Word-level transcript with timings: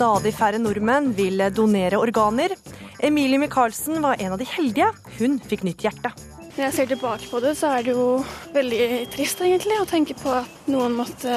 Stadig 0.00 0.30
færre 0.32 0.56
nordmenn 0.56 1.10
vil 1.12 1.42
donere 1.52 1.98
organer. 2.00 2.54
Emilie 3.04 3.36
Michaelsen 3.36 3.98
var 4.00 4.16
en 4.16 4.32
av 4.32 4.38
de 4.40 4.46
heldige. 4.48 4.86
Hun 5.18 5.34
fikk 5.44 5.66
nytt 5.66 5.84
hjerte. 5.84 6.08
Når 6.54 6.62
jeg 6.62 6.72
ser 6.78 6.88
tilbake 6.88 7.28
på 7.28 7.42
det, 7.44 7.52
så 7.58 7.74
er 7.76 7.84
det 7.84 7.92
jo 7.92 8.06
veldig 8.54 8.86
trist 9.12 9.42
egentlig 9.44 9.76
å 9.76 9.84
tenke 9.90 10.16
på 10.16 10.32
at 10.38 10.70
noen 10.72 10.96
måtte 10.96 11.36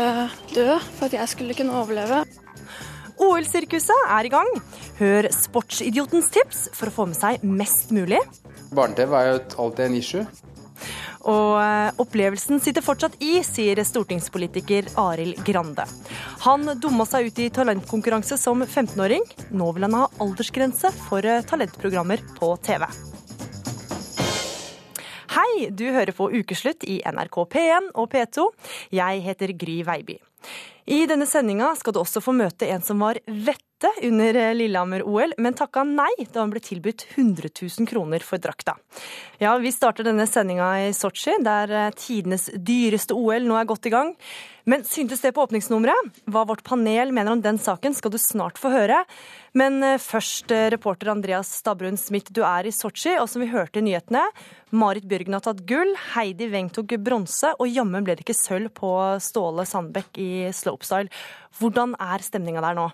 dø 0.53 0.77
for 0.93 1.09
at 1.09 1.17
jeg 1.17 1.33
skulle 1.33 1.57
kunne 1.59 1.75
overleve. 1.75 2.21
OL-sirkuset 3.19 4.07
er 4.15 4.31
i 4.31 4.31
gang. 4.31 4.55
Hør 5.01 5.27
sportsidiotens 5.35 6.31
tips 6.31 6.69
for 6.71 6.87
å 6.87 6.95
få 7.01 7.09
med 7.11 7.19
seg 7.19 7.43
mest 7.43 7.91
mulig. 7.91 8.23
Barne-TV 8.71 9.19
er 9.19 9.31
jo 9.33 9.37
alltid 9.65 9.89
en 9.89 9.99
issue. 9.99 10.23
Og 11.29 11.55
eh, 11.61 11.89
opplevelsen 12.03 12.59
sitter 12.63 12.83
fortsatt 12.83 13.15
i, 13.23 13.37
sier 13.47 13.79
stortingspolitiker 13.87 14.89
Arild 14.99 15.39
Grande. 15.47 15.85
Han 16.43 16.67
dumma 16.83 17.07
seg 17.07 17.29
ut 17.29 17.39
i 17.39 17.49
talentkonkurranse 17.53 18.37
som 18.39 18.63
15-åring. 18.65 19.23
Nå 19.55 19.71
vil 19.75 19.87
han 19.87 19.97
ha 20.01 20.09
aldersgrense 20.23 20.91
for 21.07 21.23
eh, 21.23 21.43
talentprogrammer 21.47 22.23
på 22.39 22.51
TV. 22.65 22.87
Hei, 25.33 25.69
du 25.71 25.87
hører 25.95 26.13
på 26.13 26.27
Ukeslutt 26.29 26.83
i 26.85 26.99
NRK 27.07 27.39
P1 27.55 27.89
og 27.97 28.11
P2. 28.11 28.49
Jeg 28.93 29.23
heter 29.25 29.55
Gry 29.57 29.79
Veiby. 29.87 30.19
I 30.85 31.05
denne 31.07 31.25
sendinga 31.25 31.71
skal 31.79 31.95
du 31.95 32.01
også 32.01 32.21
få 32.21 32.35
møte 32.35 32.67
en 32.67 32.83
som 32.83 32.99
var 33.01 33.17
vette 33.83 34.07
under 34.07 34.53
Lillehammer-OL, 34.53 35.33
men 35.37 35.53
takka 35.53 35.83
nei 35.83 36.11
da 36.31 36.43
han 36.43 36.51
ble 36.53 36.61
tilbudt 36.63 37.05
100 37.15 37.49
000 37.61 37.87
kroner 37.89 38.23
for 38.23 38.37
drakta. 38.37 38.77
Ja, 39.41 39.57
vi 39.57 39.71
starter 39.71 40.03
denne 40.07 40.27
sendinga 40.27 40.69
i 40.87 40.93
Sotsji, 40.93 41.35
der 41.43 41.91
tidenes 41.97 42.49
dyreste 42.53 43.15
OL 43.17 43.47
nå 43.47 43.57
er 43.59 43.67
godt 43.69 43.89
i 43.89 43.93
gang. 43.93 44.13
Men 44.63 44.85
syntes 44.87 45.19
det 45.19 45.33
på 45.35 45.43
åpningsnummeret? 45.43 46.21
Hva 46.31 46.45
vårt 46.47 46.63
panel 46.63 47.11
mener 47.11 47.33
om 47.35 47.41
den 47.43 47.59
saken, 47.59 47.95
skal 47.97 48.13
du 48.13 48.17
snart 48.21 48.59
få 48.61 48.71
høre. 48.71 49.01
Men 49.59 49.83
eh, 49.83 49.99
først, 49.99 50.53
eh, 50.55 50.69
reporter 50.71 51.11
Andreas 51.11 51.51
Stabrun 51.59 51.99
Smith, 51.99 52.31
du 52.31 52.39
er 52.47 52.69
i 52.69 52.71
Sotsji, 52.71 53.17
og 53.19 53.27
som 53.27 53.43
vi 53.43 53.51
hørte 53.51 53.81
i 53.81 53.85
nyhetene, 53.89 54.23
Marit 54.71 55.03
Bjørgen 55.09 55.35
har 55.35 55.43
tatt 55.43 55.65
gull, 55.67 55.91
Heidi 56.15 56.47
Weng 56.53 56.71
tok 56.71 56.95
bronse, 57.03 57.51
og 57.59 57.67
jammen 57.67 58.07
ble 58.07 58.15
det 58.15 58.23
ikke 58.23 58.39
sølv 58.39 58.71
på 58.79 58.95
Ståle 59.21 59.67
Sandbekk 59.67 60.23
i 60.23 60.31
slopestyle. 60.55 61.11
Hvordan 61.59 61.99
er 61.99 62.23
stemninga 62.23 62.63
der 62.63 62.79
nå? 62.79 62.87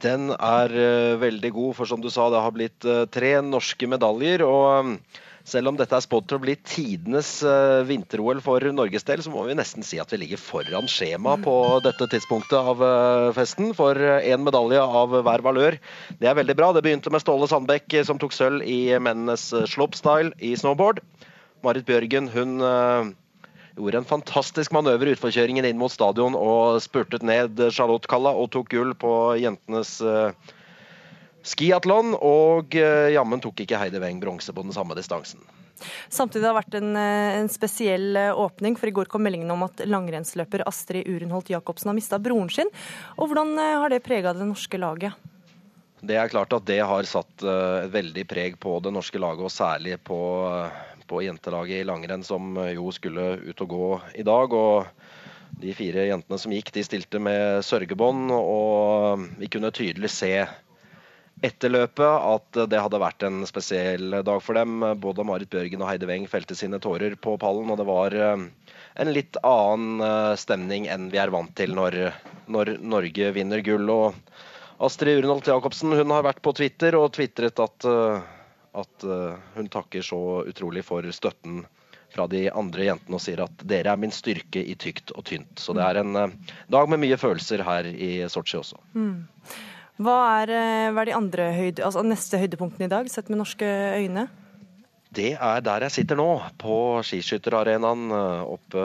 Den 0.00 0.30
er 0.34 0.72
uh, 0.72 1.18
veldig 1.20 1.50
god, 1.56 1.74
for 1.80 1.88
som 1.88 2.00
du 2.02 2.10
sa, 2.12 2.30
det 2.32 2.44
har 2.44 2.54
blitt 2.54 2.86
uh, 2.88 3.04
tre 3.12 3.34
norske 3.44 3.88
medaljer. 3.90 4.44
og 4.46 4.86
um, 4.86 4.94
selv 5.50 5.70
om 5.70 5.76
dette 5.78 5.96
er 5.96 6.04
spådd 6.04 6.26
til 6.28 6.36
å 6.36 6.42
bli 6.44 6.52
tidenes 6.68 7.30
vinter-OL 7.88 8.42
for 8.44 8.62
Norges 8.76 9.06
del, 9.08 9.22
så 9.24 9.32
må 9.32 9.46
vi 9.48 9.56
nesten 9.58 9.82
si 9.82 9.96
at 9.98 10.12
vi 10.12 10.18
ligger 10.20 10.38
foran 10.38 10.86
skjema 10.86 11.32
på 11.42 11.54
dette 11.82 12.06
tidspunktet 12.12 12.54
av 12.60 12.84
festen. 13.34 13.72
For 13.74 13.96
én 13.96 14.44
medalje 14.46 14.84
av 14.84 15.16
hver 15.16 15.42
valør. 15.42 15.78
Det 16.20 16.28
er 16.28 16.36
veldig 16.38 16.54
bra. 16.60 16.68
Det 16.76 16.84
begynte 16.84 17.10
med 17.10 17.24
Ståle 17.24 17.48
Sandbekk, 17.50 17.96
som 18.06 18.20
tok 18.20 18.36
sølv 18.36 18.62
i 18.68 18.92
mennenes 19.00 19.48
slopestyle 19.72 20.36
i 20.44 20.52
snowboard. 20.60 21.00
Marit 21.64 21.88
Bjørgen 21.88 22.30
hun 22.36 22.60
gjorde 23.80 24.02
en 24.02 24.08
fantastisk 24.08 24.74
manøver 24.76 25.14
utforkjøringen 25.14 25.66
inn 25.66 25.78
mot 25.80 25.92
stadion 25.92 26.36
og 26.36 26.80
spurtet 26.84 27.24
ned 27.26 27.60
Charlotte-Kalla 27.72 28.34
og 28.36 28.50
tok 28.54 28.70
gull 28.74 28.92
på 28.98 29.12
jentenes 29.40 29.96
uh, 30.04 30.34
skiatlon. 31.46 32.14
Og 32.16 32.76
uh, 32.76 33.08
jammen 33.14 33.42
tok 33.42 33.64
ikke 33.64 33.80
Heidi 33.80 34.02
Weng 34.02 34.20
bronse 34.22 34.52
på 34.52 34.66
den 34.66 34.76
samme 34.76 34.98
distansen. 34.98 35.42
Samtidig 36.12 36.44
har 36.44 36.52
det 36.52 36.58
vært 36.58 36.74
en, 36.76 36.90
eh, 37.00 37.38
en, 37.38 37.46
spesiell 37.48 38.18
åpning, 38.36 38.74
for 38.76 38.90
i 38.90 38.92
går 38.92 39.08
kom 39.08 39.22
meldingen 39.24 39.48
om 39.54 39.62
at 39.64 39.80
langrennsløper 39.88 40.66
Astrid 40.68 41.08
Urenholt 41.08 41.48
Jacobsen 41.48 41.88
har 41.88 41.96
mista 41.96 42.18
broren 42.20 42.50
sin. 42.52 42.68
Og 43.16 43.30
Hvordan 43.30 43.56
har 43.56 43.88
det 43.88 44.02
prega 44.04 44.34
det 44.36 44.44
norske 44.44 44.76
laget? 44.76 45.16
Det 46.04 46.18
er 46.20 46.28
klart 46.28 46.52
at 46.52 46.66
det 46.68 46.82
har 46.84 47.08
satt 47.08 47.46
et 47.48 47.88
veldig 47.96 48.26
preg 48.28 48.60
på 48.60 48.76
det 48.84 48.92
norske 48.92 49.16
laget, 49.24 49.40
og 49.48 49.56
særlig 49.56 49.96
på 50.04 50.20
på 51.10 51.24
jentelaget 51.26 51.82
i 51.82 51.88
langrenn 51.88 52.24
som 52.26 52.54
eh, 52.60 52.74
jo 52.78 52.90
skulle 52.94 53.34
ut 53.42 53.66
og 53.66 53.74
gå 53.74 53.90
i 54.22 54.26
dag. 54.26 54.54
og 54.54 55.60
De 55.60 55.74
fire 55.76 56.06
jentene 56.08 56.38
som 56.38 56.54
gikk, 56.54 56.72
de 56.74 56.86
stilte 56.86 57.20
med 57.22 57.64
sørgebånd, 57.66 58.30
og 58.34 59.26
vi 59.40 59.50
kunne 59.50 59.74
tydelig 59.74 60.12
se 60.14 60.34
etter 61.40 61.72
løpet 61.72 62.04
at 62.04 62.58
det 62.68 62.80
hadde 62.82 63.00
vært 63.00 63.24
en 63.24 63.42
spesiell 63.48 64.18
dag 64.26 64.42
for 64.44 64.58
dem. 64.58 64.84
Både 65.00 65.24
Marit 65.26 65.50
Bjørgen 65.52 65.82
og 65.82 65.88
Heide 65.88 66.08
Weng 66.10 66.28
felte 66.30 66.56
sine 66.58 66.80
tårer 66.82 67.16
på 67.16 67.36
pallen, 67.40 67.70
og 67.72 67.80
det 67.80 67.88
var 67.88 68.16
eh, 68.16 68.46
en 69.00 69.14
litt 69.14 69.40
annen 69.46 70.04
eh, 70.04 70.34
stemning 70.40 70.88
enn 70.92 71.08
vi 71.12 71.22
er 71.22 71.32
vant 71.34 71.54
til 71.58 71.74
når, 71.76 72.02
når 72.52 72.76
Norge 72.80 73.32
vinner 73.36 73.64
gull. 73.66 73.88
Og 73.90 74.84
Astrid 74.84 75.20
Urnholt 75.20 75.48
Jacobsen 75.48 75.96
hun 75.96 76.12
har 76.14 76.24
vært 76.28 76.44
på 76.44 76.54
Twitter 76.56 76.96
og 76.96 77.10
tvitret 77.16 77.58
at 77.60 77.88
at 78.76 79.04
eh, 79.04 79.36
hun 79.56 79.68
takker 79.68 80.04
så 80.04 80.20
utrolig 80.48 80.84
for 80.86 81.06
støtten 81.14 81.64
fra 82.10 82.26
de 82.30 82.48
andre 82.50 82.88
jentene 82.88 83.18
og 83.18 83.22
sier 83.22 83.42
at 83.44 83.64
dere 83.70 83.92
er 83.92 84.00
min 84.00 84.14
styrke 84.14 84.62
i 84.62 84.76
tykt 84.78 85.12
og 85.14 85.24
tynt. 85.30 85.58
Så 85.62 85.74
det 85.76 85.84
er 85.86 86.02
en 86.02 86.18
eh, 86.18 86.36
dag 86.70 86.90
med 86.90 87.02
mye 87.02 87.18
følelser 87.20 87.64
her 87.66 87.88
i 87.90 88.12
Sotsji 88.30 88.60
også. 88.60 88.80
Mm. 88.94 89.26
Hva, 90.00 90.18
er, 90.42 90.54
eh, 90.56 90.90
hva 90.90 91.02
er, 91.02 91.10
de 91.10 91.16
andre 91.18 91.48
høyde, 91.56 91.86
altså 91.86 92.04
neste 92.06 92.40
høydepunktene 92.40 92.88
i 92.88 92.92
dag, 92.92 93.10
sett 93.12 93.30
med 93.30 93.42
norske 93.42 93.66
øyne? 93.98 94.28
Det 95.10 95.32
er 95.34 95.64
der 95.66 95.88
jeg 95.88 95.96
sitter 95.96 96.18
nå, 96.20 96.28
på 96.62 97.00
skiskytterarenaen 97.02 98.12
oppe 98.46 98.84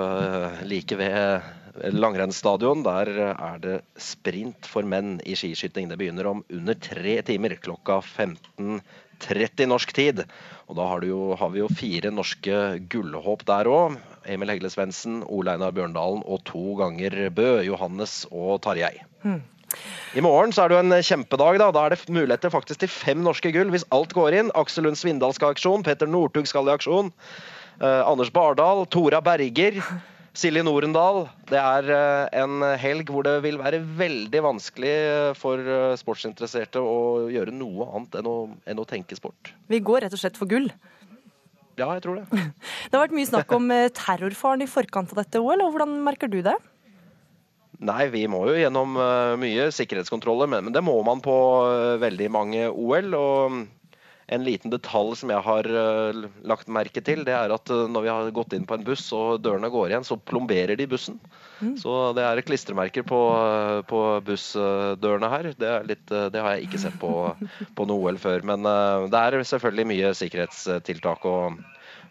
like 0.65 0.97
ved 0.97 1.85
langrennsstadion. 1.93 2.81
Der 2.81 3.11
er 3.29 3.59
det 3.61 3.75
sprint 4.01 4.65
for 4.65 4.89
menn 4.89 5.19
i 5.21 5.35
skiskyting. 5.37 5.85
Det 5.91 5.99
begynner 6.01 6.31
om 6.31 6.41
under 6.49 6.79
tre 6.81 7.19
timer, 7.27 7.53
klokka 7.61 7.99
15.00 8.01 8.81
30 9.23 9.69
norsk 9.71 9.93
tid. 9.95 10.23
Og 10.65 10.77
da 10.79 10.85
har, 10.89 11.05
jo, 11.05 11.35
har 11.37 11.51
vi 11.53 11.61
jo 11.61 11.71
fire 11.71 12.11
norske 12.13 12.61
gullhåp 12.91 13.45
der 13.47 13.69
òg. 13.69 13.97
Emil 14.25 14.49
Hegle 14.49 14.71
Svendsen, 14.73 15.19
Ole 15.29 15.53
Einar 15.53 15.75
Bjørndalen 15.75 16.23
og 16.25 16.41
to 16.49 16.73
ganger 16.79 17.27
Bø, 17.35 17.59
Johannes 17.67 18.23
og 18.31 18.63
Tarjei. 18.65 18.95
Mm. 19.25 19.43
I 20.15 20.23
morgen 20.23 20.53
så 20.55 20.63
er 20.63 20.71
det 20.71 20.77
jo 20.77 20.83
en 20.85 21.03
kjempedag. 21.03 21.59
Da 21.59 21.71
Da 21.75 21.85
er 21.85 21.93
det 21.93 22.09
muligheter 22.09 22.53
faktisk 22.53 22.79
til 22.79 22.91
fem 22.91 23.21
norske 23.25 23.51
gull 23.51 23.73
hvis 23.73 23.87
alt 23.91 24.13
går 24.15 24.39
inn. 24.39 24.51
Aksel 24.55 24.87
Lund 24.87 24.97
Svindal 24.99 25.35
skal 25.35 25.51
i 25.51 25.57
aksjon, 25.57 25.83
Petter 25.83 26.09
Northug 26.09 26.47
skal 26.47 26.69
i 26.69 26.75
aksjon. 26.75 27.11
Eh, 27.81 28.01
Anders 28.07 28.31
Bardal, 28.31 28.85
Tora 28.87 29.21
Berger. 29.21 29.81
Silje 30.35 30.65
Norendal, 30.67 31.29
det 31.47 31.59
er 31.61 31.85
eh, 31.95 32.41
en 32.41 32.63
helg 32.79 33.07
hvor 33.11 33.23
det 33.23 33.37
vil 33.45 33.55
være 33.61 33.79
veldig 33.95 34.41
vanskelig 34.43 34.91
eh, 34.91 35.29
for 35.39 35.61
eh, 35.63 35.93
sportsinteresserte 35.95 36.81
å 36.83 37.29
gjøre 37.31 37.53
noe 37.55 37.87
annet 37.87 38.17
enn 38.19 38.27
å, 38.27 38.35
enn 38.67 38.81
å 38.81 38.87
tenke 38.89 39.15
sport. 39.15 39.53
Vi 39.71 39.79
går 39.79 40.03
rett 40.03 40.15
og 40.15 40.19
slett 40.19 40.35
for 40.35 40.51
gull? 40.51 40.67
Ja, 41.79 41.87
jeg 41.93 42.03
tror 42.03 42.19
det. 42.19 42.25
Det 42.89 42.97
har 42.97 43.05
vært 43.05 43.15
mye 43.15 43.29
snakk 43.29 43.55
om 43.55 43.71
terrorfaren 43.95 44.65
i 44.65 44.69
forkant 44.69 45.15
av 45.15 45.23
dette 45.23 45.39
OL, 45.39 45.63
og 45.63 45.71
hvordan 45.71 45.95
merker 46.03 46.31
du 46.31 46.41
det? 46.43 46.57
Nei, 47.85 48.05
vi 48.11 48.25
må 48.31 48.43
jo 48.47 48.59
gjennom 48.59 48.95
mye 49.39 49.71
sikkerhetskontroller, 49.75 50.47
men 50.51 50.71
det 50.75 50.83
må 50.83 50.95
man 51.03 51.23
på 51.23 51.35
veldig 51.99 52.29
mange 52.31 52.67
OL. 52.71 53.09
og 53.19 53.57
en 54.27 54.43
liten 54.43 54.71
detalj 54.73 55.19
som 55.19 55.29
jeg 55.29 55.41
har 55.45 55.67
uh, 55.69 56.23
lagt 56.49 56.69
merke 56.71 57.01
til, 57.05 57.21
det 57.27 57.33
er 57.37 57.51
at 57.53 57.69
uh, 57.69 57.85
når 57.91 58.05
vi 58.05 58.09
har 58.11 58.31
gått 58.33 58.55
inn 58.57 58.65
på 58.65 58.77
en 58.77 58.85
buss 58.87 59.05
og 59.13 59.43
dørene 59.45 59.69
går 59.69 59.91
igjen, 59.91 60.07
så 60.07 60.17
plomberer 60.17 60.73
de 60.79 60.87
bussen. 60.89 61.19
Mm. 61.59 61.75
Så 61.77 61.93
det 62.17 62.25
er 62.25 62.41
klistremerker 62.47 63.05
på, 63.05 63.19
uh, 63.37 63.83
på 63.85 64.01
bussdørene 64.25 65.29
her. 65.29 65.51
Det, 65.59 65.75
litt, 65.91 66.07
det, 66.09 66.41
har 66.41 66.55
jeg 66.55 66.65
ikke 66.65 66.81
sett 66.87 66.97
på, 67.01 67.11
på 67.77 67.87
noe 67.89 68.09
OL 68.09 68.19
før. 68.21 68.47
Men 68.49 68.65
det 69.13 69.21
er 69.21 69.37
selvfølgelig 69.45 69.87
mye 69.93 70.11
sikkerhetstiltak. 70.17 71.29
og 71.29 71.61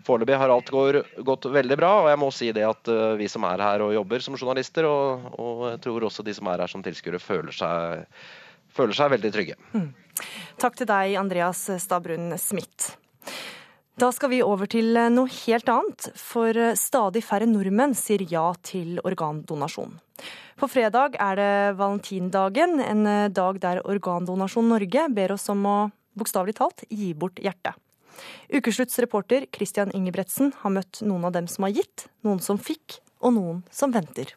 Foreløpig 0.06 0.38
har 0.38 0.52
alt 0.52 0.70
går, 0.70 1.00
gått 1.26 1.50
veldig 1.50 1.80
bra, 1.80 1.92
og 2.04 2.10
jeg 2.12 2.20
må 2.20 2.30
si 2.36 2.52
det 2.54 2.66
at 2.68 2.90
vi 3.18 3.26
som 3.32 3.46
er 3.48 3.62
her 3.64 3.82
og 3.82 3.94
jobber 3.96 4.22
som 4.22 4.36
journalister, 4.36 4.86
og, 4.86 5.30
og 5.40 5.62
jeg 5.72 5.84
tror 5.86 6.04
også 6.06 6.26
de 6.26 6.34
som 6.36 6.50
er 6.52 6.60
her 6.60 6.70
som 6.70 6.84
tilskuere, 6.84 7.22
føler 7.22 7.56
seg, 7.56 8.04
føler 8.74 8.96
seg 8.96 9.14
veldig 9.14 9.32
trygge. 9.34 9.56
Mm. 9.74 9.88
Takk 10.62 10.78
til 10.78 10.90
deg, 10.90 11.16
Andreas 11.18 11.66
Stabrun 11.82 12.34
Smith. 12.38 12.94
Da 13.98 14.08
skal 14.10 14.32
vi 14.32 14.40
over 14.42 14.66
til 14.66 14.96
noe 15.14 15.30
helt 15.46 15.68
annet, 15.70 16.08
for 16.18 16.58
stadig 16.78 17.22
færre 17.22 17.46
nordmenn 17.46 17.94
sier 17.94 18.24
ja 18.26 18.48
til 18.66 18.98
organdonasjon. 19.06 19.94
På 20.58 20.66
fredag 20.70 21.14
er 21.22 21.38
det 21.38 21.76
valentindagen, 21.78 22.78
en 22.82 23.06
dag 23.34 23.58
der 23.62 23.80
Organdonasjon 23.86 24.68
Norge 24.70 25.08
ber 25.14 25.34
oss 25.34 25.48
om 25.50 25.66
å 25.66 25.78
bokstavelig 26.18 26.54
talt 26.58 26.84
gi 26.90 27.10
bort 27.18 27.42
hjertet. 27.42 27.74
Ukeslutts 28.54 29.00
reporter 29.02 29.48
Christian 29.54 29.90
Ingebretsen 29.94 30.52
har 30.60 30.74
møtt 30.74 31.02
noen 31.02 31.26
av 31.26 31.34
dem 31.34 31.50
som 31.50 31.66
har 31.66 31.74
gitt, 31.74 32.06
noen 32.26 32.42
som 32.42 32.60
fikk, 32.62 33.00
og 33.18 33.34
noen 33.34 33.62
som 33.74 33.94
venter. 33.94 34.34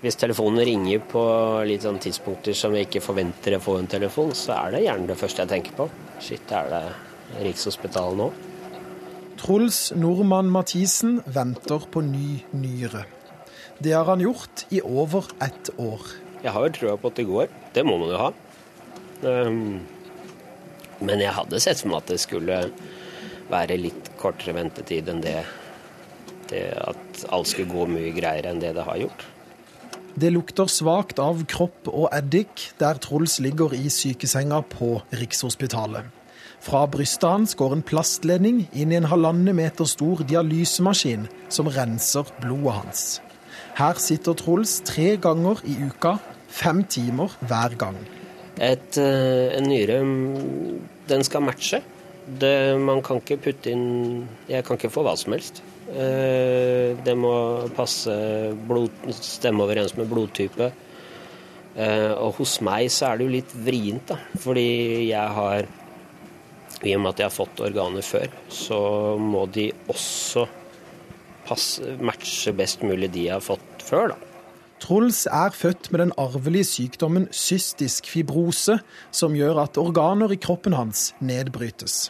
Hvis 0.00 0.16
telefonen 0.16 0.64
ringer 0.64 1.02
på 1.04 1.22
litt 1.68 1.84
sånn 1.84 1.98
tidspunkter 2.00 2.56
som 2.56 2.72
jeg 2.72 2.86
ikke 2.86 3.02
forventer 3.04 3.58
å 3.58 3.60
få 3.60 3.74
en 3.82 3.88
telefon, 3.90 4.30
så 4.32 4.54
er 4.56 4.72
det 4.72 4.84
gjerne 4.86 5.10
det 5.10 5.16
første 5.20 5.44
jeg 5.44 5.50
tenker 5.50 5.74
på. 5.76 5.88
Shit, 6.24 6.52
er 6.56 6.70
det 6.72 6.84
Rikshospitalet 7.44 8.16
nå? 8.16 8.30
Truls 9.40 9.80
Nordmann 9.96 10.48
Mathisen 10.52 11.18
venter 11.28 11.84
på 11.92 12.00
ny 12.04 12.40
nyre. 12.56 13.04
Det 13.80 13.92
har 13.92 14.08
han 14.08 14.24
gjort 14.24 14.64
i 14.72 14.80
over 14.80 15.28
ett 15.44 15.68
år. 15.80 16.08
Jeg 16.40 16.52
har 16.56 16.64
jo 16.64 16.72
trua 16.76 16.94
på 17.00 17.10
at 17.12 17.20
det 17.20 17.26
går. 17.28 17.52
Det 17.76 17.84
må 17.84 17.96
man 18.00 18.12
jo 18.12 18.20
ha. 18.20 18.30
Um, 19.20 19.80
men 21.04 21.20
jeg 21.20 21.36
hadde 21.36 21.60
sett 21.60 21.80
for 21.80 21.92
meg 21.92 22.00
at 22.02 22.12
det 22.14 22.20
skulle 22.24 22.62
være 23.52 23.76
litt 23.80 24.08
kortere 24.20 24.56
ventetid 24.56 25.08
enn 25.12 25.20
det, 25.24 25.36
det 26.48 26.64
at 26.76 27.24
alt 27.32 27.52
skulle 27.52 27.72
gå 27.72 27.84
mye 27.98 28.14
greiere 28.16 28.52
enn 28.52 28.64
det 28.64 28.72
det 28.76 28.88
har 28.88 29.00
gjort. 29.04 29.26
Det 30.18 30.30
lukter 30.34 30.66
svakt 30.66 31.20
av 31.22 31.44
kropp 31.46 31.86
og 31.90 32.08
eddik 32.10 32.70
der 32.80 32.98
Truls 32.98 33.38
ligger 33.42 33.74
i 33.76 33.86
sykesenga 33.92 34.58
på 34.72 34.96
Rikshospitalet. 35.14 36.08
Fra 36.60 36.82
brystet 36.90 37.30
hans 37.30 37.54
går 37.56 37.76
en 37.76 37.84
plastledning 37.86 38.64
inn 38.76 38.90
i 38.92 38.98
en 38.98 39.08
halvannen 39.08 39.54
meter 39.56 39.88
stor 39.88 40.24
dialysemaskin 40.28 41.28
som 41.48 41.70
renser 41.70 42.28
blodet 42.42 42.74
hans. 42.80 43.04
Her 43.78 44.02
sitter 44.02 44.36
Truls 44.36 44.80
tre 44.84 45.14
ganger 45.16 45.62
i 45.64 45.78
uka, 45.86 46.18
fem 46.50 46.82
timer 46.84 47.32
hver 47.46 47.78
gang. 47.78 47.96
Et, 48.58 48.98
eh, 48.98 49.56
en 49.56 49.68
nyre 49.70 50.02
den 51.08 51.24
skal 51.24 51.46
matche. 51.46 51.80
Det, 52.26 52.78
man 52.78 53.00
kan 53.02 53.22
ikke 53.22 53.40
putte 53.40 53.70
inn 53.72 54.28
Jeg 54.48 54.64
kan 54.64 54.76
ikke 54.76 54.90
få 54.92 55.02
hva 55.02 55.16
som 55.16 55.32
helst. 55.32 55.62
Eh, 55.90 56.96
det 57.02 57.16
må 57.18 57.32
passe 57.74 58.12
blod, 58.68 58.94
stemme 59.16 59.64
overens 59.66 59.96
med 59.98 60.10
blodtype. 60.10 60.70
Eh, 61.74 62.12
og 62.14 62.38
hos 62.40 62.58
meg 62.66 62.90
så 62.92 63.10
er 63.10 63.18
det 63.18 63.26
jo 63.26 63.34
litt 63.34 63.54
vrient, 63.66 64.12
da. 64.12 64.18
Fordi 64.42 64.70
jeg 65.10 65.36
har 65.36 65.68
I 66.80 66.94
og 66.96 67.02
med 67.02 67.10
at 67.12 67.20
jeg 67.20 67.28
har 67.28 67.34
fått 67.34 67.60
organer 67.60 68.04
før, 68.06 68.30
så 68.48 68.80
må 69.20 69.44
de 69.52 69.66
også 69.92 70.46
passe, 71.44 71.96
matche 72.00 72.54
best 72.56 72.86
mulig 72.86 73.10
de 73.12 73.26
jeg 73.26 73.36
har 73.36 73.44
fått 73.44 73.84
før, 73.84 74.14
da. 74.14 74.26
Truls 74.80 75.26
er 75.28 75.52
født 75.52 75.90
med 75.92 76.00
den 76.00 76.14
arvelige 76.16 76.64
sykdommen 76.64 77.26
cystisk 77.36 78.08
fibrose, 78.08 78.78
som 79.12 79.36
gjør 79.36 79.60
at 79.66 79.76
organer 79.82 80.32
i 80.32 80.40
kroppen 80.40 80.72
hans 80.72 81.10
nedbrytes. 81.20 82.06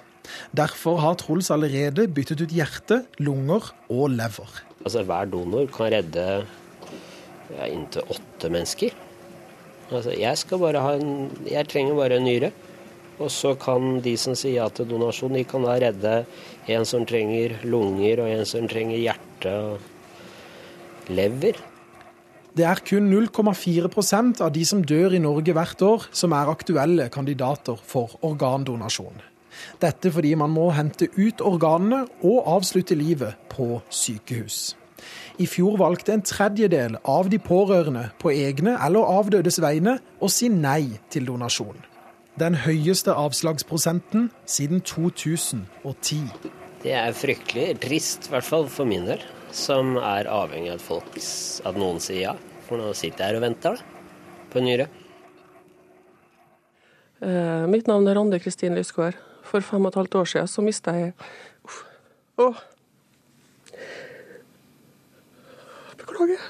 Derfor 0.57 1.01
har 1.03 1.19
Truls 1.21 1.51
allerede 1.55 2.09
byttet 2.09 2.43
ut 2.45 2.55
hjerte, 2.55 3.03
lunger 3.19 3.71
og 3.89 4.11
lever. 4.15 4.65
Altså 4.85 5.05
Hver 5.05 5.31
donor 5.31 5.69
kan 5.75 5.93
redde 5.93 6.27
ja, 7.55 7.69
inntil 7.69 8.07
åtte 8.11 8.51
mennesker. 8.53 8.97
Altså, 9.91 10.15
jeg, 10.15 10.39
skal 10.39 10.61
bare 10.63 10.83
ha 10.83 10.97
en, 10.99 11.31
jeg 11.51 11.67
trenger 11.71 11.99
bare 11.99 12.21
en 12.21 12.29
nyre. 12.29 12.53
Og 13.21 13.29
så 13.33 13.53
kan 13.61 13.99
de 14.01 14.15
som 14.17 14.37
sier 14.39 14.63
ja 14.63 14.69
til 14.73 14.89
donasjon, 14.89 15.35
de 15.37 15.43
kan 15.45 15.67
da 15.67 15.75
redde 15.83 16.13
en 16.73 16.87
som 16.89 17.05
trenger 17.09 17.59
lunger, 17.69 18.23
og 18.23 18.31
en 18.33 18.47
som 18.49 18.69
trenger 18.71 18.97
hjerte 18.97 19.53
og 19.53 21.11
lever. 21.13 21.59
Det 22.57 22.65
er 22.67 22.81
kun 22.83 23.11
0,4% 23.13 24.41
av 24.43 24.55
de 24.55 24.65
som 24.67 24.81
dør 24.83 25.15
i 25.15 25.23
Norge 25.23 25.55
hvert 25.55 25.85
år, 25.87 26.09
som 26.17 26.33
er 26.35 26.51
aktuelle 26.51 27.11
kandidater 27.13 27.79
for 27.87 28.17
organdonasjon. 28.27 29.21
Dette 29.83 30.13
fordi 30.15 30.35
man 30.39 30.53
må 30.55 30.71
hente 30.77 31.11
ut 31.19 31.41
organene 31.41 32.05
og 32.21 32.49
avslutte 32.57 32.99
livet 32.99 33.39
på 33.53 33.81
sykehus. 33.91 34.77
I 35.41 35.47
fjor 35.49 35.79
valgte 35.81 36.13
en 36.13 36.25
tredjedel 36.27 36.99
av 37.09 37.31
de 37.33 37.39
pårørende 37.41 38.11
på 38.21 38.35
egne 38.35 38.77
eller 38.77 39.15
avdødes 39.21 39.63
vegne 39.65 39.97
å 40.21 40.29
si 40.29 40.53
nei 40.53 41.01
til 41.09 41.31
donasjon 41.31 41.81
den 42.41 42.57
høyeste 42.63 43.13
avslagsprosenten 43.13 44.31
siden 44.49 44.81
2010. 44.87 46.23
Det 46.81 46.95
er 46.97 47.13
fryktelig 47.17 47.75
trist, 47.83 48.29
i 48.29 48.35
hvert 48.35 48.47
fall 48.47 48.69
for 48.73 48.89
min 48.89 49.05
del, 49.09 49.23
som 49.53 49.99
er 49.99 50.31
avhengig 50.31 50.73
av 50.73 50.79
at, 50.79 50.87
folk, 50.87 51.19
at 51.69 51.81
noen 51.81 52.01
sier 52.01 52.23
ja. 52.31 52.35
For 52.69 52.81
nå 52.81 52.93
sitter 52.97 53.25
jeg 53.25 53.33
her 53.33 53.41
og 53.41 53.45
venter 53.45 53.77
da, 53.77 54.05
på 54.53 54.61
en 54.61 54.69
nyre. 54.69 54.87
Uh, 57.21 57.67
mitt 57.69 57.91
navn 57.91 58.09
er 58.09 58.17
Rande 58.17 58.41
Kristin 58.41 58.79
Lysgaard. 58.79 59.19
For 59.51 59.67
fem 59.67 59.87
og 59.87 59.91
et 59.91 59.99
halvt 59.99 60.15
år 60.21 60.29
siden 60.31 60.51
så 60.51 60.63
mista 60.63 60.95
jeg 60.95 61.15
Uff. 61.67 61.83
Åh. 62.39 62.61
Beklager. 65.99 66.45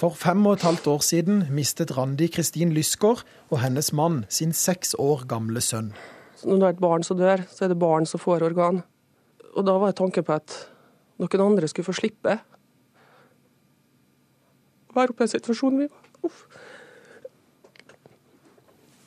For 0.00 0.16
fem 0.16 0.46
og 0.48 0.58
et 0.58 0.64
halvt 0.66 0.86
år 0.90 1.04
siden 1.04 1.44
mistet 1.54 1.92
Randi 1.96 2.26
Kristin 2.32 2.72
Lysgård 2.74 3.22
og 3.50 3.60
hennes 3.62 3.92
mann 3.92 4.24
sin 4.32 4.52
seks 4.56 4.94
år 4.98 5.26
gamle 5.30 5.62
sønn. 5.62 5.92
Når 6.42 6.56
det 6.56 6.66
er 6.66 6.74
et 6.74 6.82
barn 6.82 7.04
som 7.04 7.18
dør, 7.20 7.44
så 7.52 7.66
er 7.66 7.72
det 7.72 7.78
barn 7.78 8.06
som 8.08 8.20
får 8.22 8.46
organ. 8.48 8.82
Og 9.54 9.66
da 9.66 9.76
var 9.78 9.92
tanken 9.92 10.24
på 10.24 10.38
at 10.40 10.56
noen 11.20 11.44
andre 11.44 11.68
skulle 11.68 11.86
få 11.86 11.94
slippe 12.00 12.38
å 14.90 14.96
være 14.96 15.12
oppe 15.12 15.26
i 15.26 15.30
situasjonen 15.30 15.78
situasjon 15.78 15.78
vi 15.84 15.90
var. 15.90 16.06
Uff. 16.26 16.46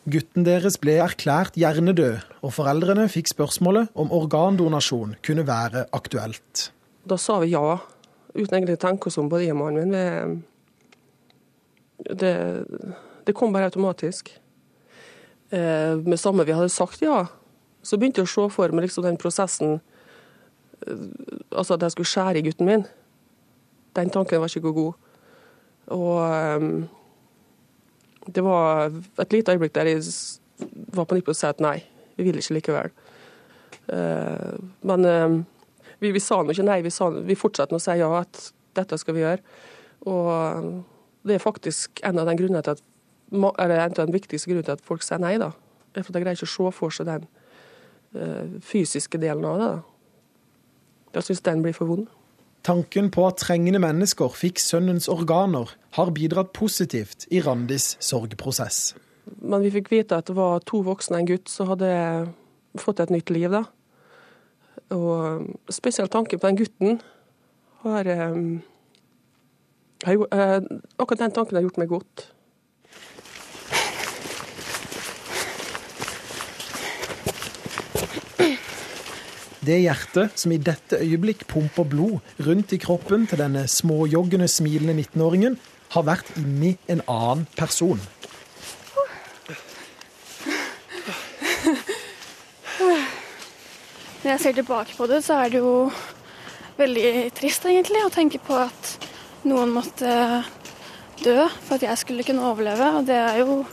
Gutten 0.04 0.44
deres 0.44 0.76
ble 0.84 0.98
erklært 1.00 1.56
hjernedød, 1.56 2.24
og 2.44 2.52
foreldrene 2.52 3.06
fikk 3.12 3.30
spørsmålet 3.32 3.94
om 3.96 4.12
organdonasjon 4.12 5.16
kunne 5.24 5.46
være 5.48 5.86
aktuelt. 5.96 6.72
Da 7.08 7.16
sa 7.20 7.38
vi 7.40 7.54
ja, 7.54 7.78
uten 8.36 8.58
egentlig 8.58 8.76
å 8.76 8.84
tenke 8.84 9.08
oss 9.08 9.20
om, 9.22 9.30
både 9.32 9.48
det, 9.48 9.56
mannen 9.56 9.94
min 9.94 10.42
det, 12.04 12.34
det 13.24 13.36
kom 13.38 13.54
bare 13.54 13.70
automatisk. 13.72 14.34
Eh, 15.54 15.96
med 16.04 16.20
samme 16.20 16.44
vi 16.44 16.56
hadde 16.56 16.70
sagt 16.74 17.04
ja, 17.04 17.28
så 17.84 17.98
begynte 18.00 18.24
jeg 18.24 18.28
å 18.28 18.34
se 18.34 18.48
for 18.56 18.74
meg 18.74 18.88
liksom 18.88 19.06
den 19.06 19.20
prosessen 19.22 19.76
eh, 20.88 21.04
Altså 21.54 21.76
at 21.76 21.84
jeg 21.86 21.94
skulle 21.94 22.10
skjære 22.10 22.40
i 22.42 22.46
gutten 22.48 22.66
min. 22.66 22.86
Den 23.94 24.10
tanken 24.10 24.42
var 24.42 24.50
ikke 24.50 24.74
god. 24.74 24.94
Og 25.94 26.16
eh, 26.26 26.66
det 28.28 28.44
var 28.46 28.92
et 29.20 29.34
lite 29.34 29.52
øyeblikk 29.52 29.74
der 29.76 29.90
jeg 29.92 30.04
var 30.96 31.08
på 31.08 31.18
nippet 31.18 31.34
til 31.34 31.36
å 31.36 31.42
si 31.42 31.50
at 31.50 31.64
nei, 31.64 31.78
vi 32.18 32.28
vil 32.28 32.40
ikke 32.40 32.58
likevel. 32.58 32.94
Eh, 33.92 34.56
men 34.88 35.06
eh, 35.10 35.38
vi, 36.00 36.14
vi, 36.16 36.22
sa 36.24 36.42
nå 36.42 36.56
ikke 36.56 36.68
nei, 36.68 36.82
vi, 36.86 36.94
sa, 36.94 37.10
vi 37.12 37.38
fortsatte 37.40 37.76
å 37.76 37.84
si 37.84 37.98
ja, 38.00 38.10
at 38.22 38.50
dette 38.78 39.00
skal 39.02 39.18
vi 39.18 39.26
gjøre. 39.26 39.44
Og 40.10 40.84
det 41.28 41.38
er 41.38 41.44
faktisk 41.44 42.04
en 42.04 42.20
av, 42.20 42.30
at, 42.30 42.84
en 43.32 43.76
av 43.78 43.96
den 44.00 44.16
viktigste 44.16 44.52
grunnen 44.52 44.68
til 44.68 44.78
at 44.78 44.84
folk 44.86 45.06
sier 45.06 45.22
nei. 45.24 45.38
da. 45.42 45.54
For 45.96 46.12
de 46.12 46.24
greier 46.24 46.38
ikke 46.38 46.50
å 46.50 46.54
se 46.54 46.76
for 46.76 46.96
seg 46.96 47.10
den 47.12 47.28
fysiske 48.62 49.18
delen 49.22 49.46
av 49.48 49.62
det. 49.62 49.72
da. 49.72 49.82
Jeg 51.14 51.30
syns 51.30 51.44
den 51.46 51.64
blir 51.64 51.76
for 51.78 51.90
vond. 51.90 52.08
Tanken 52.64 53.10
på 53.12 53.26
at 53.28 53.42
trengende 53.44 53.82
mennesker 53.84 54.34
fikk 54.34 54.62
sønnens 54.62 55.10
organer, 55.12 55.70
har 55.94 56.12
bidratt 56.16 56.52
positivt 56.54 57.28
i 57.30 57.42
Randis 57.44 57.94
sorgprosess. 58.04 58.96
Men 59.40 59.64
vi 59.64 59.72
fikk 59.74 59.92
vite 59.94 60.18
at 60.20 60.28
det 60.28 60.36
var 60.38 60.64
to 60.68 60.82
voksne 60.84 61.20
og 61.20 61.24
en 61.24 61.32
gutt 61.32 61.52
som 61.52 61.70
hadde 61.72 61.94
fått 62.82 63.00
et 63.04 63.14
nytt 63.14 63.32
liv. 63.32 63.50
da. 63.54 63.64
Og 64.94 65.48
spesielt 65.72 66.12
tanken 66.12 66.42
på 66.42 66.50
den 66.50 66.60
gutten 66.60 67.02
har 67.84 68.08
um, 68.34 68.62
Eh, 70.06 70.62
akkurat 70.96 71.20
den 71.20 71.32
tanken 71.32 71.56
har 71.56 71.64
gjort 71.64 71.78
meg 71.80 71.88
godt. 71.88 72.30
Det 79.64 79.78
hjertet 79.80 80.36
som 80.36 80.52
i 80.52 80.60
dette 80.60 81.00
øyeblikk 81.00 81.46
pumper 81.48 81.88
blod 81.88 82.34
rundt 82.44 82.74
i 82.76 82.82
kroppen 82.84 83.24
til 83.32 83.40
denne 83.40 83.64
småjoggende, 83.72 84.50
smilende 84.52 84.98
19-åringen, 85.06 85.56
har 85.94 86.06
vært 86.08 86.30
inni 86.40 86.76
en 86.90 87.04
annen 87.08 87.46
person. 87.58 88.02
Når 94.24 94.30
jeg 94.32 94.40
ser 94.40 94.56
tilbake 94.56 94.96
på 94.96 95.08
det, 95.12 95.20
så 95.26 95.42
er 95.44 95.52
det 95.52 95.60
jo 95.60 95.92
veldig 96.80 97.10
trist 97.38 97.66
egentlig 97.68 98.02
å 98.06 98.12
tenke 98.14 98.40
på 98.42 98.56
at 98.56 98.94
noen 99.44 99.74
måtte 99.76 100.14
dø 101.24 101.44
for 101.66 101.76
at 101.76 101.84
jeg 101.86 102.02
skulle 102.02 102.26
kunne 102.26 102.46
overleve. 102.48 102.88
Og 103.00 103.08
det 103.10 103.20
er 103.20 103.42
jo 103.44 103.64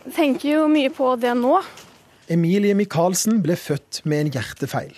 Jeg 0.00 0.14
tenker 0.16 0.48
jo 0.48 0.60
mye 0.70 0.88
på 0.88 1.10
det 1.20 1.34
nå. 1.36 1.58
Emilie 2.32 2.72
Michaelsen 2.74 3.42
ble 3.44 3.52
født 3.58 4.00
med 4.08 4.24
en 4.24 4.30
hjertefeil. 4.38 4.94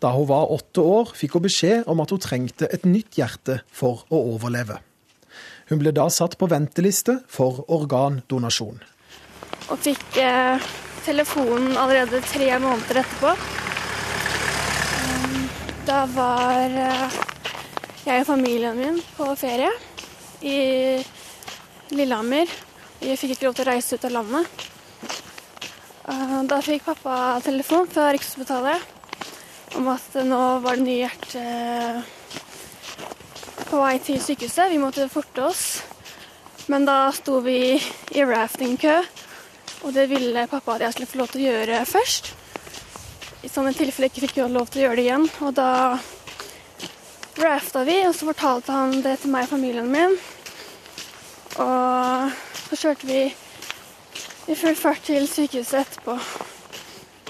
Da 0.00 0.14
hun 0.14 0.26
var 0.30 0.48
åtte 0.54 0.80
år, 0.80 1.12
fikk 1.12 1.36
hun 1.36 1.44
beskjed 1.44 1.90
om 1.90 2.00
at 2.00 2.14
hun 2.14 2.22
trengte 2.22 2.70
et 2.72 2.86
nytt 2.88 3.18
hjerte 3.20 3.58
for 3.68 4.06
å 4.08 4.22
overleve. 4.32 4.78
Hun 5.70 5.80
ble 5.80 5.94
da 5.96 6.08
satt 6.12 6.36
på 6.40 6.48
venteliste 6.50 7.18
for 7.30 7.64
organdonasjon. 7.72 8.82
Og 9.72 9.78
fikk 9.80 10.18
eh, 10.20 10.60
telefonen 11.06 11.76
allerede 11.80 12.20
tre 12.28 12.50
måneder 12.60 13.00
etterpå. 13.00 13.32
Da 15.88 16.04
var 16.12 16.76
eh, 16.80 17.16
jeg 18.04 18.22
og 18.22 18.28
familien 18.28 18.76
min 18.76 19.00
på 19.16 19.30
ferie 19.40 19.70
i 20.44 20.58
Lillehammer. 21.92 22.48
Jeg 23.04 23.20
fikk 23.20 23.34
ikke 23.34 23.48
lov 23.48 23.56
til 23.56 23.64
å 23.66 23.70
reise 23.72 23.96
ut 23.96 24.04
av 24.08 24.14
landet. 24.18 24.64
Eh, 26.08 26.40
da 26.48 26.60
fikk 26.64 26.84
pappa 26.90 27.38
telefon 27.44 27.88
fra 27.88 28.10
Rikshospitalet 28.12 28.92
om 29.80 29.88
at 29.90 30.20
nå 30.28 30.42
var 30.64 30.76
det 30.78 30.86
nye 30.86 31.00
hjerte 31.06 31.44
på 33.68 33.80
vei 33.80 33.98
til 34.02 34.20
sykehuset. 34.22 34.70
Vi 34.72 34.80
måtte 34.82 35.08
forte 35.12 35.44
oss. 35.48 35.64
Men 36.70 36.86
da 36.88 37.10
sto 37.12 37.40
vi 37.44 37.76
i 37.76 38.24
raftingkø, 38.24 38.94
og 39.84 39.92
det 39.92 40.06
ville 40.08 40.46
pappa 40.48 40.78
at 40.78 40.86
jeg 40.86 40.94
skulle 40.94 41.10
få 41.10 41.20
lov 41.20 41.32
til 41.32 41.42
å 41.42 41.50
gjøre 41.50 41.82
først. 41.88 42.30
I 43.44 43.50
sånne 43.52 43.74
tilfeller 43.76 44.08
ikke 44.08 44.24
fikk 44.24 44.38
lov 44.48 44.70
til 44.72 44.80
å 44.80 44.86
gjøre 44.86 44.96
det 44.96 45.04
igjen. 45.04 45.26
Og 45.44 45.52
da 45.58 45.70
rafta 47.44 47.84
vi, 47.84 47.98
og 48.08 48.16
så 48.16 48.30
fortalte 48.30 48.72
han 48.72 48.96
det 49.04 49.18
til 49.20 49.34
meg 49.34 49.44
og 49.44 49.52
familien 49.58 49.92
min. 49.92 50.16
Og 51.60 52.32
så 52.70 52.80
kjørte 52.80 53.10
vi 53.10 53.22
i 54.48 54.56
full 54.56 54.76
fart 54.78 55.04
til 55.04 55.28
sykehuset 55.28 55.82
etterpå. 55.84 56.16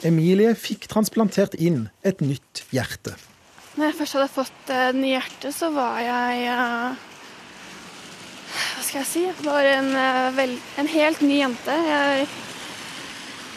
Emilie 0.06 0.54
fikk 0.58 0.86
transplantert 0.92 1.56
inn 1.58 1.88
et 2.06 2.22
nytt 2.22 2.66
hjerte. 2.74 3.16
Når 3.74 3.88
jeg 3.88 3.96
først 3.98 4.16
hadde 4.18 4.30
fått 4.30 4.70
uh, 4.70 4.90
ny 4.94 5.10
hjerte, 5.10 5.50
så 5.54 5.70
var 5.74 5.98
jeg 6.04 6.46
uh, 6.54 6.94
Hva 8.54 8.84
skal 8.86 9.00
jeg 9.00 9.10
si? 9.10 9.24
Var 9.42 9.70
en, 9.72 9.92
vel, 10.36 10.56
en 10.78 10.90
helt 10.92 11.22
ny 11.26 11.40
jente. 11.40 11.74
Jeg 11.88 12.28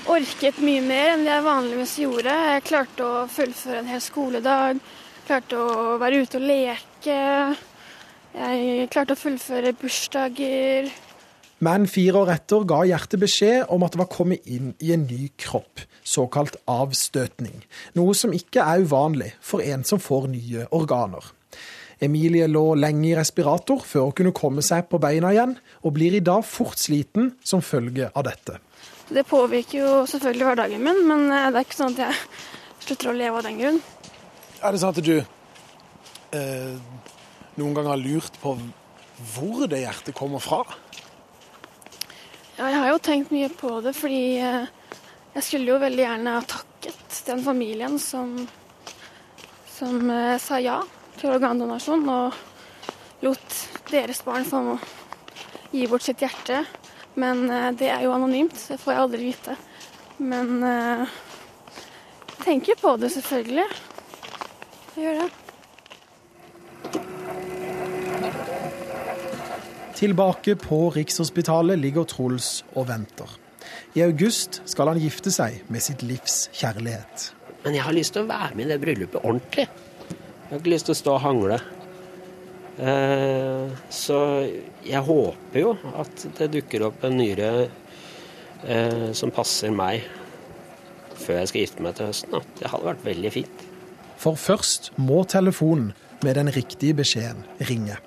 orket 0.09 0.61
mye 0.63 0.81
mer 0.81 1.13
enn 1.13 1.25
jeg 1.27 1.45
vanligvis 1.45 1.97
gjorde. 2.01 2.33
Jeg 2.51 2.65
klarte 2.65 3.05
å 3.05 3.25
fullføre 3.29 3.81
en 3.83 3.91
hel 3.91 4.01
skoledag. 4.01 4.79
Klarte 5.27 5.59
å 5.59 5.97
være 6.01 6.23
ute 6.23 6.39
og 6.39 6.47
leke. 6.49 7.19
Jeg 8.37 8.87
klarte 8.93 9.13
å 9.13 9.19
fullføre 9.19 9.75
bursdager. 9.77 10.89
Men 11.63 11.87
fire 11.89 12.21
år 12.21 12.29
etter 12.35 12.65
ga 12.69 12.83
hjertet 12.85 13.21
beskjed 13.21 13.71
om 13.73 13.85
at 13.85 13.95
det 13.95 14.01
var 14.03 14.11
kommet 14.13 14.45
inn 14.45 14.75
i 14.83 14.91
en 14.93 15.07
ny 15.09 15.31
kropp, 15.41 15.81
såkalt 16.05 16.59
avstøtning. 16.69 17.63
Noe 17.97 18.13
som 18.17 18.35
ikke 18.35 18.61
er 18.61 18.85
uvanlig 18.85 19.31
for 19.41 19.65
en 19.65 19.85
som 19.87 20.01
får 20.01 20.29
nye 20.35 20.67
organer. 20.77 21.33
Emilie 21.97 22.45
lå 22.45 22.75
lenge 22.77 23.07
i 23.09 23.15
respirator 23.17 23.81
før 23.81 24.11
hun 24.11 24.17
kunne 24.19 24.35
komme 24.37 24.61
seg 24.65 24.85
på 24.91 24.99
beina 25.01 25.31
igjen, 25.33 25.55
og 25.81 25.95
blir 25.97 26.13
i 26.13 26.21
dag 26.21 26.45
fort 26.45 26.77
sliten 26.77 27.33
som 27.41 27.65
følge 27.65 28.11
av 28.13 28.27
dette. 28.29 28.59
Det 29.09 29.23
påvirker 29.25 29.79
jo 29.79 29.91
selvfølgelig 30.09 30.49
hverdagen 30.49 30.83
min, 30.83 31.01
men 31.07 31.25
eh, 31.31 31.47
det 31.49 31.61
er 31.61 31.65
ikke 31.65 31.79
sånn 31.79 31.95
at 31.95 32.03
jeg 32.05 32.19
slutter 32.85 33.09
å 33.09 33.17
leve 33.17 33.39
av 33.39 33.47
den 33.47 33.61
grunn. 33.63 33.79
Er 34.61 34.73
det 34.73 34.81
sånn 34.83 34.93
at 34.93 35.01
du 35.05 35.15
eh, 36.37 36.75
noen 37.57 37.73
gang 37.73 37.89
har 37.89 38.01
lurt 38.01 38.37
på 38.43 38.53
hvor 39.33 39.65
det 39.71 39.81
hjertet 39.81 40.13
kommer 40.17 40.43
fra? 40.43 40.61
Ja, 42.57 42.71
jeg 42.71 42.79
har 42.81 42.87
jo 42.89 43.01
tenkt 43.05 43.29
mye 43.29 43.51
på 43.53 43.69
det, 43.85 43.91
fordi 43.93 44.39
eh, 44.41 44.63
jeg 45.35 45.45
skulle 45.45 45.69
jo 45.69 45.81
veldig 45.83 46.01
gjerne 46.01 46.31
ha 46.39 46.41
takket 46.41 47.19
den 47.27 47.43
familien 47.45 47.99
som, 48.01 48.31
som 49.69 50.09
eh, 50.09 50.39
sa 50.41 50.57
ja 50.57 50.79
til 51.19 51.35
organdonasjon, 51.35 52.09
og 52.09 53.21
lot 53.21 53.61
deres 53.91 54.23
barn 54.25 54.49
få 54.49 54.63
gi 55.69 55.85
bort 55.85 56.07
sitt 56.07 56.25
hjerte. 56.25 56.63
Men 57.21 57.45
eh, 57.45 57.69
det 57.77 57.93
er 57.93 58.07
jo 58.07 58.17
anonymt, 58.17 58.57
det 58.57 58.81
får 58.81 58.95
jeg 58.95 59.05
aldri 59.05 59.29
vite. 59.29 59.57
Men 60.17 60.55
jeg 60.65 62.39
tenker 62.41 62.81
på 62.81 62.97
det, 62.97 63.13
selvfølgelig. 63.13 63.67
Jeg 64.95 65.03
gjør 65.05 65.27
det. 65.27 65.46
Tilbake 69.97 70.53
på 70.61 70.77
Rikshospitalet 70.93 71.79
ligger 71.81 72.05
Truls 72.05 72.61
og 72.77 72.85
venter. 72.91 73.31
I 73.97 74.03
august 74.05 74.59
skal 74.69 74.91
han 74.91 74.99
gifte 75.01 75.31
seg 75.33 75.63
med 75.73 75.81
sitt 75.81 76.03
livs 76.05 76.51
kjærlighet. 76.53 77.31
Men 77.63 77.73
jeg 77.73 77.85
har 77.87 77.95
lyst 77.97 78.13
til 78.13 78.27
å 78.27 78.29
være 78.29 78.53
med 78.53 78.67
i 78.67 78.69
det 78.69 78.77
bryllupet 78.83 79.23
ordentlig. 79.23 79.65
Jeg 79.65 80.51
har 80.51 80.59
ikke 80.61 80.73
lyst 80.75 80.85
til 80.85 80.93
å 80.93 80.99
stå 80.99 81.15
og 81.15 81.23
hangle. 81.23 81.57
Eh, 82.77 83.73
så 83.89 84.19
jeg 84.85 85.01
håper 85.07 85.63
jo 85.63 85.71
at 85.97 86.27
det 86.37 86.51
dukker 86.53 86.85
opp 86.91 87.07
en 87.09 87.17
nyre 87.17 87.49
eh, 87.65 89.07
som 89.17 89.33
passer 89.33 89.73
meg 89.73 90.05
før 91.17 91.39
jeg 91.39 91.49
skal 91.49 91.63
gifte 91.63 91.87
meg 91.87 91.97
til 91.97 92.11
høsten. 92.11 92.45
Det 92.61 92.69
hadde 92.69 92.89
vært 92.91 93.07
veldig 93.07 93.33
fint. 93.33 93.65
For 94.21 94.37
først 94.37 94.91
må 95.01 95.23
telefonen 95.25 95.89
med 96.21 96.37
den 96.37 96.53
riktige 96.53 96.99
beskjeden 97.01 97.41
ringe. 97.65 97.97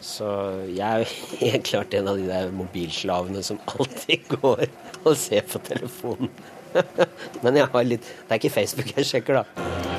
Så 0.00 0.28
jeg 0.72 0.84
er 0.86 1.04
jo 1.04 1.10
helt 1.44 1.66
klart 1.68 1.94
en 1.96 2.08
av 2.10 2.20
de 2.20 2.28
der 2.28 2.50
mobilslavene 2.56 3.44
som 3.46 3.60
alltid 3.76 4.26
går 4.36 4.66
og 5.04 5.14
ser 5.18 5.46
på 5.48 5.62
telefonen. 5.68 6.32
Men 7.42 7.56
jeg 7.58 7.66
har 7.72 7.86
litt 7.86 8.04
Det 8.06 8.30
er 8.30 8.38
ikke 8.38 8.56
Facebook 8.60 8.92
jeg 8.94 9.08
sjekker, 9.08 9.42
da. 9.42 9.89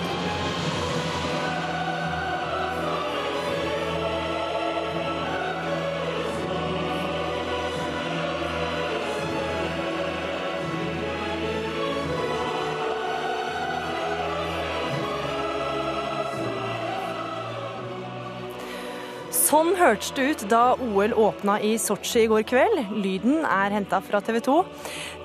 Sånn 19.62 19.76
hørtes 19.78 20.08
det 20.18 20.24
ut 20.26 20.44
da 20.50 20.60
OL 20.82 21.12
åpna 21.22 21.60
i 21.62 21.76
Sotsji 21.78 22.24
i 22.24 22.30
går 22.32 22.42
kveld. 22.50 22.80
Lyden 22.98 23.44
er 23.46 23.70
henta 23.76 24.00
fra 24.02 24.18
TV 24.26 24.40
2. 24.42 24.56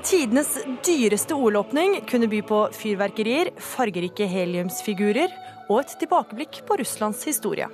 Tidenes 0.05 0.51
dyreste 0.85 1.33
OL-åpning 1.33 2.03
kunne 2.11 2.29
by 2.29 2.43
på 2.45 2.59
fyrverkerier, 2.77 3.55
fargerike 3.57 4.27
heliumsfigurer 4.29 5.33
og 5.71 5.79
et 5.79 5.95
tilbakeblikk 6.03 6.59
på 6.69 6.77
Russlands 6.83 7.25
historie. 7.25 7.71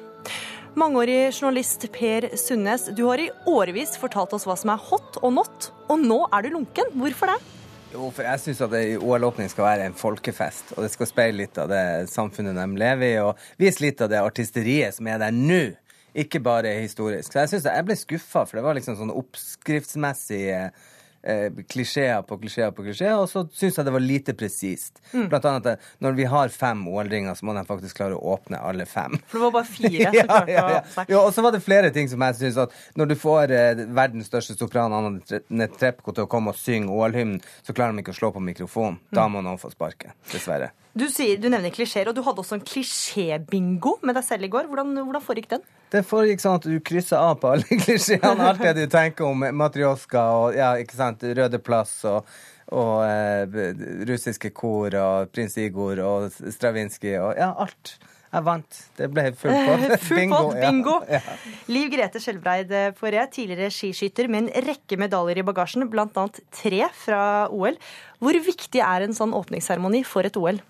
Mangeårig 0.79 1.33
journalist 1.33 1.89
Per 1.97 2.29
Sundnes, 2.39 2.87
du 2.95 3.09
har 3.09 3.25
i 3.25 3.33
årevis 3.51 3.97
fortalt 3.99 4.39
oss 4.39 4.47
hva 4.47 4.55
som 4.63 4.71
er 4.77 4.87
hot 4.87 5.19
og 5.19 5.35
not, 5.41 5.73
og 5.91 5.99
nå 5.99 6.21
er 6.31 6.47
du 6.47 6.53
lunken. 6.61 6.95
Hvorfor 6.95 7.35
det? 7.35 7.41
Jo, 7.93 8.07
for 8.15 8.25
jeg 8.25 8.41
syns 8.41 8.63
at 8.65 8.79
OL-åpning 9.03 9.51
skal 9.53 9.67
være 9.67 9.91
en 9.91 9.99
folkefest, 9.99 10.77
og 10.77 10.87
det 10.87 10.95
skal 10.95 11.11
speile 11.11 11.43
litt 11.43 11.59
av 11.61 11.75
det 11.75 12.07
samfunnet 12.09 12.55
de 12.57 12.81
lever 12.81 13.09
i, 13.11 13.19
og 13.21 13.51
vise 13.61 13.83
litt 13.83 14.01
av 14.01 14.15
det 14.15 14.23
artisteriet 14.23 14.95
som 14.97 15.11
er 15.11 15.19
der 15.21 15.35
nå 15.35 15.65
ikke 16.15 16.41
bare 16.45 16.75
historisk. 16.81 17.33
Så 17.33 17.43
jeg, 17.43 17.53
synes 17.55 17.69
jeg 17.71 17.87
ble 17.89 17.99
skuffa, 17.99 18.47
for 18.47 18.59
det 18.59 18.67
var 18.67 18.77
liksom 18.77 18.99
sånn 18.99 19.15
oppskriftsmessige 19.15 20.59
eh, 21.23 21.63
klisjeer 21.71 22.23
på 22.27 22.37
klisjeer 22.43 22.73
på 22.75 22.85
klisjeer, 22.87 23.15
og 23.21 23.31
så 23.31 23.45
syns 23.57 23.79
jeg 23.79 23.87
det 23.87 23.95
var 23.95 24.05
lite 24.05 24.35
presist. 24.39 25.01
Mm. 25.13 25.29
Blant 25.33 25.49
annet 25.49 25.71
at 25.75 25.87
når 26.05 26.19
vi 26.19 26.27
har 26.35 26.53
fem 26.55 26.85
OL-ringer, 26.91 27.39
så 27.39 27.49
må 27.49 27.57
de 27.57 27.65
faktisk 27.69 28.01
klare 28.01 28.19
å 28.19 28.35
åpne 28.35 28.61
alle 28.61 28.87
fem. 28.89 29.17
For 29.31 29.39
det 29.39 29.47
var 29.47 29.57
bare 29.57 29.71
fire 29.71 30.13
som 30.19 30.33
klarte 30.35 30.57
ja, 30.57 30.67
ja, 30.67 30.83
ja. 30.83 31.07
ja, 31.15 31.23
Og 31.23 31.33
så 31.35 31.47
var 31.47 31.57
det 31.57 31.65
flere 31.65 31.95
ting 31.95 32.11
som 32.13 32.27
jeg 32.29 32.41
syns 32.43 32.61
at 32.67 32.77
når 33.01 33.13
du 33.15 33.19
får 33.23 33.57
eh, 33.57 33.87
verdens 33.89 34.31
største 34.33 34.59
sopran, 34.59 34.93
Anna 34.93 35.41
Netrebko, 35.49 36.13
til 36.13 36.27
å 36.27 36.31
komme 36.31 36.53
og 36.53 36.61
synge 36.61 36.93
OL-hymnen, 36.93 37.41
så 37.65 37.77
klarer 37.77 37.97
de 37.97 38.05
ikke 38.05 38.17
å 38.17 38.21
slå 38.21 38.35
på 38.37 38.45
mikrofonen. 38.53 39.01
Da 39.13 39.27
mm. 39.27 39.37
må 39.37 39.47
noen 39.47 39.61
få 39.63 39.73
sparket. 39.73 40.17
Dessverre. 40.33 40.75
Du, 40.93 41.07
sier, 41.09 41.39
du 41.41 41.47
nevner 41.49 41.73
klisjeer, 41.73 42.11
og 42.11 42.17
du 42.17 42.21
hadde 42.27 42.43
også 42.43 42.59
en 42.59 42.65
klisjébingo 42.69 43.95
med 44.05 44.17
deg 44.19 44.27
selv 44.27 44.45
i 44.45 44.51
går. 44.53 44.67
Hvordan, 44.69 44.93
hvordan 45.01 45.25
foregikk 45.25 45.49
den? 45.55 45.67
Det 45.93 46.03
foregikk 46.05 46.43
sånn 46.43 46.59
at 46.59 46.67
du 46.69 46.75
krysser 46.85 47.17
av 47.17 47.39
på 47.41 47.55
alle 47.55 47.79
klisjeene. 47.85 48.49
Alt 48.51 48.61
det 48.61 48.75
du 48.77 48.85
tenker 48.93 49.31
om 49.31 49.47
matrioska 49.57 50.25
og 50.37 50.57
ja, 50.59 50.75
ikke 50.81 50.99
sant, 50.99 51.25
Røde 51.25 51.61
Plass 51.65 51.95
og, 52.09 52.29
og 52.77 53.07
eh, 53.07 53.71
russiske 54.09 54.53
kor 54.53 54.93
og 55.01 55.31
prins 55.33 55.57
Igor 55.61 56.03
og 56.05 56.29
Stravinskij 56.29 57.17
og 57.23 57.41
ja, 57.41 57.55
alt. 57.65 57.95
Jeg 58.33 58.45
vant. 58.47 58.81
Det 58.97 59.09
ble 59.13 59.25
full 59.37 59.57
pott. 59.69 59.87
full 60.05 60.21
bingo. 60.21 60.41
Pott, 60.51 60.59
bingo. 60.61 60.99
Ja. 61.09 61.23
Ja. 61.25 61.39
Liv 61.73 61.89
Grete 61.93 62.21
Skjelbreid 62.21 62.73
Foré, 63.01 63.25
tidligere 63.33 63.73
skiskytter 63.73 64.29
med 64.33 64.45
en 64.45 64.69
rekke 64.69 65.01
medaljer 65.01 65.41
i 65.41 65.47
bagasjen, 65.49 65.89
bl.a. 65.93 66.27
tre 66.53 66.83
fra 67.01 67.23
OL. 67.49 67.81
Hvor 68.21 68.41
viktig 68.45 68.85
er 68.85 69.09
en 69.09 69.17
sånn 69.17 69.33
åpningsseremoni 69.41 70.05
for 70.09 70.29
et 70.29 70.37
OL? 70.41 70.61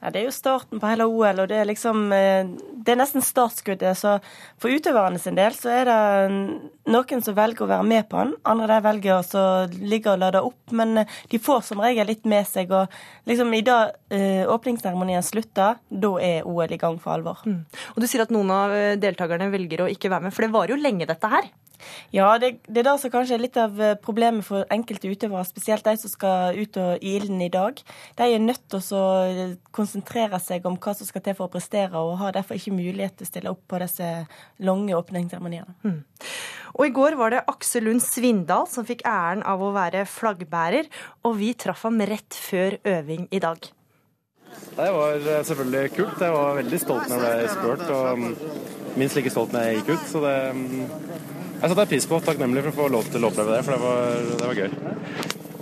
Ja, 0.00 0.10
Det 0.10 0.22
er 0.22 0.28
jo 0.30 0.32
starten 0.32 0.80
på 0.80 0.88
hele 0.88 1.04
OL, 1.04 1.42
og 1.42 1.48
det 1.50 1.58
er 1.60 1.68
liksom 1.68 2.08
eh, 2.16 2.48
Det 2.72 2.94
er 2.94 3.00
nesten 3.02 3.24
startskuddet. 3.24 3.98
Så 4.00 4.16
for 4.60 4.72
utøverne 4.72 5.20
sin 5.20 5.36
del 5.36 5.52
så 5.52 5.72
er 5.74 5.90
det 5.90 5.98
noen 6.90 7.24
som 7.24 7.36
velger 7.36 7.66
å 7.66 7.68
være 7.68 7.86
med 7.86 8.08
på 8.08 8.22
den. 8.22 8.32
Andre 8.48 8.70
de 8.72 8.86
velger 8.86 9.20
å 9.20 9.44
ligge 9.76 10.14
og 10.14 10.22
lade 10.22 10.40
opp, 10.40 10.72
men 10.72 11.02
eh, 11.02 11.18
de 11.28 11.42
får 11.42 11.66
som 11.68 11.84
regel 11.84 12.08
litt 12.08 12.24
med 12.24 12.48
seg. 12.48 12.72
Og 12.72 13.28
liksom 13.28 13.52
i 13.52 13.64
dag 13.66 13.92
eh, 14.08 14.48
åpningsseremonien 14.48 15.26
slutter, 15.26 15.76
da 15.90 16.14
er 16.24 16.48
OL 16.48 16.72
i 16.72 16.80
gang 16.80 16.96
for 17.02 17.18
alvor. 17.18 17.44
Mm. 17.44 17.66
Og 17.94 18.00
du 18.00 18.08
sier 18.08 18.24
at 18.24 18.32
noen 18.32 18.54
av 18.56 18.76
deltakerne 19.02 19.52
velger 19.52 19.84
å 19.84 19.90
ikke 19.92 20.12
være 20.12 20.28
med, 20.28 20.36
for 20.36 20.46
det 20.46 20.54
varer 20.56 20.76
jo 20.76 20.80
lenge, 20.80 21.08
dette 21.10 21.28
her? 21.28 21.52
Ja, 22.14 22.32
det, 22.42 22.52
det 22.66 22.82
er 22.82 22.88
det 22.90 22.96
som 23.02 23.12
kanskje 23.12 23.36
er 23.36 23.44
litt 23.44 23.58
av 23.60 23.80
eh, 23.80 23.96
problemet 24.02 24.46
for 24.46 24.66
enkelte 24.72 25.10
utøvere, 25.10 25.46
spesielt 25.48 25.86
de 25.86 25.96
som 26.00 26.12
skal 26.12 26.58
ut 26.58 26.78
og 26.80 27.04
i 27.04 27.16
ilden 27.18 27.40
i 27.44 27.50
dag. 27.52 27.80
De 28.18 28.28
er 28.28 28.42
nødt 28.42 28.62
til 28.70 28.98
å 28.98 29.04
konsentrere 29.76 30.40
seg 30.42 30.66
om 30.68 30.78
hva 30.80 30.94
som 30.96 31.08
skal 31.08 31.24
til 31.24 31.38
for 31.38 31.48
å 31.48 31.52
prestere, 31.52 31.98
og 31.98 32.18
har 32.22 32.36
derfor 32.36 32.58
ikke 32.58 32.76
mulighet 32.76 33.18
til 33.18 33.28
å 33.28 33.32
stille 33.32 33.54
opp 33.54 33.64
på 33.70 33.80
disse 33.82 34.12
lange 34.66 34.96
åpningsseremoniene. 34.98 35.76
Mm. 35.86 36.00
Og 36.76 36.86
i 36.86 36.94
går 36.94 37.16
var 37.18 37.34
det 37.34 37.44
Aksel 37.50 37.88
Lund 37.88 38.04
Svindal 38.04 38.68
som 38.70 38.86
fikk 38.86 39.02
æren 39.08 39.42
av 39.46 39.62
å 39.62 39.72
være 39.74 40.06
flaggbærer, 40.08 40.88
og 41.26 41.36
vi 41.40 41.52
traff 41.58 41.84
ham 41.88 42.00
rett 42.06 42.36
før 42.36 42.78
øving 42.86 43.28
i 43.34 43.42
dag. 43.42 43.70
Det 44.76 44.90
var 44.96 45.16
eh, 45.18 45.42
selvfølgelig 45.44 45.92
kult. 45.96 46.22
Jeg 46.24 46.34
var 46.34 46.56
veldig 46.60 46.80
stolt 46.80 47.10
når 47.10 47.26
jeg 47.26 47.40
ble 47.40 47.50
spurt. 47.54 47.86
og 47.90 48.98
minst 48.98 49.18
like 49.18 49.32
stolt 49.32 49.52
når 49.54 49.66
jeg 49.66 49.80
gikk 49.80 49.92
ut. 49.94 50.06
Så 50.10 50.22
det 50.24 50.36
mm, 50.56 50.92
jeg 51.60 51.72
satte 51.72 51.88
pris 51.90 52.08
på. 52.08 52.20
Takknemlig 52.24 52.64
for 52.64 52.72
å 52.72 52.78
få 52.78 52.88
lov 52.96 53.10
til 53.12 53.24
å 53.24 53.30
oppleve 53.30 53.56
det, 53.56 53.64
for 53.66 53.76
det 53.76 53.80
var, 53.84 54.30
det 54.40 54.48
var 54.48 54.62
gøy. 54.62 54.70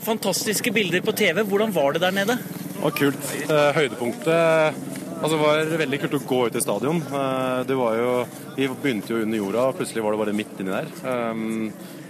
Fantastiske 0.06 0.72
bilder 0.74 1.02
på 1.04 1.14
TV. 1.18 1.42
Hvordan 1.48 1.74
var 1.74 1.96
det 1.96 2.04
der 2.04 2.14
nede? 2.20 2.38
Det 2.38 2.84
var 2.84 2.94
kult. 3.02 3.34
Eh, 3.48 3.70
høydepunktet 3.80 4.84
Altså, 5.18 5.34
det 5.34 5.42
var 5.42 5.80
veldig 5.80 5.98
kult 5.98 6.12
å 6.14 6.18
gå 6.30 6.36
ut 6.46 6.56
i 6.56 6.60
stadion. 6.62 7.00
Eh, 7.02 7.62
det 7.66 7.74
var 7.74 7.96
jo, 7.98 8.12
Vi 8.54 8.68
begynte 8.70 9.10
jo 9.10 9.24
under 9.24 9.40
jorda, 9.40 9.64
og 9.66 9.80
plutselig 9.80 10.04
var 10.04 10.14
det 10.14 10.20
bare 10.20 10.36
midt 10.36 10.60
inni 10.62 10.70
der. 10.70 10.86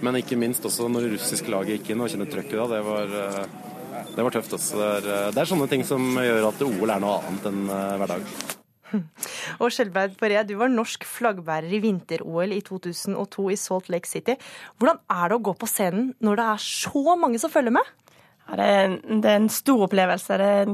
Men 0.05 0.17
ikke 0.17 0.37
minst 0.39 0.65
også 0.65 0.87
når 0.89 1.07
det 1.07 1.15
russiske 1.17 1.49
laget 1.51 1.79
gikk 1.79 1.91
inn 1.93 2.05
og 2.05 2.09
kjente 2.13 2.29
trøkket 2.29 2.61
da. 2.61 2.67
Det 2.75 2.83
var, 2.85 3.17
det 4.19 4.27
var 4.27 4.35
tøft. 4.35 4.55
også. 4.59 4.79
Det 4.79 5.11
er, 5.15 5.33
det 5.33 5.41
er 5.41 5.49
sånne 5.49 5.69
ting 5.71 5.85
som 5.87 6.11
gjør 6.19 6.51
at 6.51 6.63
OL 6.67 6.91
er 6.91 7.03
noe 7.03 7.19
annet 7.23 7.51
enn 7.51 7.61
hver 7.69 8.17
dag. 8.17 8.33
Og 9.61 9.71
Skjelbreid 9.73 10.15
Paré, 10.19 10.41
du 10.47 10.55
var 10.59 10.71
norsk 10.73 11.05
flaggbærer 11.07 11.71
i 11.71 11.81
vinter-OL 11.83 12.55
i 12.55 12.61
2002 12.65 13.47
i 13.53 13.57
Salt 13.59 13.89
Lake 13.93 14.09
City. 14.09 14.35
Hvordan 14.79 15.01
er 15.13 15.29
det 15.29 15.37
å 15.37 15.45
gå 15.49 15.55
på 15.59 15.69
scenen 15.69 16.13
når 16.25 16.41
det 16.41 16.47
er 16.53 16.65
så 16.65 17.15
mange 17.19 17.41
som 17.41 17.53
følger 17.53 17.75
med? 17.79 17.93
Ja, 18.49 18.57
det, 18.57 18.65
er 18.65 18.87
en, 18.87 18.97
det, 19.21 19.29
er 19.29 19.37
en, 19.43 19.51
stor 19.53 19.85
opplevelse. 19.85 20.39
Det 20.41 20.49
er 20.63 20.73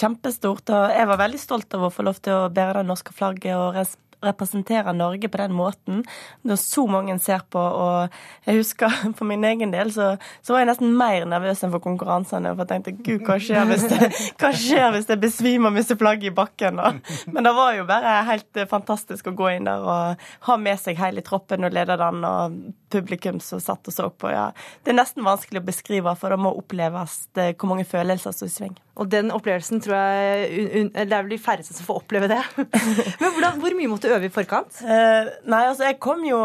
kjempestort. 0.00 0.74
Og 0.76 0.96
jeg 0.98 1.10
var 1.10 1.22
veldig 1.22 1.40
stolt 1.40 1.76
av 1.76 1.86
å 1.86 1.92
få 1.94 2.04
lov 2.06 2.20
til 2.24 2.36
å 2.36 2.52
bære 2.52 2.82
det 2.82 2.90
norske 2.90 3.14
flagget 3.16 3.56
og 3.56 3.78
representere 4.26 4.94
Norge 4.96 5.30
på 5.30 5.40
den 5.40 5.54
måten. 5.56 6.02
Når 6.42 6.60
så 6.60 6.86
mange 6.90 7.16
ser 7.22 7.44
på. 7.50 7.60
Og 7.60 8.46
jeg 8.46 8.60
husker 8.60 8.92
for 9.18 9.28
min 9.28 9.44
egen 9.44 9.74
del 9.74 9.92
så, 9.94 10.14
så 10.42 10.54
var 10.54 10.64
jeg 10.64 10.72
nesten 10.72 10.94
mer 10.98 11.26
nervøs 11.30 11.64
enn 11.64 11.74
for 11.74 11.84
konkurransene. 11.84 12.54
For 12.54 12.64
jeg 12.64 12.72
tenkte 12.72 12.96
gud, 13.00 13.26
hva 13.28 13.38
skjer 13.42 13.68
hvis 13.70 13.88
det, 13.90 14.10
skjer 14.64 14.88
hvis 14.94 15.10
jeg 15.10 15.22
besvimer 15.22 15.72
og 15.72 15.78
mister 15.78 15.98
flagget 16.00 16.32
i 16.32 16.36
bakken? 16.36 16.80
Da? 16.80 16.94
Men 17.30 17.46
det 17.46 17.54
var 17.56 17.76
jo 17.78 17.88
bare 17.88 18.16
helt 18.30 18.64
fantastisk 18.70 19.30
å 19.30 19.36
gå 19.36 19.54
inn 19.56 19.68
der 19.68 19.84
og 19.84 20.24
ha 20.48 20.58
med 20.60 20.80
seg 20.80 20.98
hele 21.00 21.24
troppen 21.24 21.66
og 21.66 21.74
lede 21.74 21.98
den. 22.00 22.24
og 22.24 22.58
publikum 22.94 23.40
som 23.40 23.60
satt 23.60 23.88
og 23.88 23.94
så 23.94 24.10
på. 24.10 24.30
Ja. 24.30 24.50
Det 24.84 24.92
er 24.92 25.00
nesten 25.00 25.26
vanskelig 25.26 25.62
å 25.62 25.66
beskrive, 25.66 26.14
for 26.18 26.34
det 26.34 26.40
må 26.42 26.54
oppleves 26.54 27.24
det, 27.34 27.54
hvor 27.58 27.74
mange 27.74 27.88
følelser 27.88 28.34
som 28.34 28.46
er 28.46 28.52
i 28.52 28.54
sving. 28.58 28.76
Og 28.94 29.10
den 29.10 29.32
opplevelsen 29.34 29.82
tror 29.82 29.96
jeg 29.98 30.90
Det 30.94 31.02
er 31.02 31.24
vel 31.24 31.32
de 31.34 31.40
færreste 31.42 31.74
som 31.74 31.86
får 31.88 32.00
oppleve 32.04 32.30
det. 32.30 32.40
Men 33.20 33.34
hvordan, 33.34 33.60
hvor 33.60 33.76
mye 33.76 33.90
måtte 33.90 34.08
du 34.08 34.14
øve 34.14 34.30
i 34.30 34.32
forkant? 34.32 34.80
Eh, 34.80 35.30
nei, 35.50 35.62
altså 35.68 35.88
jeg 35.88 35.98
kom 36.02 36.24
jo 36.26 36.38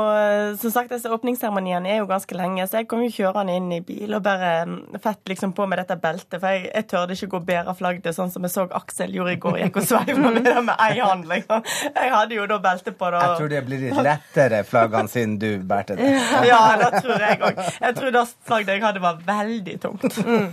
Som 0.59 0.73
sagt, 0.73 0.91
disse 0.91 1.11
åpningsseremoniene 1.13 1.93
er 1.93 2.01
jo 2.01 2.09
ganske 2.09 2.35
lenge, 2.35 2.65
så 2.67 2.81
jeg 2.81 2.89
kom 2.89 3.03
jo 3.05 3.13
kjørende 3.13 3.55
inn 3.55 3.71
i 3.75 3.81
bil 3.85 4.17
og 4.17 4.23
bare 4.25 4.65
mm, 4.67 4.99
fett 5.03 5.29
liksom 5.29 5.53
på 5.55 5.67
med 5.69 5.79
dette 5.81 5.95
beltet. 6.01 6.39
For 6.39 6.49
jeg, 6.49 6.69
jeg 6.73 6.87
tørde 6.89 7.15
ikke 7.15 7.31
gå 7.35 7.43
bedre 7.45 7.69
bære 7.69 7.77
flagget 7.77 8.15
sånn 8.15 8.31
som 8.31 8.45
jeg 8.45 8.53
så 8.53 8.65
Aksel 8.79 9.13
gjorde 9.15 9.33
i 9.33 9.39
går. 9.41 9.57
Gikk 9.63 9.79
og 9.81 9.87
sveiva 9.87 10.31
med 10.35 10.43
det 10.45 10.55
med 10.65 10.75
ei 10.79 10.99
hånd, 10.99 11.25
liksom. 11.29 11.63
Jeg 11.95 12.11
hadde 12.13 12.37
jo 12.37 12.47
da 12.49 12.59
belte 12.63 12.93
på 12.93 13.11
det. 13.13 13.21
Jeg 13.23 13.37
tror 13.39 13.51
det 13.53 13.61
blir 13.67 13.83
litt 13.85 14.01
lettere 14.09 14.61
flaggene 14.67 15.11
siden 15.11 15.37
du 15.41 15.49
bærte 15.69 15.97
det. 15.99 16.09
Ja, 16.49 16.61
det 16.79 17.03
tror 17.03 17.21
jeg 17.21 17.39
òg. 17.45 17.59
Jeg 17.81 17.95
tror 17.97 18.13
det 18.15 18.23
flagget 18.47 18.73
jeg 18.73 18.83
hadde, 18.83 19.01
var 19.03 19.19
veldig 19.25 19.75
tungt. 19.83 20.19
Mm. 20.25 20.47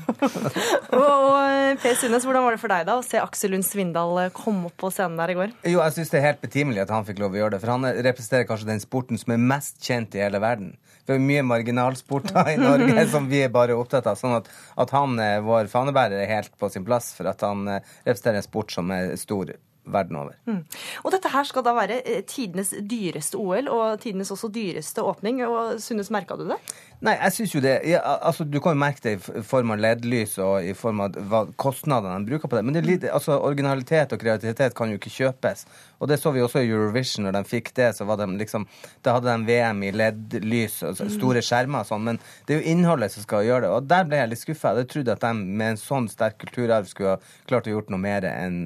og, 0.96 1.26
og 1.30 1.85
Per 1.86 1.94
Sundnes, 1.94 2.24
hvordan 2.26 2.42
var 2.42 2.56
det 2.56 2.58
for 2.58 2.72
deg 2.72 2.86
da 2.88 2.96
å 2.98 3.02
se 3.06 3.18
Aksel 3.22 3.52
Lund 3.54 3.62
Svindal 3.62 4.16
eh, 4.18 4.32
komme 4.34 4.66
opp 4.66 4.74
på 4.82 4.88
scenen 4.90 5.20
der 5.20 5.30
i 5.30 5.36
går? 5.38 5.52
Jo, 5.70 5.78
jeg 5.84 5.94
syns 5.94 6.08
det 6.10 6.18
er 6.18 6.24
helt 6.24 6.40
betimelig 6.42 6.80
at 6.82 6.90
han 6.90 7.06
fikk 7.06 7.20
lov 7.22 7.36
å 7.36 7.38
gjøre 7.38 7.54
det. 7.54 7.60
For 7.62 7.70
han 7.70 7.86
representerer 8.08 8.48
kanskje 8.48 8.66
den 8.72 8.82
sporten 8.82 9.20
som 9.22 9.30
er 9.30 9.44
mest 9.52 9.78
kjent 9.86 10.16
i 10.18 10.24
hele 10.24 10.40
verden. 10.42 10.72
Det 11.06 11.14
er 11.14 11.22
mye 11.22 11.44
marginalsporter 11.46 12.50
i 12.50 12.56
Norge 12.58 13.04
som 13.14 13.28
vi 13.30 13.44
er 13.46 13.54
bare 13.54 13.76
opptatt 13.78 14.08
av. 14.10 14.18
Sånn 14.18 14.34
at, 14.40 14.50
at 14.82 14.96
han, 14.96 15.14
eh, 15.22 15.38
vår 15.46 15.70
fanebærer, 15.70 16.24
er 16.24 16.32
helt 16.32 16.58
på 16.58 16.72
sin 16.74 16.88
plass 16.88 17.12
for 17.14 17.30
at 17.30 17.46
han 17.46 17.62
eh, 17.70 17.94
representerer 18.02 18.42
en 18.42 18.48
sport 18.48 18.74
som 18.74 18.90
er 18.90 19.14
stor 19.22 19.54
verden 19.86 20.18
over. 20.18 20.34
Mm. 20.50 20.64
Og 21.04 21.14
dette 21.14 21.30
her 21.30 21.46
skal 21.46 21.64
da 21.66 21.74
være 21.76 22.00
tidenes 22.26 22.72
dyreste 22.82 23.38
OL, 23.38 23.70
og 23.70 24.00
tidenes 24.02 24.32
også 24.34 24.50
dyreste 24.50 25.04
åpning. 25.06 25.44
og 25.46 25.78
Sunnes, 25.82 26.10
merka 26.10 26.34
du 26.34 26.48
det? 26.50 26.58
Nei, 27.04 27.12
jeg 27.12 27.32
syns 27.34 27.52
jo 27.52 27.60
det. 27.60 27.74
Ja, 27.84 27.98
altså, 28.24 28.46
du 28.48 28.56
kan 28.64 28.72
jo 28.72 28.80
merke 28.80 29.02
det 29.04 29.12
i 29.18 29.42
form 29.44 29.74
av 29.74 29.80
LED-lys 29.84 30.38
og 30.40 30.64
i 30.64 30.72
form 30.76 31.02
av 31.04 31.18
hva 31.28 31.42
kostnadene 31.60 32.22
de 32.22 32.30
bruker 32.30 32.48
på 32.48 32.56
det. 32.56 32.62
Men 32.64 32.76
det 32.78 32.82
litt, 32.86 33.04
altså, 33.12 33.36
originalitet 33.44 34.14
og 34.16 34.22
kreativitet 34.22 34.76
kan 34.76 34.88
jo 34.88 34.96
ikke 34.96 35.12
kjøpes. 35.12 35.66
Og 36.00 36.08
det 36.08 36.16
så 36.20 36.32
vi 36.32 36.40
også 36.44 36.62
i 36.64 36.70
Eurovision. 36.70 37.26
Når 37.26 37.36
de 37.36 37.42
fikk 37.50 37.68
det, 37.76 37.90
så 37.98 38.06
var 38.08 38.20
de 38.20 38.28
liksom 38.36 38.66
Da 39.04 39.14
hadde 39.16 39.32
de 39.32 39.48
VM 39.48 39.82
i 39.84 39.92
LED-lys 39.92 40.78
og 40.88 40.96
mm. 40.96 41.12
store 41.18 41.42
skjermer 41.44 41.84
og 41.84 41.90
sånn. 41.90 42.08
Men 42.08 42.20
det 42.48 42.56
er 42.56 42.62
jo 42.62 42.72
innholdet 42.72 43.12
som 43.12 43.26
skal 43.26 43.44
gjøre 43.44 43.66
det. 43.66 43.74
Og 43.76 43.92
der 43.92 44.08
ble 44.08 44.22
jeg 44.22 44.32
litt 44.32 44.44
skuffa. 44.46 44.72
Jeg 44.80 44.90
trodde 44.94 45.16
at 45.16 45.28
de 45.28 45.32
med 45.36 45.74
en 45.74 45.80
sånn 45.80 46.08
sterk 46.12 46.40
kulturarv 46.40 46.88
skulle 46.88 47.18
ha 47.18 47.20
klart 47.48 47.68
å 47.68 47.76
gjort 47.76 47.92
noe 47.92 48.00
mer 48.00 48.24
enn 48.30 48.58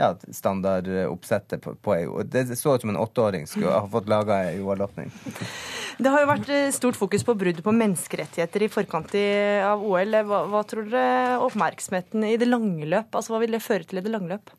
ja, 0.00 0.14
standardoppsettet 0.24 1.60
på, 1.64 1.76
på 1.84 1.98
EU. 2.00 2.24
Det 2.24 2.46
så 2.56 2.78
ut 2.78 2.84
som 2.84 2.94
en 2.94 3.00
åtteåring 3.04 3.44
skulle 3.50 3.76
ha 3.76 3.84
fått 3.92 4.08
laga 4.08 4.40
ei 4.48 4.60
OL-åpning. 4.64 5.12
Det 5.94 6.10
har 6.10 6.24
jo 6.24 6.26
vært 6.26 6.48
eh, 6.50 6.72
stort 6.74 6.96
fokus 6.98 7.22
på 7.26 7.36
bruddet 7.38 7.62
på 7.62 7.73
menneskerettigheter 7.78 8.64
i 8.64 8.72
forkant 8.72 9.14
av 9.68 9.84
OL. 9.84 10.18
Hva, 10.28 10.44
hva 10.50 10.62
tror 10.68 10.90
dere 10.90 11.38
oppmerksomheten 11.44 12.26
i 12.28 12.36
det 12.40 12.48
lange 12.48 12.88
løp? 12.88 13.10
Altså, 13.12 13.34
hva 13.34 13.42
vil 13.44 13.56
det 13.56 13.64
føre 13.64 13.88
til 13.88 14.00
i 14.00 14.04
det 14.04 14.12
lange 14.14 14.32
løp? 14.34 14.54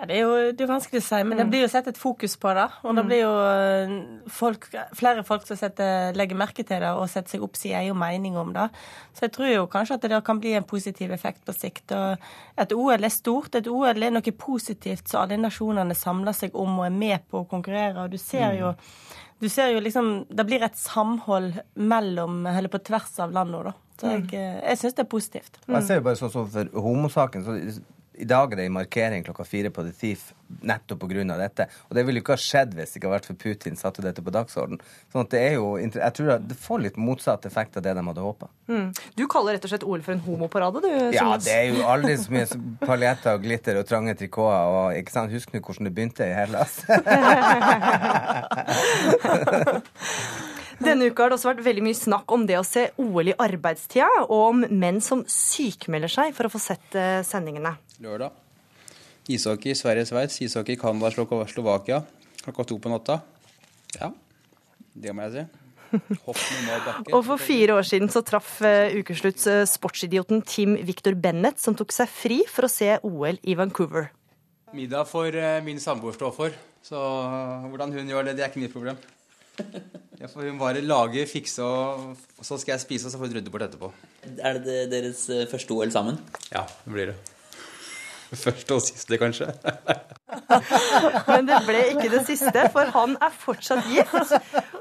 Ja, 0.00 0.06
det 0.08 0.16
er 0.16 0.22
jo 0.24 0.52
det 0.56 0.64
er 0.64 0.70
vanskelig 0.70 1.02
å 1.02 1.04
si, 1.04 1.18
men 1.28 1.36
det 1.36 1.44
mm. 1.44 1.50
blir 1.52 1.62
jo 1.66 1.68
sett 1.68 1.90
et 1.90 2.00
fokus 2.00 2.38
på 2.40 2.54
det. 2.56 2.64
Og 2.80 2.94
det 2.96 3.02
mm. 3.04 3.10
blir 3.10 3.20
jo 3.20 3.32
eh, 3.44 3.92
folk, 4.32 4.64
flere 4.96 5.24
folk 5.28 5.44
som 5.44 5.60
setter, 5.60 6.16
legger 6.16 6.40
merke 6.40 6.64
til 6.64 6.80
det 6.80 6.94
og 6.96 7.04
setter 7.12 7.36
seg 7.36 7.44
opp 7.44 7.60
sin 7.60 7.76
egen 7.76 7.98
mening 8.00 8.38
om 8.40 8.54
det. 8.56 8.70
Så 9.12 9.26
jeg 9.26 9.34
tror 9.36 9.52
jo 9.52 9.68
kanskje 9.68 10.00
at 10.00 10.08
det 10.08 10.22
kan 10.24 10.40
bli 10.40 10.56
en 10.56 10.68
positiv 10.68 11.12
effekt 11.12 11.44
på 11.44 11.52
sikt. 11.52 11.92
Og 11.92 12.62
et 12.64 12.72
OL 12.72 12.96
er 12.96 13.12
stort. 13.12 13.60
Et 13.60 13.68
OL 13.68 14.08
er 14.08 14.16
noe 14.16 14.36
positivt 14.40 15.12
så 15.12 15.26
alle 15.26 15.36
nasjonene 15.40 15.96
samler 15.98 16.36
seg 16.36 16.56
om 16.56 16.80
og 16.80 16.88
er 16.88 16.96
med 16.96 17.28
på 17.28 17.44
å 17.44 17.50
konkurrere. 17.50 18.06
Og 18.06 18.16
du 18.16 18.20
ser 18.20 18.56
jo 18.56 18.72
mm 18.72 19.18
du 19.40 19.48
ser 19.48 19.72
jo 19.72 19.80
liksom 19.80 20.26
Det 20.28 20.44
blir 20.44 20.62
et 20.64 20.76
samhold 20.76 21.54
mellom, 21.74 22.42
eller 22.46 22.68
på 22.68 22.80
tvers 22.84 23.14
av 23.24 23.32
landene, 23.32 23.70
da. 23.70 23.72
Så 24.00 24.10
jeg, 24.12 24.26
mm. 24.28 24.60
jeg 24.64 24.80
syns 24.80 24.96
det 24.96 25.02
er 25.02 25.08
positivt. 25.12 25.56
Mm. 25.64 25.74
Jeg 25.74 25.86
ser 25.86 25.98
jo 25.98 26.04
bare 26.06 26.20
sånn 26.20 26.32
som 26.32 26.46
for 26.48 26.84
homosaken. 26.84 27.44
så 27.44 27.56
i 28.20 28.28
dag 28.28 28.52
er 28.52 28.60
det 28.60 28.68
en 28.68 28.76
markering 28.76 29.24
klokka 29.24 29.46
fire 29.48 29.72
på 29.72 29.86
The 29.86 29.94
Thief 29.96 30.28
nettopp 30.66 31.00
pga. 31.00 31.36
dette. 31.38 31.66
Og 31.88 31.96
det 31.96 32.04
ville 32.06 32.20
ikke 32.20 32.34
ha 32.34 32.40
skjedd 32.40 32.74
hvis 32.76 32.92
det 32.92 32.98
ikke 32.98 33.08
hadde 33.08 33.18
vært 33.18 33.28
for 33.30 33.36
Putin 33.40 33.78
satte 33.78 34.04
dette 34.04 34.22
på 34.24 34.34
dagsorden. 34.34 34.78
Sånn 35.12 35.24
at 35.24 35.30
det 35.34 35.40
er 35.46 35.52
jo, 35.56 35.66
jeg 35.78 36.12
tror 36.16 36.26
det 36.42 36.56
får 36.58 36.78
litt 36.84 36.98
motsatt 37.00 37.46
effekt 37.48 37.78
av 37.78 37.82
det 37.86 37.92
de 37.96 38.02
hadde 38.10 38.24
håpa. 38.24 38.46
Mm. 38.70 38.88
Du 39.16 39.24
kaller 39.30 39.50
rett 39.56 39.66
og 39.66 39.70
slett 39.72 39.86
OL 39.86 40.02
for 40.06 40.12
en 40.16 40.24
homoparade, 40.26 40.78
du? 40.84 40.90
Ja, 41.16 41.28
det 41.40 41.54
er 41.54 41.66
jo 41.70 41.76
aldri 41.88 42.12
så 42.20 42.28
mye 42.34 42.48
paljetter 42.90 43.30
og 43.38 43.42
glitter 43.46 43.74
og 43.80 43.84
trange 43.88 44.12
trikoter. 44.18 44.64
Og, 44.70 44.86
ikke 45.00 45.12
sant? 45.14 45.34
Husk 45.34 45.48
nå 45.54 45.58
hvordan 45.64 45.84
det 45.88 45.94
begynte 45.96 46.22
i 46.26 46.36
Hellas. 46.36 46.72
Denne 50.80 51.10
uka 51.10 51.22
har 51.22 51.28
det 51.30 51.36
også 51.36 51.50
vært 51.50 51.66
veldig 51.66 51.82
mye 51.84 51.98
snakk 51.98 52.32
om 52.32 52.46
det 52.48 52.56
å 52.56 52.64
se 52.64 52.86
OL 53.02 53.28
i 53.28 53.34
arbeidstida, 53.36 54.08
og 54.24 54.40
om 54.46 54.58
menn 54.64 55.00
som 55.04 55.20
sykmelder 55.28 56.08
seg 56.08 56.32
for 56.36 56.48
å 56.48 56.52
få 56.54 56.60
sett 56.62 56.96
eh, 56.96 57.20
sendingene. 57.26 57.74
Lørdag. 58.00 58.32
Ishockey 59.28 59.74
Sverige-Sveits, 59.76 60.40
ishockey 60.40 60.78
Canada-Slovakia 60.80 62.00
klokka 62.40 62.64
to 62.64 62.78
på 62.80 62.88
natta. 62.88 63.20
Ja, 63.98 64.08
det 64.96 65.12
må 65.14 65.26
jeg 65.26 65.34
si. 65.34 65.48
og 67.10 67.24
for 67.26 67.36
fire 67.42 67.74
år 67.80 67.84
siden 67.84 68.08
så 68.14 68.22
traff 68.24 68.60
uh, 68.62 68.94
ukeslutts 68.94 69.48
uh, 69.50 69.64
sportsidioten 69.68 70.40
Tim 70.46 70.76
Victor 70.86 71.18
Bennett, 71.18 71.58
som 71.60 71.76
tok 71.76 71.92
seg 71.92 72.08
fri 72.08 72.40
for 72.48 72.68
å 72.68 72.72
se 72.72 72.94
OL 73.04 73.40
i 73.42 73.56
Vancouver. 73.58 74.08
Middag 74.72 75.08
for 75.10 75.34
uh, 75.34 75.58
min 75.66 75.82
samboer 75.82 76.16
stå 76.16 76.30
for, 76.32 76.54
så 76.86 77.00
hvordan 77.66 77.92
hun 77.98 78.08
gjør 78.08 78.30
det, 78.30 78.38
det 78.38 78.46
er 78.46 78.54
ikke 78.54 78.62
mitt 78.62 78.76
problem. 78.76 79.00
Ja, 80.20 80.28
for 80.28 80.44
hun 80.44 80.56
bare 80.60 80.80
lage, 80.84 81.26
fikse, 81.28 81.64
og, 81.64 82.16
så 82.44 82.56
skal 82.60 82.74
jeg 82.74 82.84
spise, 82.86 83.08
og 83.08 83.12
så 83.12 83.20
får 83.20 83.28
hun 83.28 83.36
rydde 83.38 83.52
bort 83.52 83.66
etterpå. 83.66 83.90
Er 84.38 84.60
det 84.62 84.78
deres 84.92 85.26
eh, 85.32 85.46
første 85.50 85.76
OL 85.76 85.92
sammen? 85.92 86.20
Ja, 86.52 86.66
det 86.84 86.92
blir 86.92 87.12
det. 87.12 87.39
Første 88.30 88.76
og 88.76 88.82
siste, 88.84 89.16
kanskje. 89.18 89.48
Men 91.30 91.48
det 91.48 91.58
ble 91.66 91.80
ikke 91.94 92.10
det 92.12 92.22
siste, 92.28 92.66
for 92.74 92.90
han 92.94 93.16
er 93.18 93.34
fortsatt 93.34 93.88
gift. 93.90 94.34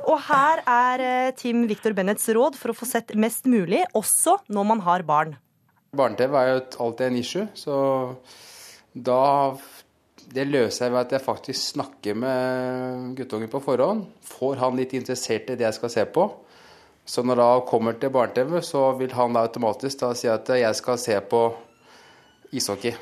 Og 0.03 0.19
her 0.27 0.61
er 0.69 1.03
eh, 1.05 1.31
Tim 1.37 1.65
Victor 1.69 1.95
Bennets 1.97 2.29
råd 2.35 2.57
for 2.59 2.73
å 2.73 2.77
få 2.77 2.85
sett 2.89 3.15
mest 3.17 3.49
mulig, 3.49 3.81
også 3.97 4.37
når 4.53 4.69
man 4.73 4.83
har 4.85 5.05
barn. 5.07 5.35
Barne-TV 5.97 6.37
er 6.37 6.51
jo 6.51 6.61
alltid 6.85 7.07
en 7.07 7.17
issue, 7.17 7.47
så 7.57 7.77
da 8.93 9.23
det 10.29 10.45
løser 10.45 10.85
jeg 10.85 10.93
ved 10.93 11.01
at 11.01 11.15
jeg 11.15 11.25
faktisk 11.25 11.71
snakker 11.73 12.17
med 12.21 13.15
guttungen 13.17 13.49
på 13.49 13.63
forhånd. 13.65 14.05
Får 14.29 14.61
han 14.61 14.77
litt 14.77 14.93
interessert 14.93 15.49
i 15.49 15.57
det 15.57 15.65
jeg 15.65 15.79
skal 15.79 15.95
se 15.95 16.05
på. 16.05 16.29
Så 17.09 17.25
når 17.25 17.41
han 17.41 17.65
kommer 17.65 17.97
til 17.97 18.13
barne-TV, 18.13 18.59
så 18.61 18.91
vil 18.99 19.17
han 19.17 19.33
da 19.33 19.47
automatisk 19.49 20.03
da 20.05 20.13
si 20.13 20.29
at 20.29 20.53
jeg 20.53 20.77
skal 20.77 21.01
se 21.01 21.17
på 21.25 21.47
ishockey 22.53 22.93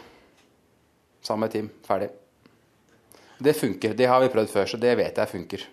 sammen 1.27 1.45
med 1.47 1.53
Team. 1.53 1.69
Ferdig. 1.87 2.09
Det 3.37 3.53
funker. 3.53 3.93
Det 3.93 4.07
har 4.09 4.23
vi 4.23 4.31
prøvd 4.33 4.53
før, 4.53 4.69
så 4.71 4.79
det 4.81 4.95
vet 4.97 5.19
jeg 5.21 5.33
funker. 5.33 5.65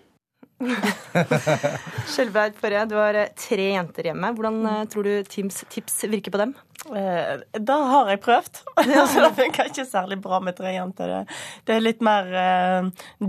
Skjelbreid 2.12 2.56
Forre, 2.60 2.84
du 2.88 2.94
har 2.98 3.18
tre 3.38 3.70
jenter 3.72 4.10
hjemme. 4.10 4.30
Hvordan 4.36 4.60
eh, 4.70 4.84
tror 4.92 5.08
du 5.08 5.14
Teams 5.28 5.62
tips 5.72 6.04
virker 6.10 6.34
på 6.34 6.40
dem? 6.40 6.54
Eh, 6.90 7.40
Det 7.60 7.76
har 7.92 8.08
jeg 8.12 8.20
prøvd. 8.24 8.60
Altså, 9.04 9.20
det 9.24 9.30
funker 9.38 9.68
ikke 9.70 9.84
særlig 9.88 10.18
bra 10.22 10.38
med 10.44 10.56
tre 10.58 10.72
jenter. 10.74 11.08
Det, 11.10 11.36
det 11.68 11.74
er 11.76 11.82
litt 11.84 12.02
mer 12.04 12.28
eh, 12.36 12.88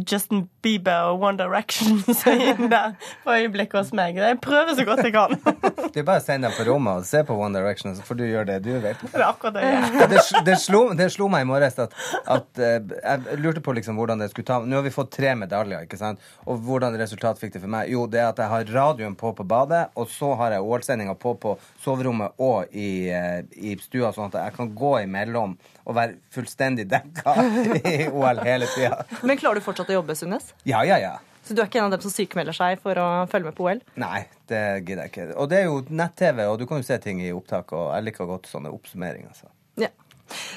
Justin 0.10 0.46
Bieber 0.66 1.12
og 1.14 1.24
One 1.24 1.38
Direction 1.40 2.00
som 2.20 2.34
er 2.34 2.54
inn 2.54 2.70
der 2.72 2.96
for 3.24 3.36
øyeblikket 3.38 3.78
hos 3.80 3.92
meg. 3.96 4.18
Jeg 4.20 4.40
prøver 4.44 4.76
så 4.78 4.86
godt 4.88 5.04
jeg 5.06 5.14
kan. 5.16 5.36
Det 5.96 6.02
er 6.02 6.08
bare 6.08 6.20
å 6.20 6.26
sende 6.26 6.50
deg 6.50 6.58
på 6.58 6.66
rommet 6.68 7.00
og 7.00 7.08
se 7.08 7.22
på 7.24 7.36
One 7.40 7.56
Direction, 7.56 7.94
så 7.96 8.04
får 8.04 8.18
du 8.20 8.24
gjøre 8.28 8.48
det 8.50 8.58
du 8.66 8.72
vet. 8.84 9.00
Det 9.06 9.16
er 9.16 9.24
akkurat 9.30 9.56
det 9.56 9.64
jeg 9.64 9.78
gjør. 9.96 10.10
Det, 10.12 10.22
det, 10.50 10.56
slo, 10.60 10.82
det 10.98 11.08
slo 11.14 11.30
meg 11.32 11.46
i 11.46 11.48
morges 11.48 11.78
at, 11.86 11.96
at 12.36 12.60
eh, 12.60 12.80
jeg 13.00 13.40
lurte 13.40 13.64
på 13.64 13.76
liksom 13.78 13.96
hvordan 14.00 14.20
det 14.24 14.32
skulle 14.34 14.48
ta 14.50 14.58
Nå 14.66 14.80
har 14.80 14.84
vi 14.86 14.92
fått 14.94 15.14
tre 15.16 15.32
medaljer, 15.40 15.86
ikke 15.88 16.00
sant? 16.00 16.20
Og 16.50 16.60
hvordan 16.66 16.98
resultat 17.00 17.40
fikk 17.40 17.56
det 17.56 17.62
for 17.64 17.72
meg? 17.72 17.88
Jo, 17.94 18.04
det 18.12 18.20
er 18.20 18.32
at 18.34 18.42
jeg 18.44 18.52
har 18.52 18.74
radioen 18.76 19.16
på 19.16 19.32
på 19.38 19.46
badet, 19.48 19.86
og 19.96 20.10
så 20.12 20.34
har 20.40 20.56
jeg 20.58 20.66
OL-sendinga 20.66 21.16
på 21.22 21.36
på 21.46 21.56
soverommet 21.84 22.36
og 22.44 22.74
i, 22.76 23.08
eh, 23.14 23.45
i 23.54 23.76
stua, 23.82 24.12
sånn 24.16 24.32
at 24.32 24.40
jeg 24.42 24.56
kan 24.58 24.74
gå 24.78 24.92
imellom 25.04 25.56
og 25.86 25.96
være 25.98 26.18
fullstendig 26.34 26.88
dekka 26.92 27.36
i 27.82 28.10
OL 28.10 28.42
hele 28.46 28.70
tida. 28.74 29.06
Men 29.24 29.40
klarer 29.42 29.62
du 29.62 29.66
fortsatt 29.66 29.92
å 29.94 30.00
jobbe, 30.00 30.18
Sundnes? 30.18 30.52
Ja, 30.68 30.84
ja, 30.88 31.00
ja. 31.02 31.16
Så 31.46 31.54
du 31.54 31.62
er 31.62 31.68
ikke 31.70 31.78
en 31.78 31.92
av 31.92 31.94
dem 31.94 32.02
som 32.02 32.10
sykemelder 32.10 32.58
seg 32.58 32.80
for 32.82 32.98
å 32.98 33.08
følge 33.30 33.52
med 33.52 33.58
på 33.58 33.68
OL? 33.68 33.82
Nei, 34.02 34.24
det 34.50 34.64
gidder 34.82 35.04
jeg 35.04 35.12
ikke. 35.14 35.28
Og 35.38 35.52
det 35.52 35.60
er 35.60 35.68
jo 35.68 35.84
nett-TV, 35.94 36.42
og 36.50 36.58
du 36.58 36.66
kan 36.70 36.82
jo 36.82 36.88
se 36.88 36.98
ting 37.04 37.22
i 37.22 37.30
opptak, 37.36 37.70
og 37.78 37.92
jeg 37.94 38.08
liker 38.08 38.32
godt 38.32 38.50
sånne 38.50 38.72
oppsummeringer. 38.74 39.36
Så. 39.38 39.52
Ja. 39.82 39.92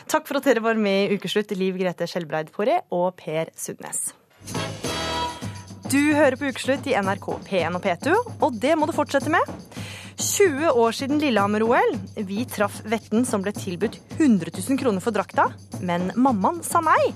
Takk 0.08 0.24
for 0.30 0.40
at 0.40 0.48
dere 0.48 0.64
var 0.64 0.80
med 0.80 1.12
i 1.12 1.18
Ukeslutt, 1.18 1.52
Liv 1.60 1.76
Grete 1.76 2.08
Skjelbreid 2.08 2.54
Poré 2.54 2.80
og 2.88 3.10
Per 3.20 3.52
Sundnes. 3.52 4.06
Du 5.88 6.00
hører 6.16 6.36
på 6.40 6.48
Ukeslutt 6.48 6.88
i 6.88 6.96
NRK 6.96 7.28
P1 7.48 7.76
og 7.76 7.84
P2, 7.84 8.16
og 8.44 8.56
det 8.60 8.74
må 8.76 8.88
du 8.88 8.96
fortsette 8.96 9.32
med. 9.32 9.52
20 10.18 10.70
år 10.74 10.92
siden 10.92 11.20
Lillehammer-OL. 11.22 11.92
Vi 12.26 12.44
traff 12.50 12.80
Vetten 12.90 13.22
som 13.26 13.42
ble 13.44 13.52
tilbudt 13.54 14.00
100 14.18 14.50
000 14.50 14.78
kroner 14.80 15.02
for 15.04 15.14
drakta, 15.14 15.46
men 15.78 16.10
mammaen 16.18 16.58
sa 16.66 16.82
nei. 16.82 17.12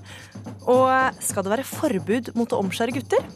Og 0.71 1.19
skal 1.23 1.43
det 1.43 1.55
være 1.57 1.67
forbud 1.67 2.31
mot 2.39 2.55
å 2.55 2.63
omskjære 2.63 2.95
gutter? 3.01 3.27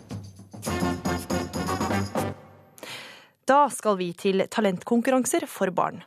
Da 3.46 3.60
skal 3.74 3.98
vi 3.98 4.12
til 4.14 4.46
talentkonkurranser 4.50 5.50
for 5.50 5.74
barn. 5.74 6.02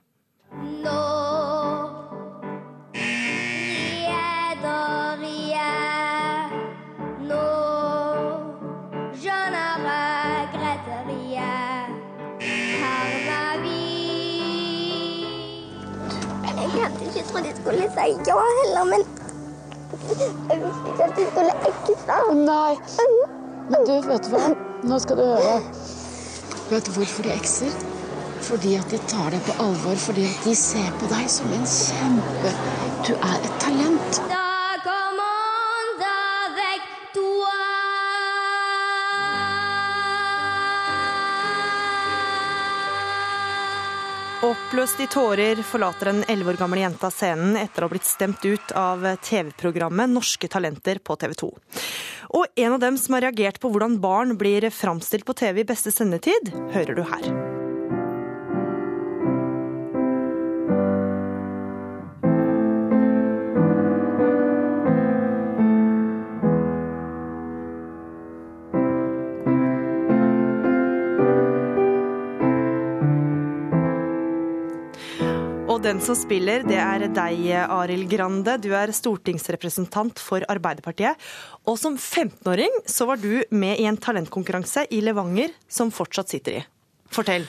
Jeg 0.50 1.19
hadde 17.38 17.52
de 17.52 17.62
skulle 17.62 17.90
si 17.96 18.08
ja 18.28 18.38
heller, 18.60 18.84
men 18.94 19.06
jeg 20.50 20.62
visste 20.64 20.92
ikke 20.92 21.04
at 21.04 21.16
de 21.18 21.28
skulle 21.32 21.54
ekse. 21.70 22.18
Nei. 22.34 22.74
Men 23.70 23.86
du, 23.86 23.94
vet 24.08 24.26
du 24.26 24.34
hva? 24.34 24.50
Nå 24.90 25.00
skal 25.04 25.20
du 25.20 25.26
høre. 25.28 25.56
Vet 26.70 26.86
du 26.86 26.92
hvorfor 26.98 27.26
de 27.26 27.34
ekser? 27.34 27.74
Fordi 28.50 28.76
at 28.80 28.92
de 28.92 29.00
tar 29.12 29.34
deg 29.34 29.42
på 29.46 29.58
alvor. 29.64 29.98
Fordi 30.08 30.26
at 30.30 30.46
de 30.46 30.56
ser 30.58 30.92
på 31.02 31.10
deg 31.14 31.30
som 31.30 31.54
en 31.54 31.66
kjempe 31.70 32.54
Du 33.08 33.14
er 33.16 33.36
et 33.38 33.58
talent. 33.62 34.22
Oppløst 44.70 45.00
i 45.02 45.08
tårer 45.10 45.58
forlater 45.66 46.12
en 46.12 46.20
11 46.30 46.52
år 46.52 46.58
gammel 46.60 46.84
jente 46.84 47.10
scenen 47.10 47.56
etter 47.58 47.82
å 47.82 47.88
ha 47.88 47.90
blitt 47.90 48.06
stemt 48.06 48.44
ut 48.46 48.76
av 48.78 49.02
TV-programmet 49.26 50.14
Norske 50.14 50.46
talenter 50.46 51.02
på 51.02 51.18
TV 51.18 51.34
2. 51.42 51.50
Og 52.38 52.62
en 52.68 52.76
av 52.78 52.84
dem 52.86 53.02
som 53.02 53.18
har 53.18 53.26
reagert 53.26 53.58
på 53.58 53.74
hvordan 53.74 53.98
barn 54.04 54.38
blir 54.38 54.70
framstilt 54.70 55.26
på 55.26 55.34
TV 55.42 55.64
i 55.64 55.70
beste 55.74 55.90
sendetid, 55.90 56.54
hører 56.76 57.02
du 57.02 57.02
her. 57.02 57.59
Den 75.80 76.02
som 76.04 76.16
spiller, 76.18 76.66
det 76.68 76.76
er 76.76 77.06
deg, 77.16 77.46
Arild 77.72 78.10
Grande. 78.12 78.58
Du 78.60 78.74
er 78.76 78.92
stortingsrepresentant 78.92 80.20
for 80.20 80.44
Arbeiderpartiet. 80.52 81.16
Og 81.64 81.80
som 81.80 81.96
15-åring 81.96 82.82
så 82.84 83.08
var 83.08 83.22
du 83.22 83.46
med 83.56 83.80
i 83.80 83.88
en 83.88 83.96
talentkonkurranse 83.96 84.84
i 84.92 85.00
Levanger 85.06 85.56
som 85.72 85.94
fortsatt 85.96 86.36
sitter 86.36 86.60
i. 86.60 86.66
Fortell. 87.16 87.48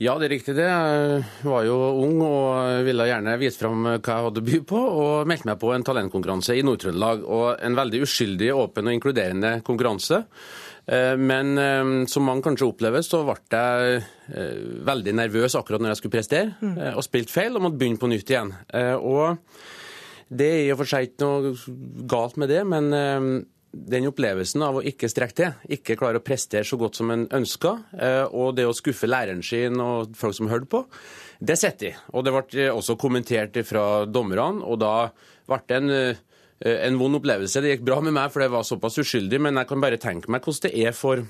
Ja, 0.00 0.18
det 0.20 0.28
er 0.28 0.34
riktig 0.36 0.58
det. 0.58 0.68
Jeg 0.68 1.48
var 1.48 1.64
jo 1.64 1.78
ung 2.04 2.20
og 2.24 2.84
ville 2.86 3.08
gjerne 3.08 3.40
vise 3.40 3.60
fram 3.60 3.82
hva 3.88 3.96
jeg 3.96 4.26
hadde 4.28 4.44
å 4.44 4.48
by 4.50 4.60
på, 4.68 4.84
og 5.00 5.28
meldte 5.28 5.48
meg 5.48 5.58
på 5.60 5.72
en 5.72 5.84
talentkonkurranse 5.88 6.56
i 6.60 6.64
Nord-Trøndelag. 6.64 7.24
Og 7.24 7.64
en 7.64 7.80
veldig 7.80 8.04
uskyldig, 8.04 8.52
åpen 8.60 8.92
og 8.92 8.96
inkluderende 8.96 9.58
konkurranse. 9.64 10.26
Eh, 10.86 11.16
Men 11.16 11.58
eh, 11.58 12.06
som 12.06 12.26
mange 12.26 12.44
kanskje 12.46 12.68
opplever, 12.70 13.04
så 13.06 13.22
ble 13.26 13.36
jeg 13.52 14.00
eh, 14.32 14.64
veldig 14.86 15.14
nervøs 15.20 15.56
akkurat 15.58 15.82
når 15.82 15.94
jeg 15.94 16.02
skulle 16.02 16.16
prestere, 16.16 16.56
mm. 16.60 16.74
og 16.94 17.06
spilte 17.06 17.34
feil 17.34 17.56
og 17.56 17.66
måtte 17.66 17.80
begynne 17.80 18.00
på 18.00 18.10
nytt 18.10 18.32
igjen. 18.32 18.52
Og 19.04 19.38
det 20.30 20.46
er 20.46 20.60
i 20.66 20.74
og 20.74 20.78
for 20.80 20.90
seg 20.90 21.08
ikke 21.08 21.26
noe 21.26 21.54
galt 22.10 22.36
med 22.38 22.52
det, 22.52 22.60
men 22.68 22.92
den 23.70 24.06
opplevelsen 24.06 24.62
av 24.66 24.78
å 24.78 24.84
ikke 24.86 25.10
strekke 25.10 25.36
til, 25.38 25.56
ikke 25.76 25.96
klare 25.98 26.20
å 26.20 26.24
prestere 26.26 26.66
så 26.66 26.78
godt 26.78 26.98
som 26.98 27.10
en 27.10 27.26
ønska, 27.34 27.72
og 28.30 28.54
det 28.58 28.66
å 28.66 28.74
skuffe 28.74 29.10
læreren 29.10 29.42
sin 29.46 29.82
og 29.82 30.14
folk 30.18 30.38
som 30.38 30.50
hørte 30.50 30.70
på, 30.70 30.84
det 31.42 31.58
sitter 31.58 31.90
i. 31.90 31.92
Og 32.14 32.26
det 32.26 32.34
ble 32.36 32.68
også 32.70 32.98
kommentert 33.00 33.58
fra 33.66 34.04
dommerne, 34.06 34.62
og 34.62 34.78
da 34.82 34.94
ble 35.50 35.60
det 35.66 35.80
en, 35.80 35.94
en 36.60 36.98
vond 37.00 37.16
opplevelse. 37.16 37.62
Det 37.62 37.76
gikk 37.76 37.86
bra 37.88 38.00
med 38.04 38.16
meg, 38.16 38.32
for 38.32 38.44
det 38.44 38.50
var 38.52 38.66
såpass 38.68 39.00
uskyldig, 39.00 39.40
men 39.40 39.60
jeg 39.60 39.70
kan 39.70 39.80
bare 39.80 40.00
tenke 40.00 40.32
meg 40.32 40.44
hvordan 40.44 40.66
det 40.68 40.88
er 40.88 40.96
for 40.96 41.24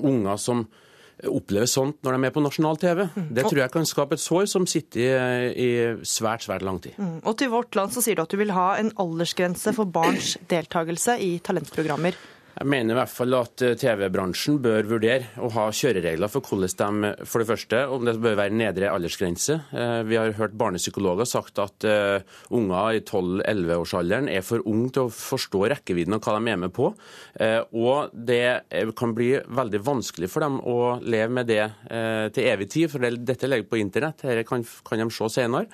unger 0.00 0.40
som 0.40 0.64
opplever 1.28 1.68
sånt 1.70 2.00
når 2.02 2.16
de 2.16 2.26
er 2.26 2.34
på 2.34 2.42
nasjonal 2.42 2.78
TV. 2.80 3.04
Det 3.30 3.44
tror 3.46 3.60
jeg 3.60 3.72
kan 3.74 3.86
skape 3.86 4.16
et 4.16 4.22
sår 4.22 4.46
som 4.50 4.66
sitter 4.70 5.02
i, 5.02 5.08
i 5.52 5.70
svært, 6.08 6.46
svært 6.46 6.64
lang 6.66 6.80
tid. 6.82 6.96
Mm. 6.98 7.18
Og 7.28 7.36
til 7.38 7.52
Vårt 7.52 7.76
Land 7.78 7.94
så 7.94 8.02
sier 8.04 8.18
du 8.18 8.24
at 8.24 8.32
du 8.32 8.38
vil 8.40 8.54
ha 8.56 8.72
en 8.80 8.90
aldersgrense 9.02 9.74
for 9.76 9.90
barns 9.92 10.34
deltakelse 10.50 11.18
i 11.22 11.36
talentprogrammer. 11.44 12.16
Jeg 12.52 12.68
mener 12.68 12.92
i 12.92 12.98
hvert 12.98 13.10
fall 13.10 13.34
at 13.38 13.62
eh, 13.64 13.74
TV-bransjen 13.80 14.58
bør 14.62 14.84
vurdere 14.90 15.30
å 15.40 15.48
ha 15.54 15.64
kjøreregler 15.72 16.28
for 16.30 16.44
hvordan 16.44 16.98
de 17.02 17.12
For 17.28 17.40
det 17.40 17.48
første, 17.48 17.80
om 17.88 18.04
det 18.04 18.18
bør 18.20 18.36
være 18.38 18.54
nedre 18.54 18.90
aldersgrense. 18.92 19.56
Eh, 19.72 20.02
Vi 20.08 20.18
har 20.20 20.34
hørt 20.36 20.58
barnepsykologer 20.60 21.28
sagt 21.28 21.58
at 21.62 21.86
eh, 21.88 22.20
unger 22.52 22.98
i 22.98 23.00
12-11-årsalderen 23.08 24.28
er 24.32 24.44
for 24.44 24.64
unge 24.68 24.92
til 24.92 25.08
å 25.08 25.14
forstå 25.16 25.64
rekkevidden 25.72 26.18
av 26.18 26.22
hva 26.26 26.36
de 26.36 26.52
er 26.52 26.60
med 26.60 26.74
på. 26.76 26.92
Eh, 27.40 27.60
Og 27.72 28.12
det 28.12 28.44
eh, 28.68 28.92
kan 29.00 29.16
bli 29.16 29.32
veldig 29.40 29.82
vanskelig 29.88 30.28
for 30.32 30.44
dem 30.44 30.60
å 30.60 30.78
leve 31.00 31.32
med 31.32 31.48
det 31.48 31.62
eh, 31.64 32.28
til 32.36 32.50
evig 32.52 32.68
tid, 32.76 32.92
for 32.92 33.00
dette 33.02 33.48
ligger 33.48 33.70
på 33.72 33.80
internett. 33.80 34.26
Dette 34.28 34.44
kan 34.48 35.00
de 35.00 35.08
se 35.10 35.32
senere. 35.40 35.70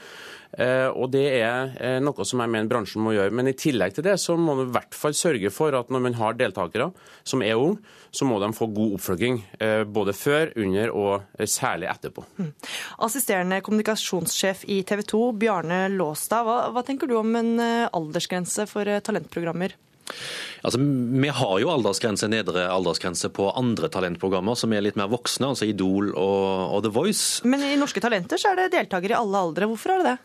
Eh, 0.57 0.89
Og 0.89 1.11
det 1.13 1.25
er 1.43 1.75
eh, 1.77 1.99
noe 2.01 2.25
som 2.27 2.41
jeg 2.41 2.51
mener 2.51 2.71
bransjen 2.71 3.03
må 3.05 3.13
gjøre. 3.13 3.35
Men 3.35 3.51
i 3.51 3.57
tillegg 3.59 3.97
til 3.97 4.07
det 4.07 4.17
så 4.23 4.37
må 4.39 4.55
man 4.57 4.69
i 4.69 4.75
hvert 4.77 4.97
fall 4.97 5.17
sørge 5.17 5.51
for 5.55 5.77
at 5.77 5.93
når 5.93 6.05
man 6.07 6.17
har 6.19 6.39
deltakere 6.39 6.91
som 7.29 7.45
er 7.45 7.59
unge, 7.61 7.83
så 8.11 8.25
må 8.25 8.39
de 8.41 8.49
få 8.57 8.71
god 8.73 8.97
oppfølging 8.97 9.43
eh, 9.61 9.83
både 9.85 10.15
før, 10.17 10.55
under 10.57 10.95
og 10.97 11.43
særlig 11.45 11.91
etterpå. 11.93 12.25
Assisterende 13.05 13.61
kommunikasjonssjef 13.67 14.65
i 14.73 14.81
TV 14.89 15.05
2, 15.13 15.21
Bjarne 15.43 15.83
Låstad. 15.93 16.49
Hva, 16.49 16.61
hva 16.73 16.85
tenker 16.87 17.11
du 17.11 17.19
om 17.21 17.37
en 17.37 17.53
aldersgrense 17.61 18.65
for 18.71 18.89
talentprogrammer? 19.05 19.77
Altså, 20.63 20.79
Vi 21.23 21.29
har 21.29 21.55
jo 21.63 21.71
aldersgrense, 21.71 22.29
nedre 22.31 22.67
aldersgrense 22.73 23.31
på 23.35 23.49
andre 23.57 23.91
talentprogrammer 23.93 24.59
som 24.59 24.73
er 24.75 24.83
litt 24.85 24.99
mer 24.99 25.11
voksne, 25.13 25.53
altså 25.53 25.69
Idol 25.69 26.11
og, 26.11 26.75
og 26.75 26.83
The 26.87 26.93
Voice. 26.95 27.47
Men 27.49 27.63
i 27.67 27.77
Norske 27.79 28.03
Talenter 28.03 28.41
så 28.41 28.53
er 28.53 28.63
det 28.63 28.73
deltakere 28.75 29.15
i 29.15 29.19
alle 29.19 29.43
aldre. 29.49 29.69
Hvorfor 29.71 29.95
er 29.95 30.03
det 30.03 30.13
det? 30.13 30.17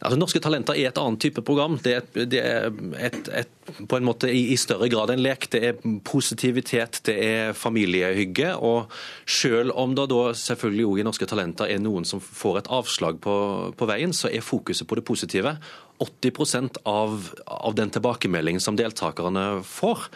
Altså, 0.00 0.20
Norske 0.20 0.42
Talenter 0.44 0.78
er 0.78 0.90
et 0.92 1.02
annet 1.02 1.22
type 1.24 1.44
program. 1.46 1.78
Det 1.82 1.96
er, 1.96 2.04
et, 2.04 2.20
det 2.30 2.42
er 2.42 2.70
et, 3.08 3.32
et, 3.42 3.72
på 3.88 3.98
en 3.98 4.06
måte 4.06 4.30
i, 4.30 4.44
i 4.54 4.58
større 4.60 4.90
grad 4.92 5.14
en 5.14 5.22
lek. 5.24 5.48
Det 5.52 5.62
er 5.72 5.80
positivitet, 6.06 7.02
det 7.08 7.18
er 7.26 7.56
familiehygge. 7.58 8.54
Og 8.62 8.92
selv 9.26 9.74
om 9.78 9.96
det 9.98 10.08
da 10.12 10.24
selvfølgelig 10.38 10.88
også 10.88 11.02
i 11.02 11.08
Norske 11.10 11.30
Talenter 11.30 11.72
er 11.72 11.82
noen 11.82 12.06
som 12.08 12.22
får 12.22 12.62
et 12.62 12.72
avslag 12.72 13.18
på, 13.22 13.36
på 13.78 13.90
veien, 13.90 14.14
så 14.14 14.30
er 14.30 14.46
fokuset 14.46 14.86
på 14.88 14.98
det 14.98 15.06
positive. 15.08 15.56
80% 16.00 16.80
av, 16.88 17.28
av 17.46 17.74
den 17.78 17.90
tilbakemeldingen 17.94 18.62
som 18.62 18.78
deltakerne 18.78 19.62
får, 19.66 20.08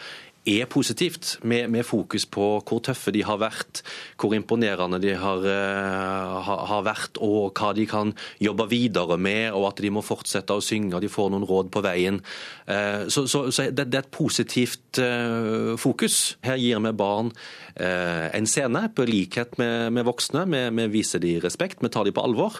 er 0.47 0.67
positivt, 0.71 1.37
med, 1.43 1.67
med, 1.71 1.83
fokus 1.85 2.25
på 2.31 2.45
hvor 2.63 2.79
tøffe 2.83 3.11
de 3.11 3.23
har 3.27 3.39
vært, 3.41 3.81
hvor 4.19 4.35
imponerende 4.35 4.99
de 5.03 5.13
har, 5.19 5.43
uh, 5.43 6.37
har, 6.47 6.83
vært, 6.87 7.19
og 7.23 7.51
hva 7.57 7.73
de 7.75 7.83
kan 7.89 8.13
jobbe 8.43 8.69
videre 8.71 9.17
med, 9.19 9.51
og 9.51 9.67
at 9.71 9.81
de 9.83 9.91
må 9.91 10.03
fortsette 10.05 10.55
å 10.55 10.63
synge 10.63 10.95
og 10.95 11.03
de 11.03 11.11
får 11.11 11.33
noen 11.33 11.47
råd 11.47 11.71
på 11.73 11.83
veien. 11.83 12.21
Uh, 12.63 13.07
så, 13.11 13.25
så, 13.27 13.47
så 13.51 13.67
det, 13.69 13.89
det, 13.89 13.99
er 13.99 14.05
et 14.05 14.13
positivt 14.15 15.01
uh, 15.03 15.75
fokus. 15.79 16.37
Her 16.47 16.59
gir 16.61 16.83
vi 16.83 16.95
barn 16.97 17.33
en 17.77 18.47
scene 18.49 18.87
på 18.97 19.05
likhet 19.05 19.51
med, 19.61 19.91
med 19.93 20.07
voksne. 20.07 20.47
Vi, 20.49 20.85
viser 20.89 21.21
dem 21.21 21.43
respekt, 21.43 21.83
vi 21.85 21.91
tar 21.93 22.07
dem 22.07 22.15
på 22.17 22.23
alvor. 22.25 22.57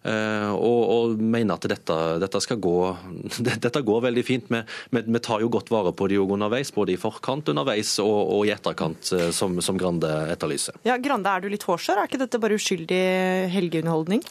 Eh, 0.00 0.52
og, 0.54 0.80
og 0.94 1.18
mener 1.20 1.58
at 1.58 1.66
dette, 1.68 1.96
dette, 2.22 2.40
skal 2.40 2.56
gå 2.62 2.76
dette 3.66 3.82
går 3.84 4.06
veldig 4.06 4.24
fint. 4.24 4.48
Vi, 4.48 5.20
tar 5.20 5.44
jo 5.44 5.50
godt 5.52 5.72
vare 5.72 5.92
på 5.96 6.08
de 6.08 6.20
underveis, 6.22 6.72
både 6.72 6.94
i 6.94 7.00
forkant, 7.00 7.52
underveis 7.52 7.98
og, 8.02 8.16
og 8.36 8.46
i 8.48 8.54
etterkant, 8.54 9.12
eh, 9.16 9.28
som, 9.36 9.58
som, 9.64 9.76
Grande 9.80 10.08
etterlyser. 10.32 10.76
Ja, 10.84 10.98
Grande, 11.00 11.32
er 11.32 11.44
du 11.44 11.48
litt 11.52 11.64
hårsår? 11.64 12.00
Er 12.00 12.10
ikke 12.10 12.20
dette 12.20 12.40
bare 12.40 12.56
uskyldig 12.60 13.04
helgeunderholdning? 13.52 14.24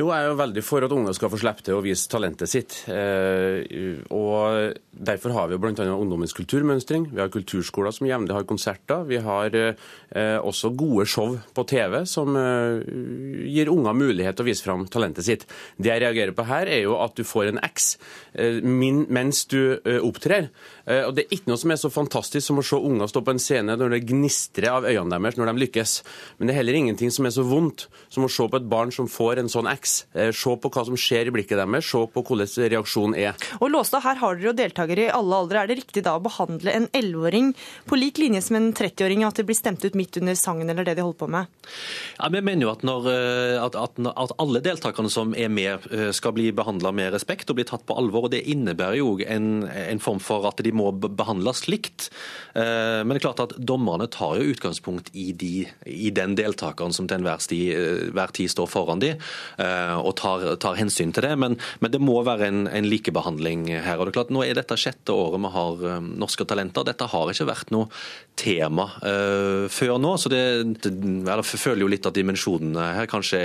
Jo, 0.00 0.06
jeg 0.08 0.24
er 0.24 0.30
jo 0.30 0.36
veldig 0.38 0.62
for 0.64 0.84
at 0.86 0.92
unger 0.96 1.12
skal 1.12 1.28
få 1.28 1.38
slippe 1.42 1.64
til 1.66 1.76
å 1.76 1.82
vise 1.84 2.08
talentet 2.08 2.48
sitt. 2.48 2.76
Eh, 2.88 4.00
og 4.16 4.78
Derfor 5.00 5.32
har 5.32 5.48
vi 5.48 5.56
bl.a. 5.60 5.84
ungdommens 5.92 6.34
kulturmønstring. 6.36 7.06
Vi 7.12 7.20
har 7.20 7.30
kulturskoler 7.32 7.92
som 7.92 8.08
jevnlig 8.08 8.34
har 8.36 8.46
konserter. 8.48 9.04
Vi 9.08 9.20
har 9.24 9.54
eh, 9.56 10.38
også 10.40 10.72
gode 10.76 11.04
show 11.08 11.36
på 11.56 11.64
TV 11.68 11.98
som 12.08 12.36
eh, 12.36 12.80
gir 13.48 13.72
unger 13.72 13.96
mulighet 13.96 14.36
til 14.36 14.46
å 14.46 14.48
vise 14.48 14.64
fram 14.64 14.86
talentet 14.92 15.28
sitt. 15.28 15.46
Det 15.76 15.92
jeg 15.92 16.04
reagerer 16.04 16.36
på 16.36 16.48
her, 16.48 16.68
er 16.68 16.84
jo 16.86 16.96
at 17.00 17.16
du 17.16 17.24
får 17.24 17.52
en 17.52 17.62
X 17.68 17.92
mens 18.40 19.44
du 19.50 19.76
opptrer. 20.00 20.48
Og 20.86 21.14
Det 21.14 21.26
er 21.26 21.34
ikke 21.36 21.50
noe 21.50 21.60
som 21.60 21.72
er 21.72 21.78
så 21.80 21.90
fantastisk 21.92 22.46
som 22.46 22.60
å 22.60 22.64
se 22.66 22.78
unger 22.78 23.10
stå 23.10 23.22
på 23.24 23.34
en 23.34 23.42
scene 23.42 23.76
når 23.76 23.94
det 23.94 24.04
gnistrer 24.08 24.70
av 24.72 24.86
øynene 24.88 25.18
deres 25.20 25.38
når 25.38 25.50
de 25.50 25.64
lykkes. 25.64 25.96
Men 26.38 26.48
det 26.48 26.54
er 26.54 26.60
heller 26.60 26.78
ingenting 26.78 27.12
som 27.14 27.26
er 27.28 27.34
så 27.34 27.44
vondt 27.46 27.86
som 28.12 28.26
å 28.26 28.30
se 28.32 28.46
på 28.50 28.58
et 28.58 28.68
barn 28.70 28.92
som 28.94 29.08
får 29.10 29.42
en 29.42 29.50
sånn 29.52 29.68
X. 29.70 30.04
Eh, 30.14 30.30
se 30.36 30.54
på 30.62 30.70
hva 30.72 30.84
som 30.86 30.98
skjer 30.98 31.30
i 31.30 31.34
blikket 31.34 31.60
deres, 31.60 31.86
se 31.86 32.00
på 32.14 32.24
hvordan 32.26 32.70
reaksjonen 32.72 33.16
er. 33.18 33.48
Og 33.60 33.70
Låstad, 33.72 34.04
her 34.04 34.18
har 34.20 34.36
dere 34.36 34.50
jo 34.50 34.56
deltakere 34.56 35.06
i 35.06 35.12
alle 35.14 35.40
aldre. 35.42 35.62
Er 35.62 35.70
det 35.70 35.80
riktig 35.82 36.04
da 36.06 36.16
å 36.18 36.24
behandle 36.24 36.74
en 36.74 36.88
11-åring 36.96 37.52
på 37.90 37.98
lik 37.98 38.20
linje 38.22 38.42
som 38.46 38.58
en 38.58 38.70
30-åring, 38.76 39.24
at 39.26 39.40
de 39.40 39.46
blir 39.46 39.58
stemt 39.58 39.84
ut 39.84 39.98
midt 39.98 40.18
under 40.20 40.38
sangen 40.38 40.70
eller 40.70 40.86
det 40.86 40.96
de 40.98 41.04
holder 41.06 41.20
på 41.20 41.30
med? 41.36 41.60
Ja, 42.18 42.30
Vi 42.32 42.42
mener 42.46 42.66
jo 42.66 42.72
at, 42.72 42.84
når, 42.86 43.10
eh, 43.12 43.56
at, 43.62 43.76
at, 43.76 44.00
at 44.10 44.36
alle 44.42 44.64
deltakerne 44.64 45.12
som 45.12 45.34
er 45.36 45.52
med, 45.52 45.86
eh, 45.92 46.10
skal 46.16 46.34
bli 46.36 46.50
behandla 46.56 46.92
med 46.96 47.14
respekt 47.14 47.50
og 47.50 47.60
bli 47.60 47.68
tatt 47.68 47.86
på 47.86 47.96
alvor. 47.98 48.28
og 48.28 48.34
Det 48.34 48.42
innebærer 48.48 49.00
jo 49.00 49.14
en, 49.26 49.68
en 49.68 50.02
form 50.02 50.22
for 50.22 50.48
at 50.48 50.62
de 50.64 50.72
må 50.74 50.79
behandles 51.00 51.66
likt. 51.70 52.08
Men 52.54 53.12
det 53.12 53.20
er 53.20 53.24
klart 53.24 53.42
at 53.44 53.52
dommerne 53.56 54.08
tar 54.10 54.38
jo 54.40 54.50
utgangspunkt 54.50 55.12
i, 55.14 55.30
de, 55.36 55.64
i 55.86 56.10
den 56.14 56.34
deltakeren 56.38 56.94
som 56.94 57.06
til 57.08 57.20
enhver 57.20 57.42
tid, 57.46 58.16
tid 58.36 58.50
står 58.50 58.68
foran 58.70 59.02
de. 59.02 59.14
Eh, 59.58 59.96
og 59.98 60.14
tar, 60.20 60.44
tar, 60.62 60.78
hensyn 60.78 61.12
til 61.14 61.26
det. 61.26 61.34
Men, 61.40 61.56
men 61.80 61.92
det 61.92 62.00
må 62.02 62.20
være 62.26 62.48
en, 62.48 62.64
en, 62.68 62.88
likebehandling 62.90 63.68
her. 63.70 63.98
og 63.98 64.06
det 64.06 64.14
er 64.14 64.18
klart 64.20 64.34
Nå 64.34 64.44
er 64.44 64.58
dette 64.58 64.78
sjette 64.80 65.14
året 65.14 65.40
vi 65.40 65.52
har 65.54 65.84
norske 66.00 66.46
talenter. 66.48 66.86
Dette 66.86 67.08
har 67.10 67.32
ikke 67.32 67.48
vært 67.50 67.74
noe 67.74 67.90
tema 68.40 68.86
før 69.70 69.98
nå. 70.00 70.14
så 70.16 70.30
det, 70.32 70.42
det 70.80 70.92
føler 71.44 71.82
jo 71.84 71.90
litt 71.92 72.06
at 72.08 72.16
dimensjonene 72.16 72.86
her 72.96 73.08
kanskje 73.10 73.40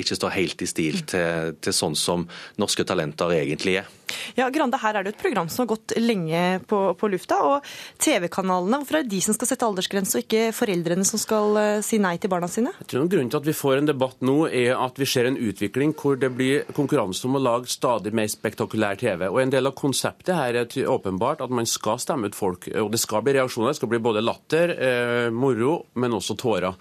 ikke 0.00 0.16
står 0.16 0.32
helt 0.38 0.64
i 0.64 0.68
stil 0.70 1.02
til, 1.08 1.56
til 1.60 1.76
sånn 1.76 1.96
som 1.98 2.24
norske 2.60 2.86
talenter 2.88 3.34
egentlig 3.36 3.80
er. 3.82 3.90
Ja, 4.36 4.48
Grande, 4.50 4.78
Her 4.80 4.98
er 4.98 5.06
det 5.06 5.14
et 5.14 5.20
program 5.22 5.48
som 5.52 5.64
har 5.64 5.72
gått 5.74 5.94
lenge 5.98 6.60
på, 6.68 6.80
på 6.98 7.10
lufta. 7.10 7.38
og 7.44 7.66
TV-kanalene, 8.02 8.80
Hvorfor 8.82 8.98
er 8.98 9.06
det 9.06 9.14
de 9.14 9.22
som 9.24 9.36
skal 9.36 9.50
sette 9.50 9.66
aldersgrense, 9.66 10.18
og 10.18 10.26
ikke 10.26 10.52
foreldrene 10.56 11.06
som 11.08 11.20
skal 11.20 11.58
uh, 11.58 11.84
si 11.84 11.98
nei 12.02 12.16
til 12.22 12.32
barna 12.32 12.48
sine? 12.50 12.74
Jeg 12.80 12.90
tror 12.92 13.08
Grunnen 13.10 13.32
til 13.32 13.40
at 13.40 13.48
vi 13.48 13.56
får 13.56 13.80
en 13.80 13.90
debatt 13.90 14.22
nå, 14.26 14.36
er 14.48 14.74
at 14.78 15.00
vi 15.00 15.08
ser 15.08 15.30
en 15.30 15.38
utvikling 15.38 15.94
hvor 15.96 16.18
det 16.20 16.32
blir 16.36 16.66
konkurranse 16.76 17.26
om 17.28 17.38
å 17.38 17.42
lage 17.42 17.72
stadig 17.72 18.12
mer 18.16 18.30
spektakulær 18.30 19.00
TV. 19.00 19.28
Og 19.30 19.40
En 19.42 19.52
del 19.52 19.70
av 19.70 19.76
konseptet 19.78 20.34
her 20.36 20.60
er 20.62 20.78
åpenbart 20.90 21.42
at 21.44 21.52
man 21.54 21.68
skal 21.68 22.00
stemme 22.02 22.30
ut 22.30 22.38
folk. 22.38 22.68
og 22.74 22.92
Det 22.92 23.00
skal 23.02 23.24
bli 23.26 23.36
reaksjoner. 23.38 23.72
Det 23.72 23.80
skal 23.80 23.92
bli 23.92 24.02
både 24.02 24.24
latter, 24.24 24.74
eh, 24.76 25.30
moro, 25.30 25.86
men 25.94 26.16
også 26.16 26.36
tårer. 26.38 26.74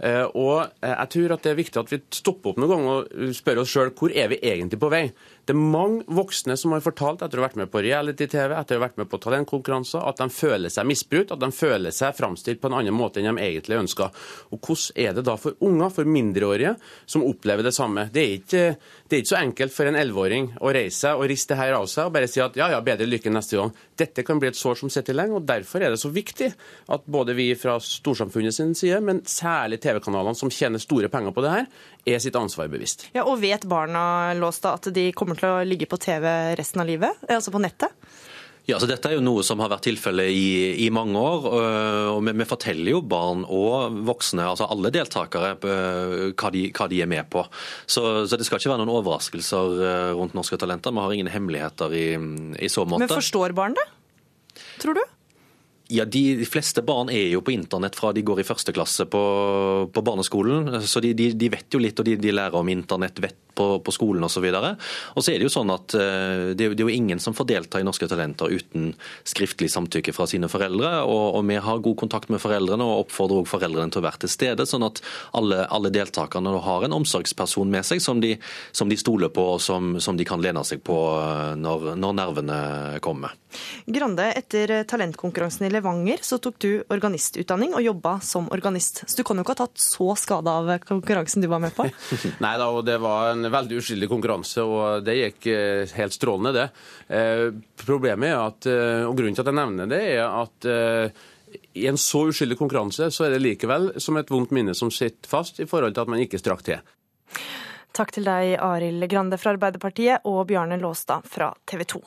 Eh, 0.00 0.24
og 0.32 0.70
eh, 0.80 0.94
jeg 0.94 1.10
tror 1.14 1.34
at 1.34 1.44
det 1.44 1.50
er 1.52 1.58
viktig 1.58 1.80
at 1.80 1.90
vi 1.92 1.98
stopper 2.16 2.52
opp 2.52 2.60
noen 2.60 2.72
ganger 2.72 3.02
og 3.04 3.34
spør 3.36 3.60
oss 3.62 3.72
sjøl 3.74 3.92
hvor 3.96 4.14
er 4.16 4.30
vi 4.32 4.38
egentlig 4.40 4.80
på 4.80 4.88
vei. 4.92 5.02
Det 5.44 5.52
er 5.52 5.60
mange 5.60 6.06
voksne 6.14 6.56
som 6.56 6.72
har 6.72 6.84
fortalt 6.84 7.24
etter 7.24 7.40
å 7.40 7.42
ha 7.42 7.48
vært 7.48 7.58
med 7.60 7.72
på 7.72 7.82
reality-TV, 7.84 8.54
etter 8.54 8.78
å 8.78 8.80
ha 8.80 8.86
vært 8.86 9.00
med 9.00 9.10
på 9.10 9.20
talentkonkurranser, 9.24 10.04
at 10.06 10.22
de 10.22 10.28
føler 10.32 10.72
seg 10.72 10.88
misbrukt, 10.88 11.34
at 11.34 11.42
de 11.42 11.50
føler 11.52 11.94
seg 11.94 12.16
framstilt 12.16 12.62
på 12.62 12.70
en 12.70 12.78
annen 12.78 12.96
måte 12.96 13.20
enn 13.20 13.28
de 13.34 13.44
egentlig 13.44 13.80
ønsker. 13.80 14.14
Og 14.54 14.60
Hvordan 14.60 15.02
er 15.04 15.16
det 15.16 15.26
da 15.26 15.36
for 15.40 15.58
unger, 15.66 15.92
for 15.92 16.08
mindreårige, 16.08 16.76
som 17.10 17.26
opplever 17.26 17.66
det 17.66 17.74
samme? 17.76 18.06
Det 18.14 18.22
er 18.22 18.36
ikke, 18.38 18.64
det 19.10 19.16
er 19.16 19.22
ikke 19.24 19.32
så 19.32 19.40
enkelt 19.40 19.74
for 19.74 19.90
en 19.90 19.96
elleveåring 19.98 20.44
å 20.62 20.70
reise 20.70 21.00
seg 21.02 21.18
og 21.18 21.26
riste 21.32 21.56
her 21.58 21.74
av 21.74 21.88
seg 21.90 22.06
og 22.06 22.12
bare 22.14 22.28
si 22.30 22.38
at 22.44 22.54
ja, 22.58 22.68
ja, 22.70 22.78
bedre 22.84 23.08
lykke 23.08 23.32
neste 23.34 23.58
gang. 23.58 23.72
Dette 23.98 24.22
kan 24.26 24.38
bli 24.38 24.52
et 24.52 24.58
sår 24.58 24.78
som 24.78 24.92
sitter 24.92 25.16
lenge, 25.18 25.34
og 25.40 25.48
derfor 25.48 25.82
er 25.82 25.90
det 25.90 25.98
så 25.98 26.12
viktig 26.14 26.52
at 26.94 27.08
både 27.10 27.34
vi 27.34 27.48
fra 27.58 27.74
storsamfunnet 27.82 28.54
sin 28.54 28.70
side, 28.78 29.00
men 29.02 29.24
særlig 29.26 29.80
TV-kanalene 29.82 30.38
som 30.38 30.52
tjener 30.54 30.82
store 30.82 31.10
penger 31.10 31.34
på 31.34 31.42
det 31.42 31.56
her, 31.56 31.66
er 32.06 32.22
sitt 32.22 32.38
ansvar 32.38 32.70
bevisst. 32.70 33.08
Ja, 33.16 33.26
Og 33.26 33.42
vet 33.42 33.66
barna 33.66 34.30
Låstad 34.38 34.78
at 34.78 34.94
de 34.94 35.10
kommer 35.16 35.38
til 35.40 35.50
å 35.50 35.66
ligge 35.66 35.90
på 35.90 35.98
TV 35.98 36.30
resten 36.60 36.84
av 36.84 36.86
livet, 36.88 37.26
altså 37.26 37.50
på 37.50 37.62
nettet? 37.66 37.90
Ja, 38.68 38.78
så 38.78 38.86
Dette 38.86 39.10
er 39.10 39.16
jo 39.16 39.24
noe 39.24 39.42
som 39.46 39.60
har 39.62 39.70
vært 39.72 39.86
tilfellet 39.88 40.30
i, 40.30 40.50
i, 40.84 40.88
mange 40.94 41.18
år. 41.18 41.46
og 42.12 42.20
vi, 42.26 42.34
vi, 42.38 42.46
forteller 42.48 42.92
jo 42.92 43.00
barn 43.02 43.44
og 43.48 43.96
voksne, 44.06 44.44
altså 44.46 44.68
alle 44.70 44.92
deltakere, 44.94 45.54
hva 45.60 46.50
de, 46.54 46.66
hva 46.76 46.88
de 46.92 47.00
er 47.02 47.10
med 47.10 47.30
på. 47.32 47.44
Så, 47.86 48.04
så, 48.30 48.38
det 48.38 48.46
skal 48.46 48.60
ikke 48.60 48.72
være 48.74 48.84
noen 48.84 48.94
overraskelser 49.00 49.80
rundt 50.18 50.36
Norske 50.38 50.60
Talenter. 50.60 50.94
Vi 50.94 51.02
har 51.02 51.16
ingen 51.16 51.32
hemmeligheter 51.32 51.96
i, 51.96 52.06
i 52.60 52.70
så 52.70 52.86
måte. 52.86 53.06
Men 53.06 53.14
forstår 53.16 53.56
barn 53.56 53.78
det, 53.78 53.88
tror 54.82 55.00
du? 55.00 55.04
Ja, 55.90 56.04
de, 56.06 56.46
fleste 56.46 56.84
barn 56.86 57.10
er 57.10 57.32
jo 57.32 57.42
på 57.42 57.50
internett 57.50 57.96
fra 57.98 58.12
de 58.14 58.22
går 58.22 58.44
i 58.44 58.46
første 58.46 58.70
klasse 58.74 59.08
på, 59.10 59.20
på 59.90 60.02
barneskolen. 60.06 60.76
Så 60.86 61.02
de, 61.02 61.10
de, 61.18 61.32
de, 61.34 61.48
vet 61.50 61.66
jo 61.74 61.80
litt, 61.82 61.98
og 61.98 62.06
de, 62.06 62.30
lærer 62.30 62.54
om 62.54 62.68
internett, 62.70 63.18
vet 63.18 63.38
på, 63.58 63.66
på 63.82 63.94
skolen 63.94 64.24
osv. 64.24 64.46
Og, 64.46 64.68
og 65.16 65.24
så 65.24 65.32
er 65.32 65.40
det 65.40 65.48
jo 65.48 65.52
sånn 65.52 65.72
at 65.74 65.90
det, 65.90 66.54
det, 66.54 66.68
er 66.70 66.84
jo 66.86 66.92
ingen 66.94 67.18
som 67.22 67.34
får 67.34 67.48
delta 67.50 67.80
i 67.80 67.86
Norske 67.86 68.06
Talenter 68.10 68.52
uten 68.54 68.92
skriftlig 69.26 69.70
samtykke 69.72 70.14
fra 70.14 70.28
sine 70.30 70.48
foreldre. 70.52 70.92
Og, 71.02 71.40
og 71.40 71.44
vi 71.50 71.58
har 71.58 71.82
god 71.82 71.98
kontakt 72.04 72.30
med 72.30 72.42
foreldrene 72.42 72.86
og 72.86 73.06
oppfordrer 73.06 73.42
også 73.42 73.56
foreldrene 73.56 73.90
til 73.90 74.04
å 74.04 74.06
være 74.06 74.22
til 74.24 74.32
stede, 74.32 74.68
sånn 74.70 74.86
at 74.86 75.02
alle, 75.36 75.64
alle 75.74 75.90
deltakerne 75.90 76.54
har 76.62 76.86
en 76.86 76.96
omsorgsperson 77.00 77.74
med 77.74 77.86
seg 77.88 78.02
som 78.04 78.22
de, 78.22 78.36
som 78.70 78.90
stoler 79.00 79.30
på 79.34 79.42
og 79.56 79.60
som, 79.62 79.96
som, 79.98 80.14
de 80.18 80.26
kan 80.28 80.42
lene 80.42 80.62
seg 80.66 80.82
på 80.86 80.96
eh, 81.18 81.52
når, 81.58 81.92
når 81.98 82.16
nervene 82.18 82.58
kommer. 83.02 83.34
Grande, 83.90 84.28
etter 84.38 84.84
talentkonkurransen 84.86 85.66
i 85.66 85.70
Levanger 85.72 85.79
så 86.24 86.38
tok 86.38 86.58
du 86.62 86.70
organistutdanning 86.92 87.74
og 87.74 87.82
jobba 87.84 88.12
som 88.24 88.48
organist. 88.52 89.02
Så 89.06 89.20
du 89.20 89.24
kan 89.26 89.38
jo 89.38 89.44
ikke 89.44 89.56
ha 89.56 89.66
tatt 89.66 89.80
så 89.82 90.12
skade 90.18 90.50
av 90.50 90.70
konkurransen 90.84 91.42
du 91.42 91.48
var 91.48 91.62
med 91.62 91.74
på? 91.76 91.86
Nei 92.44 92.54
da, 92.60 92.68
og 92.70 92.84
det 92.86 92.98
var 93.02 93.32
en 93.32 93.50
veldig 93.50 93.80
uskyldig 93.80 94.08
konkurranse, 94.10 94.62
og 94.64 95.04
det 95.06 95.16
gikk 95.18 95.50
eh, 95.52 95.96
helt 95.98 96.16
strålende, 96.16 96.54
det. 96.56 96.68
Eh, 97.16 97.46
problemet 97.84 98.32
er 98.32 98.40
at, 98.40 98.70
eh, 98.70 99.04
og 99.08 99.16
grunnen 99.18 99.36
til 99.36 99.44
at 99.44 99.52
jeg 99.52 99.60
nevner 99.60 99.90
det, 99.90 100.02
er 100.14 100.26
at 100.28 100.70
i 101.74 101.86
en 101.90 101.98
så 101.98 102.26
uskyldig 102.30 102.58
konkurranse, 102.58 103.10
så 103.10 103.26
er 103.26 103.34
det 103.34 103.42
likevel 103.42 103.90
som 104.02 104.18
et 104.20 104.30
vondt 104.30 104.52
minne 104.54 104.74
som 104.76 104.90
sitter 104.94 105.30
fast 105.30 105.58
i 105.62 105.66
forhold 105.66 105.96
til 105.96 106.04
at 106.04 106.12
man 106.12 106.22
ikke 106.22 106.38
strakk 106.38 106.62
til. 106.66 106.82
Takk 107.96 108.12
til 108.14 108.26
deg, 108.28 108.54
Arild 108.62 109.06
Grande 109.10 109.38
fra 109.40 109.54
Arbeiderpartiet 109.56 110.26
og 110.30 110.44
Bjarne 110.50 110.78
Låstad 110.78 111.26
fra 111.26 111.50
TV 111.66 111.82
2. 111.96 112.02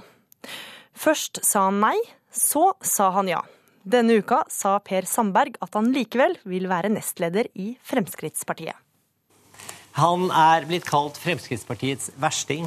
Først 0.93 1.41
sa 1.43 1.67
han 1.67 1.81
nei, 1.83 1.97
så 2.31 2.71
sa 2.85 3.09
han 3.17 3.31
ja. 3.31 3.41
Denne 3.83 4.15
uka 4.21 4.45
sa 4.47 4.77
Per 4.79 5.03
Sandberg 5.03 5.57
at 5.63 5.73
han 5.75 5.89
likevel 5.91 6.37
vil 6.47 6.69
være 6.71 6.91
nestleder 6.93 7.49
i 7.59 7.73
Fremskrittspartiet. 7.83 8.77
Han 9.99 10.29
er 10.31 10.63
blitt 10.69 10.87
kalt 10.87 11.19
Fremskrittspartiets 11.21 12.13
versting. 12.21 12.63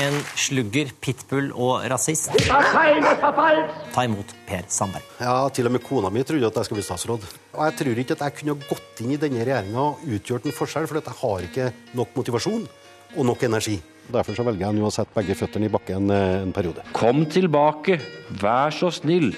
En 0.00 0.14
slugger, 0.38 0.92
pitbull 1.00 1.48
og 1.50 1.82
rasist. 1.90 2.30
Ta 2.46 4.04
imot 4.04 4.34
Per 4.46 4.68
Sandberg. 4.70 5.08
Ja, 5.18 5.48
Til 5.50 5.66
og 5.66 5.74
med 5.74 5.82
kona 5.84 6.12
mi 6.14 6.22
trodde 6.22 6.46
at 6.46 6.60
jeg 6.60 6.68
skulle 6.68 6.82
bli 6.82 6.86
statsråd. 6.86 7.26
Og 7.56 7.64
Jeg 7.64 7.76
tror 7.80 8.00
ikke 8.04 8.16
at 8.16 8.24
jeg 8.28 8.36
kunne 8.38 8.56
gått 8.68 9.02
inn 9.02 9.16
i 9.16 9.20
denne 9.20 9.42
regjeringa 9.42 9.82
og 9.82 10.06
utgjort 10.06 10.46
en 10.46 10.56
forskjell, 10.60 10.86
for 10.86 11.00
jeg 11.00 11.18
har 11.24 11.48
ikke 11.48 11.68
nok 11.98 12.14
motivasjon 12.20 12.68
og 13.16 13.28
nok 13.32 13.42
energi. 13.48 13.80
Derfor 14.12 14.38
så 14.38 14.46
velger 14.46 14.68
jeg 14.68 14.78
nå 14.78 14.86
å 14.86 14.94
sette 14.94 15.16
begge 15.16 15.34
føttene 15.34 15.66
i 15.66 15.72
bakken 15.74 16.12
eh, 16.14 16.42
en 16.44 16.54
periode. 16.54 16.84
Kom 16.94 17.24
tilbake, 17.26 17.98
vær 18.38 18.70
så 18.70 18.92
snill. 18.94 19.32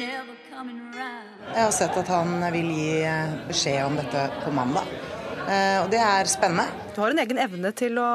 Jeg 0.00 1.62
har 1.64 1.72
sett 1.74 1.96
at 2.00 2.08
han 2.12 2.36
vil 2.54 2.68
gi 2.72 2.92
beskjed 3.50 3.82
om 3.86 3.96
dette 4.00 4.26
på 4.44 4.52
mandag. 4.54 4.88
Eh, 5.50 5.78
Og 5.82 5.88
det 5.90 5.98
er 5.98 6.28
spennende. 6.30 6.66
Du 6.94 7.00
har 7.00 7.10
en 7.14 7.18
egen 7.22 7.38
evne 7.40 7.70
til 7.74 7.96
å 7.98 8.06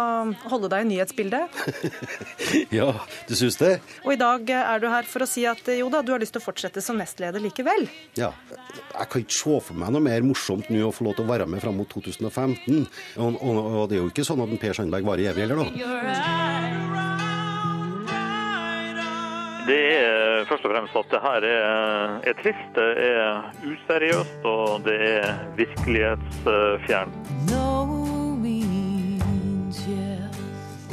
holde 0.51 0.69
deg 0.71 0.85
i 0.85 0.89
nyhetsbildet. 0.93 1.45
Ja, 2.75 2.91
du 3.27 3.33
syns 3.35 3.57
det? 3.59 3.71
Og 4.05 4.13
i 4.13 4.19
dag 4.19 4.49
er 4.53 4.79
du 4.83 4.85
her 4.91 5.07
for 5.09 5.25
å 5.25 5.27
si 5.29 5.43
at 5.49 5.65
jo 5.73 5.87
da, 5.91 6.01
du 6.05 6.11
har 6.13 6.21
lyst 6.21 6.35
til 6.35 6.41
å 6.43 6.45
fortsette 6.45 6.81
som 6.83 6.97
nestleder 7.01 7.41
likevel. 7.43 7.87
Ja. 8.19 8.29
Jeg 8.95 9.09
kan 9.11 9.25
ikke 9.25 9.35
se 9.35 9.57
for 9.67 9.79
meg 9.79 9.91
noe 9.95 10.03
mer 10.05 10.23
morsomt 10.27 10.69
nå 10.71 10.85
å 10.87 10.93
få 10.95 11.07
lov 11.09 11.17
til 11.17 11.25
å 11.25 11.31
være 11.33 11.47
med 11.49 11.63
fram 11.63 11.77
mot 11.81 11.89
2015. 11.91 12.85
Og, 13.17 13.39
og, 13.41 13.61
og 13.65 13.85
det 13.91 13.97
er 13.99 14.03
jo 14.05 14.11
ikke 14.13 14.27
sånn 14.27 14.43
at 14.45 14.55
Per 14.61 14.77
Sandberg 14.77 15.07
varer 15.09 15.31
evig 15.33 15.47
heller, 15.47 15.65
da. 15.65 17.24
Det 19.65 19.81
er 19.97 20.43
først 20.45 20.65
og 20.67 20.73
fremst 20.75 20.97
at 20.99 21.07
det 21.09 21.19
her 21.23 21.45
er, 21.49 22.19
er 22.29 22.35
trist, 22.37 22.75
det 22.75 22.89
er 23.01 23.47
useriøst 23.65 24.43
og 24.45 24.83
det 24.85 24.97
er 25.07 25.31
virkelighetsfjernt. 25.57 27.31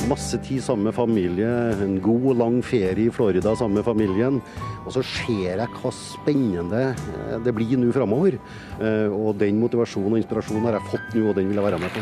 Masse 0.09 0.41
tid 0.45 0.61
sammen 0.65 0.89
med 0.89 0.97
familie, 0.97 1.51
en 1.85 2.01
god 2.03 2.25
og 2.33 2.41
lang 2.41 2.57
ferie 2.65 3.07
i 3.07 3.13
Florida 3.13 3.53
sammen 3.57 3.77
med 3.79 3.85
familien. 3.85 4.41
Og 4.87 4.91
så 4.97 5.05
ser 5.07 5.61
jeg 5.61 5.69
hva 5.77 5.93
spennende 5.95 6.83
eh, 6.97 7.37
det 7.45 7.53
blir 7.55 7.77
nå 7.79 7.93
framover. 7.95 8.41
Eh, 8.81 9.13
Og 9.13 9.37
den 9.39 9.61
motivasjonen 9.63 10.17
og 10.17 10.21
inspirasjonen 10.25 10.67
har 10.67 10.81
jeg 10.81 10.89
fått 10.91 11.15
nå, 11.15 11.29
og 11.31 11.37
den 11.39 11.53
vil 11.53 11.61
jeg 11.61 11.69
være 11.69 11.79
med 11.85 11.95
på. 11.95 12.01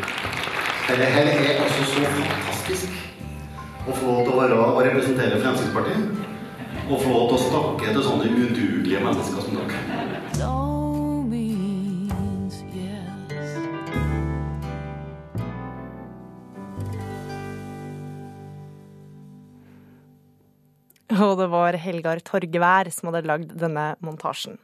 Dette 0.88 1.12
her 1.18 1.34
er 1.34 1.60
altså 1.66 1.82
så 1.92 2.08
fantastisk. 2.16 2.98
Å 3.84 3.92
få 3.92 4.06
lov 4.06 4.22
til 4.24 4.32
å 4.32 4.40
være 4.40 4.60
og 4.64 4.84
representere 4.86 5.42
Fremskrittspartiet. 5.42 6.38
Og 6.90 6.98
få 6.98 7.10
lov 7.12 7.28
til 7.30 7.36
å 7.36 7.42
snakke 7.44 7.92
til 7.94 8.02
sånne 8.02 8.26
udugelige 8.26 9.00
mennesker 9.04 9.44
som 9.44 9.54
dere. 9.60 9.78
Og 21.20 21.36
det 21.38 21.46
var 21.52 21.78
Helgar 21.78 22.18
Torgevær 22.26 22.90
som 22.94 23.10
hadde 23.10 23.28
lagd 23.28 23.54
denne 23.60 23.92
montasjen. 24.02 24.58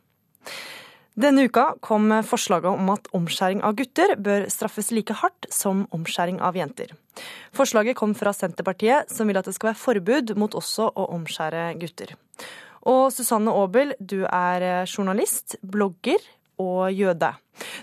Denne 1.16 1.46
uka 1.48 1.70
kom 1.80 2.10
forslaget 2.28 2.68
om 2.76 2.90
at 2.92 3.06
omskjæring 3.16 3.62
av 3.64 3.72
gutter 3.78 4.12
bør 4.20 4.50
straffes 4.52 4.90
like 4.92 5.14
hardt 5.16 5.46
som 5.48 5.86
omskjæring 5.96 6.42
av 6.44 6.58
jenter. 6.58 6.92
Forslaget 7.56 7.96
kom 7.96 8.12
fra 8.12 8.34
Senterpartiet, 8.36 9.08
som 9.08 9.24
vil 9.24 9.40
at 9.40 9.48
det 9.48 9.54
skal 9.56 9.70
være 9.70 9.80
forbud 9.80 10.34
mot 10.36 10.52
også 10.60 10.90
å 10.92 11.06
omskjære 11.16 11.70
gutter. 11.80 12.12
Og 12.84 13.08
Susanne 13.16 13.48
Aabel, 13.48 13.94
du 13.96 14.26
er 14.28 14.84
journalist, 14.84 15.56
blogger 15.64 16.20
og 16.60 16.92
jøde. 16.92 17.32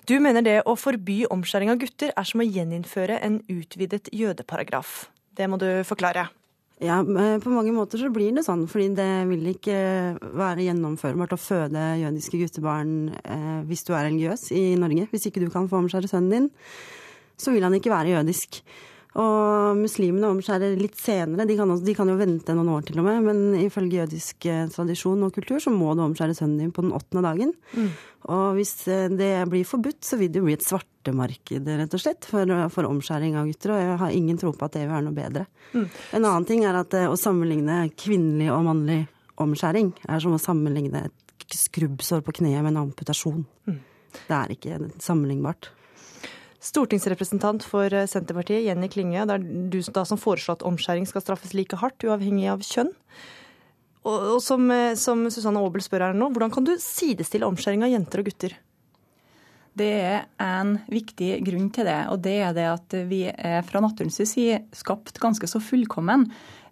Du 0.06 0.20
mener 0.22 0.46
det 0.46 0.60
å 0.70 0.78
forby 0.78 1.24
omskjæring 1.34 1.74
av 1.74 1.82
gutter 1.82 2.14
er 2.14 2.30
som 2.30 2.46
å 2.46 2.48
gjeninnføre 2.48 3.18
en 3.18 3.42
utvidet 3.50 4.14
jødeparagraf. 4.14 5.08
Det 5.34 5.50
må 5.50 5.58
du 5.58 5.82
forklare. 5.90 6.30
Ja, 6.84 6.98
på 7.00 7.52
mange 7.54 7.72
måter 7.72 8.02
så 8.02 8.10
blir 8.12 8.34
det 8.36 8.44
sånn, 8.44 8.66
fordi 8.68 8.90
det 8.98 9.12
vil 9.30 9.46
ikke 9.54 9.76
være 10.36 10.66
gjennomførbart 10.66 11.36
å 11.36 11.40
føde 11.40 11.84
jødiske 12.02 12.42
guttebarn 12.42 13.14
eh, 13.24 13.62
hvis 13.70 13.86
du 13.88 13.94
er 13.94 14.10
religiøs 14.10 14.50
i 14.52 14.64
Norge. 14.82 15.06
Hvis 15.14 15.30
ikke 15.30 15.46
du 15.46 15.48
kan 15.54 15.70
få 15.72 15.80
omskjære 15.80 16.12
sønnen 16.12 16.34
din, 16.34 16.50
så 17.40 17.54
vil 17.56 17.64
han 17.64 17.78
ikke 17.78 17.94
være 17.94 18.18
jødisk. 18.18 18.60
Og 19.22 19.78
muslimene 19.78 20.32
omskjærer 20.34 20.74
litt 20.80 20.98
senere, 20.98 21.46
de 21.46 21.58
kan, 21.58 21.70
også, 21.70 21.86
de 21.86 21.94
kan 21.94 22.10
jo 22.10 22.16
vente 22.18 22.56
noen 22.58 22.72
år 22.74 22.88
til 22.88 22.98
og 22.98 23.06
med, 23.06 23.20
men 23.28 23.60
ifølge 23.62 24.00
jødisk 24.00 24.48
eh, 24.50 24.64
tradisjon 24.74 25.28
og 25.28 25.36
kultur 25.36 25.62
så 25.62 25.74
må 25.74 25.92
du 25.94 26.02
omskjære 26.08 26.34
sønnen 26.38 26.64
din 26.64 26.72
på 26.74 26.82
den 26.82 26.96
åttende 26.98 27.22
dagen. 27.28 27.54
Mm. 27.78 27.92
Og 28.34 28.58
hvis 28.58 28.74
eh, 28.90 29.06
det 29.14 29.32
blir 29.52 29.68
forbudt, 29.70 30.02
så 30.08 30.18
vil 30.18 30.32
det 30.34 30.42
bli 30.42 30.56
et 30.58 30.66
svartemarked, 30.66 31.70
rett 31.84 31.94
og 31.94 32.02
slett, 32.02 32.26
for, 32.26 32.56
for 32.74 32.90
omskjæring 32.90 33.38
av 33.38 33.52
gutter. 33.52 33.76
Og 33.76 33.84
jeg 33.84 34.00
har 34.02 34.18
ingen 34.18 34.42
tro 34.42 34.56
på 34.58 34.66
at 34.66 34.80
det 34.80 34.88
vil 34.88 34.96
være 34.96 35.08
noe 35.10 35.20
bedre. 35.20 35.46
Mm. 35.76 35.86
En 36.18 36.24
annen 36.24 36.50
ting 36.50 36.66
er 36.66 36.82
at 36.82 36.98
eh, 36.98 37.10
å 37.10 37.20
sammenligne 37.20 37.84
kvinnelig 37.94 38.50
og 38.56 38.66
mannlig 38.72 39.04
omskjæring 39.44 39.94
er 40.10 40.26
som 40.26 40.34
å 40.34 40.42
sammenligne 40.42 41.06
et 41.06 41.58
skrubbsår 41.60 42.26
på 42.26 42.40
kneet 42.40 42.64
med 42.64 42.74
en 42.74 42.84
amputasjon. 42.88 43.46
Mm. 43.70 43.80
Det 44.18 44.38
er 44.40 44.58
ikke 44.58 44.82
sammenlignbart. 45.02 45.70
Stortingsrepresentant 46.64 47.66
for 47.68 47.92
eh, 47.92 48.08
Senterpartiet, 48.10 48.64
Jenny 48.68 48.90
Klinge. 48.92 49.26
Det 49.28 49.38
er 49.38 49.48
du 49.74 49.80
da 49.96 50.06
som 50.08 50.20
foreslår 50.20 50.60
at 50.60 50.68
omskjæring 50.68 51.08
skal 51.10 51.26
straffes 51.26 51.56
like 51.58 51.80
hardt, 51.82 52.04
uavhengig 52.08 52.48
av 52.52 52.64
kjønn. 52.64 52.94
Og, 54.04 54.36
og 54.36 54.40
som, 54.44 54.70
eh, 54.72 54.94
som 55.00 55.26
Susanne 55.32 55.64
Aabel 55.64 55.84
spør 55.84 56.08
her 56.08 56.18
nå, 56.18 56.32
hvordan 56.32 56.54
kan 56.54 56.68
du 56.68 56.76
sidestille 56.80 57.48
omskjæring 57.48 57.84
av 57.84 57.92
jenter 57.92 58.24
og 58.24 58.32
gutter? 58.32 58.56
Det 59.74 59.90
er 60.06 60.26
en 60.38 60.76
viktig 60.86 61.40
grunn 61.48 61.72
til 61.74 61.88
det, 61.90 62.02
og 62.14 62.20
det 62.22 62.36
er 62.46 62.52
det 62.54 62.66
at 62.70 62.96
vi 63.10 63.24
er 63.32 63.64
fra 63.66 63.82
naturens 63.82 64.20
side 64.22 64.60
skapt 64.78 65.18
ganske 65.22 65.50
så 65.50 65.58
fullkommen 65.64 66.28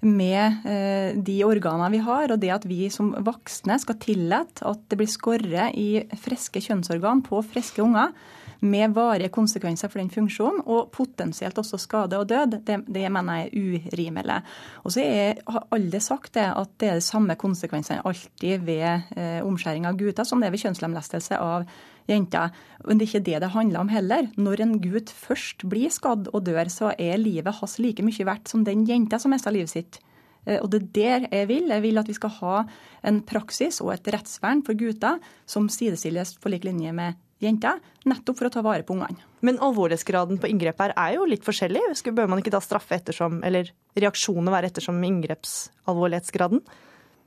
med 0.06 0.68
eh, 0.70 1.18
de 1.18 1.40
organene 1.48 1.90
vi 1.96 2.04
har, 2.06 2.30
og 2.30 2.42
det 2.42 2.52
at 2.54 2.68
vi 2.70 2.92
som 2.94 3.10
voksne 3.26 3.80
skal 3.82 3.98
tillate 4.02 4.66
at 4.70 4.86
det 4.90 5.00
blir 5.02 5.10
skåret 5.10 5.74
i 5.78 6.06
friske 6.22 6.62
kjønnsorgan 6.62 7.26
på 7.26 7.42
friske 7.50 7.82
unger, 7.82 8.14
med 8.62 8.94
varige 8.94 9.32
konsekvenser 9.34 9.90
for 9.90 10.02
den 10.02 10.12
funksjonen, 10.14 10.62
og 10.70 10.92
potensielt 10.94 11.58
også 11.58 11.80
skade 11.82 12.20
og 12.20 12.28
død, 12.30 12.58
det, 12.68 12.78
det 12.86 13.06
mener 13.12 13.40
jeg 13.40 13.48
er 13.48 13.96
urimelig. 13.96 14.42
Og 14.86 14.94
så 14.94 15.06
har 15.48 15.66
alle 15.74 16.02
sagt 16.04 16.36
det 16.38 16.46
at 16.46 16.76
det 16.82 16.92
er 16.92 17.00
de 17.00 17.06
samme 17.06 17.36
konsekvensene 17.42 18.04
alltid 18.06 18.68
ved 18.68 19.16
eh, 19.18 19.40
omskjæring 19.46 19.88
av 19.90 19.98
gutter 19.98 20.28
som 20.28 20.42
det 20.42 20.52
er 20.52 20.54
ved 20.56 20.64
kjønnslemlestelse 20.66 21.40
av 21.42 21.66
jenter. 22.10 22.54
Men 22.86 23.00
det 23.00 23.08
er 23.08 23.12
ikke 23.12 23.26
det 23.32 23.42
det 23.44 23.52
handler 23.56 23.82
om 23.82 23.92
heller. 23.92 24.30
Når 24.38 24.64
en 24.64 24.78
gutt 24.84 25.10
først 25.10 25.66
blir 25.70 25.94
skadd 25.94 26.30
og 26.32 26.46
dør, 26.46 26.70
så 26.70 26.94
er 26.98 27.22
livet 27.22 27.60
hans 27.62 27.78
like 27.82 28.06
mye 28.06 28.30
verdt 28.30 28.52
som 28.52 28.66
den 28.68 28.86
jenta 28.90 29.20
som 29.22 29.34
mista 29.34 29.54
livet 29.54 29.74
sitt. 29.74 30.02
Eh, 30.46 30.60
Og 30.62 30.70
det 30.70 30.82
er 30.82 30.94
der 30.94 31.28
jeg 31.32 31.48
vil. 31.50 31.68
Jeg 31.70 31.82
vil 31.82 31.98
at 31.98 32.08
vi 32.08 32.18
skal 32.18 32.38
ha 32.42 32.64
en 33.04 33.22
praksis 33.22 33.82
og 33.82 33.94
et 33.96 34.14
rettsvern 34.14 34.62
for 34.66 34.78
gutter 34.78 35.20
som 35.46 35.70
sidestilles 35.70 36.38
på 36.38 36.54
lik 36.54 36.66
linje 36.66 36.94
med 36.94 37.18
jenter, 37.42 37.82
nettopp 38.10 38.40
for 38.40 38.50
å 38.50 38.54
ta 38.54 38.64
vare 38.66 38.86
på 38.86 38.96
ungene. 38.96 39.26
Men 39.46 39.60
alvorlighetsgraden 39.64 40.40
på 40.42 40.50
inngrep 40.52 40.80
her 40.84 40.94
er 40.96 41.18
jo 41.18 41.26
litt 41.30 41.46
forskjellig. 41.48 41.82
Bør 42.14 42.30
man 42.32 42.42
ikke 42.42 42.54
da 42.54 42.62
straffe 42.64 42.98
ettersom, 42.98 43.42
eller 43.48 43.74
reaksjonene 43.98 44.54
være 44.54 44.72
ettersom 44.72 45.02
inngrepsalvorlighetsgraden? 45.10 46.64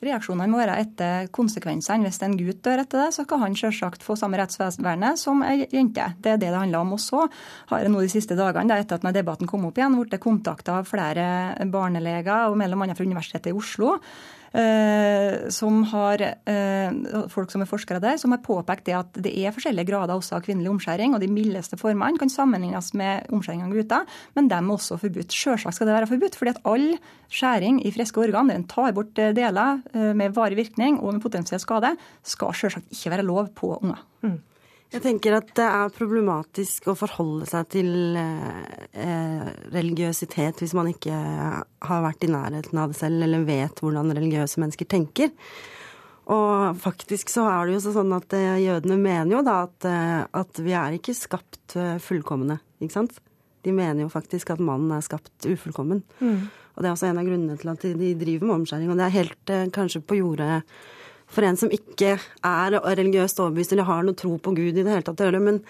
Reaksjonene 0.05 0.51
må 0.51 0.59
være 0.61 0.77
etter 0.83 1.29
konsekvensene. 1.35 2.05
Hvis 2.09 2.21
en 2.27 2.37
gutt 2.37 2.61
dør 2.67 2.83
etter 2.83 3.07
det, 3.07 3.15
så 3.17 3.25
kan 3.29 3.41
han 3.45 3.57
selvsagt 3.57 4.05
få 4.05 4.17
samme 4.21 4.39
rettsvernet 4.41 5.21
som 5.21 5.41
ei 5.47 5.65
jente. 5.73 6.11
Det 6.21 6.35
er 6.35 6.41
det 6.41 6.51
det 6.51 6.59
handler 6.59 6.85
om. 6.85 6.95
Og 6.97 7.03
så 7.03 7.25
har 7.71 7.85
jeg 7.85 7.93
nå 7.95 8.03
de 8.05 8.13
siste 8.13 8.37
dagene, 8.39 8.69
da, 8.69 8.81
etter 8.83 8.99
at 8.99 9.05
denne 9.05 9.15
debatten 9.17 9.49
kom 9.51 9.65
opp 9.69 9.81
igjen, 9.81 9.97
blitt 10.03 10.21
kontakta 10.23 10.81
av 10.81 10.89
flere 10.91 11.27
barneleger, 11.73 12.51
og 12.51 12.59
mellom 12.61 12.85
annet 12.85 13.01
fra 13.01 13.07
Universitetet 13.09 13.53
i 13.53 13.57
Oslo, 13.57 13.95
som 14.55 15.83
har, 15.91 16.23
eh, 16.47 16.91
folk 17.29 17.51
som 17.51 17.63
er 17.63 17.67
forskere 17.67 18.01
der, 18.01 18.17
som 18.17 18.31
har 18.31 18.39
påpekt 18.39 18.87
det 18.87 18.95
at 18.95 19.13
det 19.19 19.33
er 19.35 19.53
forskjellige 19.55 19.89
grader 19.89 20.15
også 20.15 20.37
av 20.37 20.45
kvinnelig 20.47 20.71
omskjæring, 20.71 21.15
og 21.15 21.21
de 21.21 21.29
mildeste 21.29 21.79
formene 21.81 22.19
kan 22.19 22.31
sammenlignes 22.31 22.93
med 22.95 23.27
omskjæring 23.35 23.65
av 23.67 23.75
gutter, 23.75 24.07
men 24.37 24.49
de 24.49 24.55
er 24.55 24.71
også 24.77 24.99
forbudt. 25.01 25.35
Selvsagt 25.35 25.75
skal 25.75 25.91
det 25.91 25.99
være 25.99 26.11
forbudt, 26.13 26.39
fordi 26.39 26.55
at 26.55 26.63
all 26.65 26.89
skjæring 27.29 27.83
i 27.85 27.95
friske 27.95 28.23
organ, 28.23 28.49
der 28.49 28.61
en 28.61 28.69
tar 28.71 28.93
bort 28.93 29.19
eh, 29.19 29.35
deler 29.35 29.83
eh, 29.93 30.13
med 30.15 30.35
varig 30.35 30.57
virkning 30.57 31.01
og 31.01 31.15
med 31.15 31.23
potensiell 31.23 31.61
skade, 31.61 31.97
skal 32.23 32.55
selvsagt 32.55 32.93
ikke 32.95 33.17
være 33.17 33.27
lov 33.27 33.49
på 33.55 33.75
unger. 33.83 34.05
Jeg 34.95 35.03
tenker 35.03 35.35
at 35.35 35.49
det 35.59 35.65
er 35.67 35.91
problematisk 35.91 36.87
å 36.93 36.95
forholde 36.95 37.49
seg 37.51 37.67
til 37.75 37.89
eh, 38.15 39.47
religiøsitet 39.75 40.63
hvis 40.63 40.75
man 40.79 40.93
ikke 40.93 41.15
har 41.15 42.05
vært 42.05 42.23
i 42.23 42.31
nærheten 42.31 42.79
av 42.79 42.93
det 42.93 43.01
selv, 43.01 43.25
eller 43.27 43.43
vet 43.49 43.83
hvordan 43.83 44.15
religiøse 44.15 44.63
mennesker 44.63 44.87
tenker. 44.95 45.33
Og 46.33 46.79
faktisk 46.81 47.29
så 47.33 47.45
er 47.51 47.67
det 47.67 47.77
jo 47.77 47.93
sånn 47.93 48.15
at 48.17 48.33
eh, 48.37 48.63
jødene 48.65 48.97
mener 49.01 49.35
jo 49.35 49.43
da 49.45 49.59
at, 49.67 49.89
eh, 49.89 50.23
at 50.41 50.61
vi 50.63 50.73
er 50.79 50.97
ikke 50.97 51.17
skapt 51.17 51.77
eh, 51.77 51.97
fullkomne, 52.01 52.61
ikke 52.81 52.97
sant? 52.97 53.19
De 53.65 53.73
mener 53.75 54.05
jo 54.05 54.13
faktisk 54.13 54.55
at 54.55 54.63
mannen 54.63 54.93
er 54.95 55.05
skapt 55.05 55.49
ufullkommen. 55.49 56.03
Og 56.21 56.83
det 56.83 56.89
er 56.89 56.93
også 56.93 57.09
en 57.09 57.21
av 57.21 57.29
grunnene 57.29 57.57
til 57.61 57.71
at 57.73 57.85
de, 57.97 58.11
driver 58.21 58.49
med 58.49 58.57
omskjæring. 58.59 58.91
Og 58.93 58.99
det 58.99 59.07
er 59.07 59.15
helt 59.15 59.53
kanskje 59.73 60.03
på 60.05 60.19
jordet 60.19 60.59
for 61.35 61.47
en 61.47 61.59
som 61.59 61.73
ikke 61.75 62.15
er 62.17 62.79
religiøst 62.79 63.43
overbevist 63.43 63.75
eller 63.75 63.89
har 63.89 64.07
noe 64.07 64.19
tro 64.19 64.37
på 64.39 64.55
Gud 64.57 64.73
i 64.73 64.83
det 64.83 64.91
hele 64.91 65.05
tatt 65.07 65.21
å 65.23 65.29
gjøre. 65.29 65.43
Men 65.43 65.61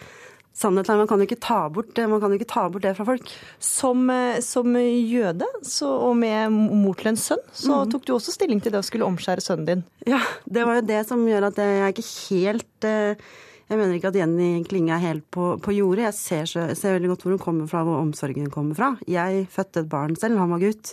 sannheten 0.54 0.94
er 0.94 1.00
man 1.00 1.08
kan 1.10 1.22
jo 1.22 1.26
ikke 1.28 1.40
ta 1.42 1.60
bort 1.72 1.94
det, 1.96 2.06
man 2.10 2.20
kan 2.22 2.32
jo 2.32 2.38
ikke 2.38 2.50
ta 2.52 2.66
bort 2.72 2.84
det 2.86 2.94
fra 2.98 3.06
folk. 3.08 3.32
Som, 3.62 4.04
eh, 4.12 4.40
som 4.44 4.76
jøde 4.76 5.48
så, 5.62 5.88
og 6.08 6.14
med 6.20 6.52
mor 6.54 7.00
til 7.00 7.14
en 7.14 7.20
sønn, 7.20 7.42
så 7.52 7.80
mm. 7.82 7.94
tok 7.94 8.06
du 8.06 8.14
også 8.16 8.36
stilling 8.36 8.62
til 8.62 8.74
det 8.74 8.82
å 8.82 8.86
skulle 8.86 9.08
omskjære 9.08 9.44
sønnen 9.44 9.70
din. 9.70 9.82
Ja, 10.10 10.22
det 10.44 10.66
var 10.68 10.78
jo 10.78 10.86
det 10.92 11.02
som 11.08 11.24
gjør 11.28 11.50
at 11.50 11.58
jeg 11.60 11.80
er 11.80 11.94
ikke 11.94 12.08
helt 12.12 12.88
eh, 12.88 13.26
Jeg 13.64 13.80
mener 13.80 13.96
ikke 13.96 14.10
at 14.12 14.18
Jenny 14.20 14.48
Klinge 14.68 14.92
er 14.92 15.00
helt 15.00 15.24
på, 15.32 15.54
på 15.64 15.72
jordet. 15.72 16.10
Jeg 16.10 16.16
ser, 16.20 16.74
ser 16.76 16.98
veldig 16.98 17.14
godt 17.14 17.22
hvor 17.24 17.32
hun 17.32 17.40
kommer 17.40 17.70
fra, 17.70 17.80
hvor 17.86 18.02
omsorgen 18.02 18.50
kommer 18.52 18.76
fra. 18.76 18.90
Jeg 19.08 19.46
fødte 19.50 19.80
et 19.80 19.88
barn 19.88 20.18
selv, 20.20 20.36
han 20.36 20.52
var 20.52 20.60
gutt. 20.60 20.92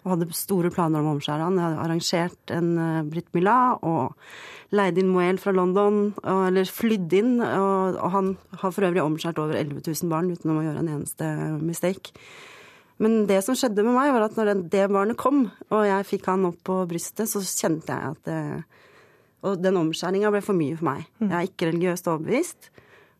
Og 0.00 0.14
hadde 0.14 0.30
store 0.36 0.70
planer 0.72 1.02
om 1.02 1.10
å 1.10 1.16
omskjære 1.18 1.44
han. 1.44 1.58
Jeg 1.58 1.66
hadde 1.66 1.84
arrangert 1.84 2.54
en 2.56 2.70
uh, 2.80 3.08
Britt 3.08 3.28
Mila 3.36 3.56
og 3.84 4.16
leid 4.76 5.00
inn 5.00 5.10
Moel 5.12 5.40
fra 5.42 5.52
London, 5.54 6.12
og, 6.22 6.44
eller 6.46 6.70
flydd 6.70 7.16
inn. 7.18 7.32
Og, 7.42 7.98
og, 7.98 8.06
han 8.14 8.30
har 8.62 8.74
for 8.76 8.86
øvrig 8.88 9.02
omskjært 9.04 9.40
over 9.42 9.58
11 9.58 9.82
000 9.84 10.12
barn 10.12 10.30
uten 10.32 10.54
å 10.54 10.62
gjøre 10.64 10.84
en 10.84 10.92
eneste 10.96 11.30
mistake. 11.60 12.14
Men 13.00 13.24
det 13.28 13.40
som 13.44 13.56
skjedde 13.56 13.84
med 13.84 13.96
meg, 13.96 14.12
var 14.12 14.26
at 14.26 14.36
når 14.36 14.66
det 14.72 14.84
barnet 14.92 15.20
kom, 15.20 15.46
og 15.72 15.84
jeg 15.88 16.08
fikk 16.08 16.28
han 16.28 16.48
opp 16.50 16.60
på 16.68 16.82
brystet, 16.88 17.30
så 17.32 17.40
kjente 17.44 17.96
jeg 17.96 18.14
at 18.14 18.28
det, 18.28 18.40
Og 19.48 19.56
den 19.56 19.78
omskjæringa 19.80 20.28
ble 20.32 20.42
for 20.44 20.52
mye 20.52 20.76
for 20.76 20.84
meg. 20.90 21.06
Jeg 21.22 21.32
er 21.32 21.46
ikke 21.48 21.70
religiøst 21.70 22.10
overbevist, 22.12 22.68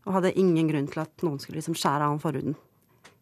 og 0.05 0.19
hadde 0.19 0.37
ingen 0.37 0.69
grunn 0.69 0.89
til 0.93 1.01
at 1.01 1.25
noen 1.25 1.41
skulle 1.41 1.63
liksom 1.63 1.79
skjære 1.81 2.11
av 2.13 2.21
forhuden. 2.21 2.59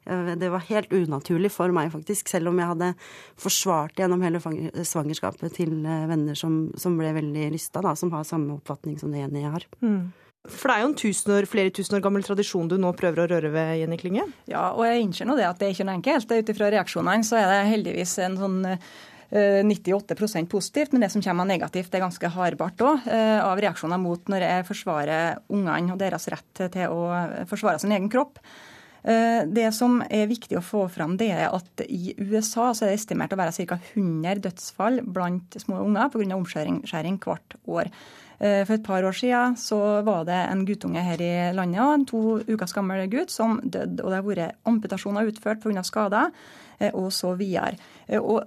Det 0.08 0.48
var 0.52 0.64
helt 0.70 0.92
unaturlig 0.92 1.50
for 1.52 1.74
meg, 1.74 1.90
faktisk, 1.92 2.30
selv 2.32 2.50
om 2.52 2.60
jeg 2.60 2.70
hadde 2.70 2.92
forsvart 3.40 3.98
gjennom 4.00 4.22
hele 4.24 4.40
svangerskapet 4.40 5.58
til 5.58 5.74
eh, 5.84 6.06
venner 6.08 6.38
som, 6.38 6.68
som 6.80 6.96
ble 6.98 7.12
veldig 7.16 7.50
rysta, 7.52 7.82
som 7.98 8.12
har 8.14 8.24
samme 8.28 8.56
oppfatning 8.56 8.96
som 9.00 9.12
det 9.12 9.24
Jenny 9.24 9.44
har. 9.44 9.66
Mm. 9.84 10.08
For 10.48 10.70
det 10.70 10.76
er 10.76 10.84
jo 10.84 10.88
en 10.88 10.96
tusen 11.02 11.34
år, 11.34 11.48
flere 11.50 11.72
tusen 11.74 11.98
år 11.98 12.02
gammel 12.04 12.24
tradisjon 12.24 12.70
du 12.70 12.78
nå 12.80 12.94
prøver 12.96 13.24
å 13.24 13.28
røre 13.34 13.50
ved, 13.52 13.74
Jenny 13.82 13.98
Klinge? 14.00 14.24
Ja, 14.48 14.70
og 14.72 14.86
jeg 14.86 15.04
innser 15.04 15.28
nå 15.28 15.36
det 15.36 15.48
at 15.48 15.60
det 15.60 15.68
er 15.68 15.76
ikke 15.76 15.88
noe 15.88 15.98
enkelt. 15.98 16.32
Ut 16.32 16.52
ifra 16.54 16.70
reaksjonene 16.72 17.26
så 17.26 17.40
er 17.40 17.50
det 17.50 17.60
heldigvis 17.74 18.16
en 18.24 18.38
sånn 18.40 18.58
98 19.28 20.16
eh, 20.40 20.46
positivt, 20.48 20.94
men 20.94 21.04
det 21.04 21.10
som 21.12 21.24
kommer 21.24 21.44
negativt, 21.48 21.92
er 21.92 22.04
ganske 22.06 22.32
hardbart 22.32 22.80
òg, 22.80 23.10
eh, 23.12 23.36
av 23.44 23.60
reaksjoner 23.60 24.00
mot 24.00 24.32
når 24.32 24.46
jeg 24.46 24.66
forsvarer 24.70 25.42
ungene 25.52 25.92
og 25.92 26.00
deres 26.00 26.30
rett 26.32 26.64
til 26.72 26.96
å 26.96 27.44
forsvare 27.50 27.82
sin 27.82 27.92
egen 27.92 28.08
kropp. 28.12 28.40
Eh, 29.08 29.46
det 29.48 29.70
som 29.72 30.02
er 30.04 30.28
viktig 30.28 30.58
å 30.58 30.64
få 30.64 30.84
fram, 30.92 31.16
det 31.16 31.30
er 31.32 31.48
at 31.48 31.84
i 31.88 32.12
USA 32.18 32.74
så 32.76 32.84
er 32.84 32.92
det 32.92 33.00
estimert 33.00 33.32
å 33.32 33.40
være 33.40 33.54
ca. 33.70 33.78
100 33.94 34.42
dødsfall 34.44 35.00
blant 35.06 35.56
små 35.62 35.80
unger 35.86 36.10
pga. 36.12 36.36
omskjæring 36.36 37.16
hvert 37.24 37.56
år. 37.66 37.88
Eh, 38.38 38.62
for 38.66 38.74
et 38.76 38.84
par 38.84 39.02
år 39.02 39.16
siden 39.16 39.56
så 39.58 40.02
var 40.04 40.26
det 40.28 40.36
en 40.36 40.66
guttunge 40.66 41.00
her 41.02 41.22
i 41.24 41.52
landet, 41.56 41.80
en 41.80 42.04
to 42.06 42.38
ukers 42.46 42.74
gammel 42.76 43.08
gutt, 43.08 43.30
som 43.30 43.60
døde. 43.64 44.04
Og 44.04 44.10
det 44.10 44.18
har 44.18 44.28
vært 44.28 44.54
amputasjoner 44.68 45.26
utført 45.32 45.62
pga. 45.62 45.82
skader, 45.82 46.30
eh, 46.78 46.92
og 46.92 47.10
så 47.10 47.34
videre. 47.34 47.78
Og 48.20 48.44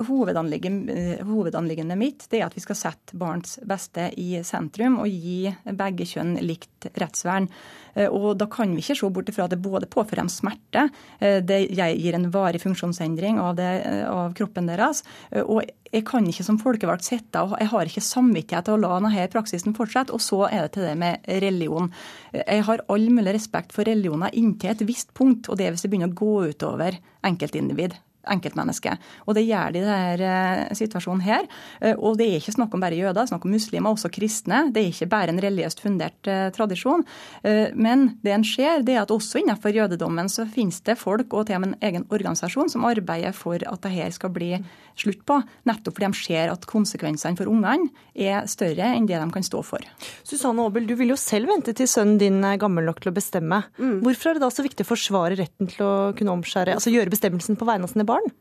Hovedanliggendet 0.00 1.98
mitt 1.98 2.26
det 2.30 2.40
er 2.40 2.46
at 2.46 2.54
vi 2.54 2.60
skal 2.60 2.76
sette 2.76 3.16
barns 3.16 3.58
beste 3.60 4.12
i 4.16 4.42
sentrum 4.42 4.98
og 5.00 5.08
gi 5.08 5.54
begge 5.64 6.04
kjønn 6.04 6.40
likt 6.40 6.88
rettsvern. 6.96 7.48
Eh, 7.94 8.08
og 8.08 8.38
Da 8.38 8.46
kan 8.50 8.74
vi 8.74 8.82
ikke 8.82 8.96
se 8.98 9.10
bort 9.10 9.30
ifra 9.30 9.46
at 9.46 9.54
det 9.54 9.62
både 9.62 9.88
påfører 9.90 10.24
dem 10.24 10.32
smerte, 10.32 10.88
eh, 11.20 11.40
det 11.40 11.70
gir 11.70 12.14
en 12.14 12.30
varig 12.30 12.60
funksjonsendring 12.62 13.38
av, 13.38 13.56
det, 13.56 13.72
eh, 13.84 14.04
av 14.08 14.34
kroppen 14.34 14.66
deres. 14.66 15.02
og 15.34 15.62
jeg 15.92 16.04
kan 16.04 16.24
ikke 16.26 16.44
som 16.44 16.58
folkevalgt 16.58 17.04
sitte 17.04 17.38
og 17.40 17.58
jeg 17.58 17.68
har 17.68 17.84
ikke 17.86 18.02
samvittighet 18.02 18.64
til 18.64 18.74
å 18.74 18.80
la 18.80 19.00
denne 19.00 19.28
praksisen 19.28 19.74
fortsette. 19.74 20.12
Og 20.12 20.20
så 20.20 20.50
er 20.50 20.62
det 20.62 20.72
til 20.72 20.82
det 20.82 20.96
med 20.96 21.18
religion. 21.26 21.90
Jeg 22.32 22.64
har 22.64 22.80
all 22.88 23.08
mulig 23.10 23.34
respekt 23.34 23.72
for 23.72 23.84
religioner 23.84 24.30
inntil 24.34 24.70
et 24.70 24.86
visst 24.86 25.14
punkt, 25.14 25.48
og 25.48 25.56
det 25.56 25.66
er 25.66 25.70
hvis 25.70 25.82
det 25.82 25.90
begynner 25.90 26.10
å 26.10 26.14
gå 26.14 26.50
utover 26.50 26.98
enkeltindivid 27.22 27.94
enkeltmenneske. 28.30 28.96
Og 29.26 29.36
det 29.38 29.44
gjør 29.46 29.74
de 29.74 29.82
i 29.82 29.86
denne 29.86 30.28
eh, 30.68 30.74
situasjonen 30.76 31.24
her. 31.24 31.48
Eh, 31.80 31.94
og 31.94 32.18
det 32.20 32.28
er 32.28 32.40
ikke 32.40 32.56
snakk 32.56 32.74
om 32.74 32.84
bare 32.84 32.98
jøder, 32.98 33.16
det 33.16 33.24
er 33.24 33.32
snakk 33.32 33.46
om 33.48 33.54
muslimer, 33.54 33.94
også 33.94 34.12
kristne. 34.14 34.64
Det 34.74 34.82
er 34.82 34.92
ikke 34.92 35.10
bare 35.12 35.34
en 35.34 35.42
religiøst 35.42 35.82
fundert 35.84 36.30
eh, 36.30 36.48
tradisjon. 36.54 37.04
Men 37.44 38.06
det 38.24 38.32
en 38.34 38.44
ser, 38.46 38.82
det 38.86 38.94
er 38.94 39.02
at 39.02 39.12
også 39.12 39.40
innenfor 39.40 39.74
jødedommen 39.74 40.28
så 40.32 40.46
finnes 40.50 40.80
det 40.86 40.96
folk 41.00 41.32
og 41.34 41.46
til 41.48 41.58
og 41.58 41.64
med 41.64 41.74
en 41.74 41.88
egen 41.88 42.06
organisasjon 42.14 42.70
som 42.72 42.86
arbeider 42.88 43.34
for 43.36 43.60
at 43.60 43.84
det 43.84 43.92
her 43.94 44.12
skal 44.14 44.32
bli 44.34 44.52
slutt 44.98 45.24
på. 45.26 45.40
Nettopp 45.68 45.98
fordi 45.98 46.10
de 46.10 46.18
ser 46.18 46.52
at 46.52 46.66
konsekvensene 46.70 47.38
for 47.38 47.50
ungene 47.50 47.90
er 48.14 48.46
større 48.50 48.92
enn 48.94 49.08
det 49.08 49.18
de 49.18 49.28
kan 49.34 49.46
stå 49.46 49.62
for. 49.66 49.82
Susanne 50.26 50.62
Aabel, 50.62 50.86
du 50.88 50.94
vil 50.98 51.12
jo 51.12 51.18
selv 51.20 51.50
vente 51.50 51.74
til 51.76 51.88
sønnen 51.90 52.18
din 52.20 52.40
er 52.46 52.60
gammel 52.60 52.86
nok 52.86 53.02
til 53.02 53.10
å 53.12 53.16
bestemme. 53.16 53.64
Mm. 53.78 54.00
Hvorfor 54.04 54.30
er 54.30 54.38
det 54.38 54.44
da 54.44 54.50
så 54.54 54.64
viktig 54.66 54.86
å 54.86 54.90
forsvare 54.92 55.38
retten 55.40 55.70
til 55.70 55.84
å 55.86 55.94
kunne 56.16 56.34
omskjære, 56.38 56.76
altså 56.78 56.92
gjøre 56.94 57.12
bestemmelsen 57.14 57.58
på 57.58 57.68
vegne 57.68 57.88
av 57.88 57.94
sine 57.94 58.06
barn? 58.08 58.13
Barn? 58.14 58.32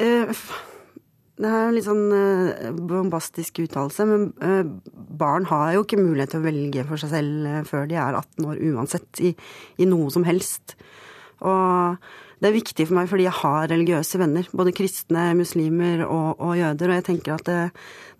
Uh, 0.00 0.32
det 1.36 1.48
er 1.48 1.66
en 1.68 1.74
litt 1.76 1.86
sånn 1.86 2.04
uh, 2.12 2.68
bombastisk 2.88 3.60
uttalelse, 3.64 4.06
men 4.08 4.28
uh, 4.40 4.62
barn 5.20 5.48
har 5.50 5.74
jo 5.76 5.84
ikke 5.84 6.00
mulighet 6.00 6.34
til 6.34 6.42
å 6.42 6.46
velge 6.46 6.84
for 6.88 7.00
seg 7.00 7.12
selv 7.12 7.66
før 7.68 7.88
de 7.90 7.98
er 8.00 8.20
18 8.20 8.52
år 8.52 8.62
uansett, 8.72 9.10
i, 9.24 9.34
i, 9.80 9.88
noe 9.88 10.12
som 10.12 10.24
helst. 10.28 10.76
Og 11.44 11.98
det 12.40 12.50
er 12.50 12.56
viktig 12.56 12.84
for 12.84 12.98
meg 12.98 13.08
fordi 13.08 13.24
jeg 13.24 13.36
har 13.38 13.68
religiøse 13.72 14.20
venner, 14.20 14.48
både 14.56 14.74
kristne, 14.76 15.30
muslimer 15.36 16.02
og, 16.04 16.40
og 16.44 16.54
jøder. 16.58 16.92
Og 16.92 16.98
jeg 16.98 17.06
tenker 17.06 17.34
at 17.36 17.48
det, 17.48 17.60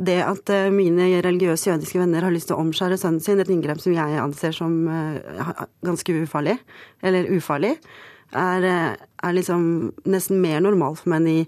det, 0.08 0.18
at 0.24 0.52
mine 0.72 1.08
religiøse 1.24 1.70
jødiske 1.70 2.00
venner 2.00 2.24
har 2.24 2.32
lyst 2.32 2.48
til 2.48 2.56
å 2.56 2.62
omskjære 2.64 3.00
sønnen 3.00 3.24
sin, 3.24 3.40
et 3.40 3.52
inngrep 3.52 3.80
som 3.84 3.96
jeg 3.96 4.20
anser 4.20 4.56
som 4.56 4.76
ganske 5.84 6.20
ufarlig, 6.24 6.56
eller 7.04 7.28
ufarlig, 7.36 7.76
er, 8.34 8.96
er 8.98 9.36
liksom 9.36 9.66
nesten 10.08 10.40
mer 10.42 10.62
normal 10.64 10.96
for 10.98 11.12
meg 11.12 11.22
enn 11.22 11.32
i 11.32 11.40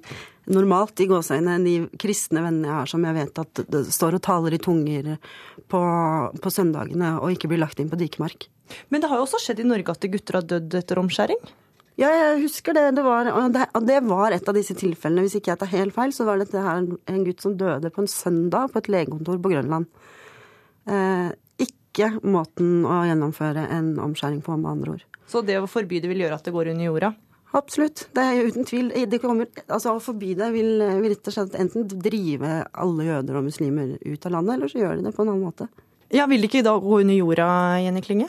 normalt 0.48 1.00
i 1.02 1.08
gåseøynene 1.08 1.56
enn 1.58 1.66
de 1.66 2.00
kristne 2.00 2.42
vennene 2.44 2.70
jeg 2.70 2.76
har 2.78 2.90
som 2.90 3.04
jeg 3.04 3.16
vet 3.18 3.40
at 3.42 3.62
det 3.68 3.82
står 3.92 4.16
og 4.16 4.24
taler 4.24 4.56
i 4.56 4.60
tunger 4.62 5.10
på, 5.68 5.80
på 6.40 6.52
søndagene 6.52 7.16
og 7.18 7.34
ikke 7.34 7.50
blir 7.50 7.60
lagt 7.60 7.82
inn 7.82 7.90
på 7.92 7.98
dikemark. 8.00 8.48
Men 8.88 9.02
det 9.02 9.10
har 9.10 9.20
jo 9.20 9.26
også 9.26 9.40
skjedd 9.42 9.62
i 9.62 9.68
Norge 9.68 9.92
at 9.92 10.06
gutter 10.12 10.40
har 10.40 10.46
dødd 10.48 10.78
etter 10.80 11.00
omskjæring? 11.00 11.40
Ja, 11.98 12.12
jeg 12.14 12.44
husker 12.44 12.76
det. 12.76 12.84
Det 12.94 13.02
var, 13.02 13.26
det, 13.50 13.64
det 13.88 13.98
var, 14.06 14.34
et 14.34 14.48
av 14.48 14.54
disse 14.54 14.76
tilfellene. 14.78 15.24
Hvis 15.26 15.40
ikke 15.40 15.50
jeg 15.50 15.60
tar 15.64 15.72
helt 15.72 15.96
feil, 15.96 16.14
så 16.14 16.28
var 16.28 16.38
dette 16.38 16.62
her 16.62 16.84
en 16.86 17.24
gutt 17.26 17.42
som 17.42 17.56
døde 17.58 17.90
på 17.90 18.04
en 18.04 18.10
søndag 18.12 18.70
på 18.70 18.78
et 18.78 18.90
legekontor 18.94 19.40
på 19.42 19.50
Grønland. 19.50 19.88
Eh, 20.86 21.32
ikke 21.66 22.12
måten 22.22 22.86
å 22.86 23.02
gjennomføre 23.08 23.66
en 23.74 23.96
omskjæring 24.04 24.44
på, 24.46 24.54
med 24.60 24.76
andre 24.76 24.94
ord. 24.94 25.07
Så 25.28 25.42
det 25.44 25.58
å 25.60 25.68
forby 25.68 26.00
det 26.00 26.10
vil 26.10 26.24
gjøre 26.24 26.38
at 26.38 26.46
det 26.46 26.54
går 26.54 26.72
under 26.72 26.88
jorda? 26.88 27.12
Absolutt. 27.56 28.06
Det 28.12 28.20
er 28.22 28.48
uten 28.48 28.66
tvil. 28.68 28.90
Kommer, 29.22 29.48
altså 29.66 29.94
Å 29.96 30.02
forby 30.04 30.34
det 30.36 30.50
vil, 30.52 30.82
vil 31.00 31.12
rett 31.14 31.30
og 31.30 31.36
slett 31.36 31.56
enten 31.56 31.86
drive 31.88 32.62
alle 32.76 33.06
jøder 33.06 33.38
og 33.40 33.46
muslimer 33.48 33.94
ut 34.04 34.26
av 34.28 34.34
landet, 34.34 34.56
eller 34.56 34.72
så 34.72 34.82
gjør 34.82 34.98
de 34.98 35.06
det 35.08 35.14
på 35.16 35.24
en 35.24 35.32
annen 35.32 35.46
måte. 35.46 35.68
Ja, 36.12 36.26
Vil 36.28 36.40
det 36.40 36.50
ikke 36.50 36.64
da 36.64 36.76
gå 36.80 37.00
under 37.02 37.16
jorda, 37.16 37.48
Jenny 37.84 38.02
Klinge? 38.04 38.28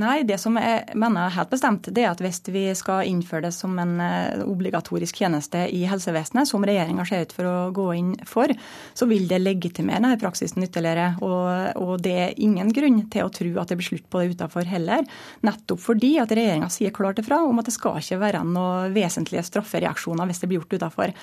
Nei, 0.00 0.24
det 0.26 0.40
som 0.42 0.56
jeg 0.58 0.96
mener 0.98 1.30
helt 1.36 1.50
bestemt, 1.52 1.86
det 1.94 2.02
er 2.02 2.10
at 2.10 2.22
hvis 2.22 2.40
vi 2.50 2.64
skal 2.74 3.06
innføre 3.06 3.46
det 3.46 3.52
som 3.54 3.76
en 3.78 4.00
eh, 4.02 4.42
obligatorisk 4.42 5.20
tjeneste 5.22 5.68
i 5.70 5.84
helsevesenet, 5.86 6.50
som 6.50 6.66
regjeringa 6.66 7.04
ser 7.06 7.22
ut 7.22 7.34
for 7.36 7.46
å 7.46 7.54
gå 7.74 7.86
inn 7.94 8.10
for, 8.26 8.50
så 8.98 9.06
vil 9.10 9.28
det 9.30 9.38
legitimere 9.42 10.02
denne 10.02 10.18
praksisen 10.18 10.66
ytterligere. 10.66 11.12
Og, 11.22 11.78
og, 11.78 11.94
det 12.02 12.16
er 12.24 12.42
ingen 12.42 12.72
grunn 12.74 13.04
til 13.12 13.28
å 13.28 13.32
tro 13.34 13.52
at 13.62 13.70
det 13.70 13.78
blir 13.78 13.90
slutt 13.92 14.10
på 14.10 14.24
det 14.24 14.34
utenfor 14.34 14.66
heller. 14.66 15.06
Nettopp 15.46 15.84
fordi 15.84 16.16
at 16.22 16.34
regjeringa 16.34 16.72
sier 16.74 16.94
klart 16.94 17.22
ifra 17.22 17.44
om 17.46 17.62
at 17.62 17.70
det 17.70 17.76
skal 17.76 18.02
ikke 18.02 18.22
være 18.24 18.42
noen 18.48 18.94
vesentlige 18.94 19.46
straffereaksjoner 19.46 20.26
hvis 20.26 20.42
det 20.42 20.50
blir 20.50 20.62
gjort 20.62 20.78
utenfor. 20.80 21.14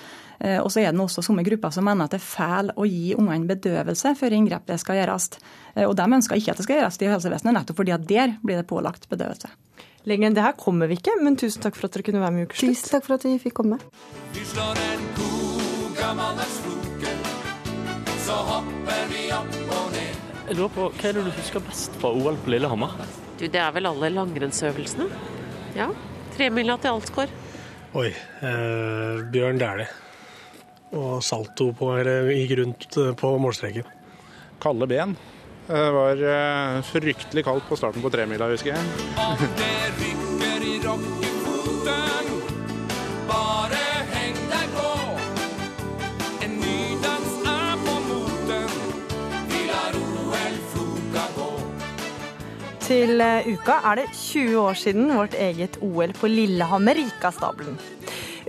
Eh, 0.42 0.58
og 0.58 0.72
så 0.74 0.82
er 0.82 0.92
det 0.92 1.04
også 1.04 1.22
somme 1.26 1.44
grupper 1.46 1.74
som 1.74 1.86
mener 1.86 2.08
at 2.08 2.16
det 2.16 2.22
er 2.22 2.26
feil 2.26 2.72
å 2.74 2.86
gi 2.89 3.14
ungene 3.14 3.50
bedøvelse 3.50 4.16
før 4.18 4.38
inngrepet 4.38 4.82
skal 4.82 4.98
gjøres. 4.98 5.30
Eh, 5.76 5.86
og 5.86 5.94
de 6.00 6.08
ønsker 6.18 6.39
ikke 6.39 6.56
at 6.56 6.62
det 6.62 6.66
skal 6.66 6.80
gjøres 6.80 6.98
i 7.02 7.12
helsevesenet, 7.12 7.58
nettopp 7.60 7.82
fordi 7.84 7.94
at 7.96 8.08
der 8.10 8.38
blir 8.42 8.62
det 8.62 8.68
pålagt 8.70 9.06
bedøvelse. 9.12 9.52
Lenger 10.10 10.32
enn 10.32 10.38
det 10.38 10.46
her 10.48 10.58
kommer 10.58 10.89
vi 10.89 10.98
ikke, 10.98 11.14
men 11.22 11.38
tusen 11.38 11.62
takk 11.62 11.78
for 11.78 11.86
at 11.86 11.94
dere 11.94 12.08
kunne 12.08 12.24
være 12.24 12.34
med 12.34 12.48
i 12.48 12.50
Ukeslutt. 12.50 12.74
Tusen 12.74 12.96
takk 12.96 13.06
for 13.06 13.20
at 13.20 13.28
vi 13.28 13.36
fikk 13.44 13.60
komme. 13.62 13.78
Vi 14.34 14.46
slår 14.50 14.82
en 14.88 15.08
god 15.20 16.00
gammel 16.02 16.42
er 16.42 16.52
så 18.22 18.38
hopper 18.48 19.08
vi 19.12 19.26
opp 19.36 19.56
og 19.76 19.88
ned. 19.94 20.20
Jeg 20.48 20.58
lurer 20.58 20.74
på, 20.74 20.89
Hva 20.98 21.10
er 21.10 21.18
det 21.18 21.24
du 21.26 21.32
husker 21.36 21.64
best 21.66 21.96
fra 22.02 22.12
OL 22.16 22.38
på 22.44 22.54
Lillehammer? 22.54 22.94
Du, 23.38 23.48
Det 23.48 23.60
er 23.60 23.72
vel 23.76 23.89
alle 23.89 24.10
langrennsøvelsene. 24.14 25.08
Ja. 25.76 25.89
Tremila 26.36 26.78
til 26.82 26.96
Alsgaard. 26.96 27.34
Oi. 27.94 28.08
Eh, 28.08 29.22
Bjørn 29.34 29.60
Dæhlie 29.60 29.89
og 30.92 31.22
salto 31.24 31.72
på, 31.76 31.94
gikk 32.32 32.56
rundt 32.60 32.98
eh, 33.00 33.14
på 33.18 33.36
målstreken. 33.42 33.88
Kalde 34.62 34.88
ben. 34.88 35.16
Det 35.68 35.84
var 35.96 36.20
eh, 36.20 36.82
fryktelig 36.84 37.46
kaldt 37.48 37.68
på 37.70 37.78
starten 37.80 38.04
på 38.04 38.12
tremila, 38.12 38.50
husker 38.52 38.74
jeg. 38.74 39.06
Om 39.22 39.44
det 39.60 39.78
rykker 40.02 40.66
i 40.68 40.74
rockefoten, 40.84 42.32
bare 43.30 43.84
heng 44.12 44.42
deg 44.52 44.76
på. 44.76 44.89
En 46.48 46.58
ny 46.60 46.82
dans 47.06 47.38
er 47.54 47.80
på 47.86 47.96
moten, 48.10 48.76
vi 49.54 49.64
lar 49.70 49.98
OL-floka 50.02 51.26
gå. 51.38 51.50
Til 52.89 53.26
eh, 53.30 53.50
uka 53.54 53.80
er 53.94 54.04
det 54.04 54.10
20 54.12 54.60
år 54.66 54.84
siden 54.84 55.16
vårt 55.16 55.39
eget 55.39 55.80
OL 55.80 56.18
på 56.20 56.36
Lillehammer 56.36 57.00
gikk 57.06 57.32
av 57.32 57.39
stabelen. 57.39 57.80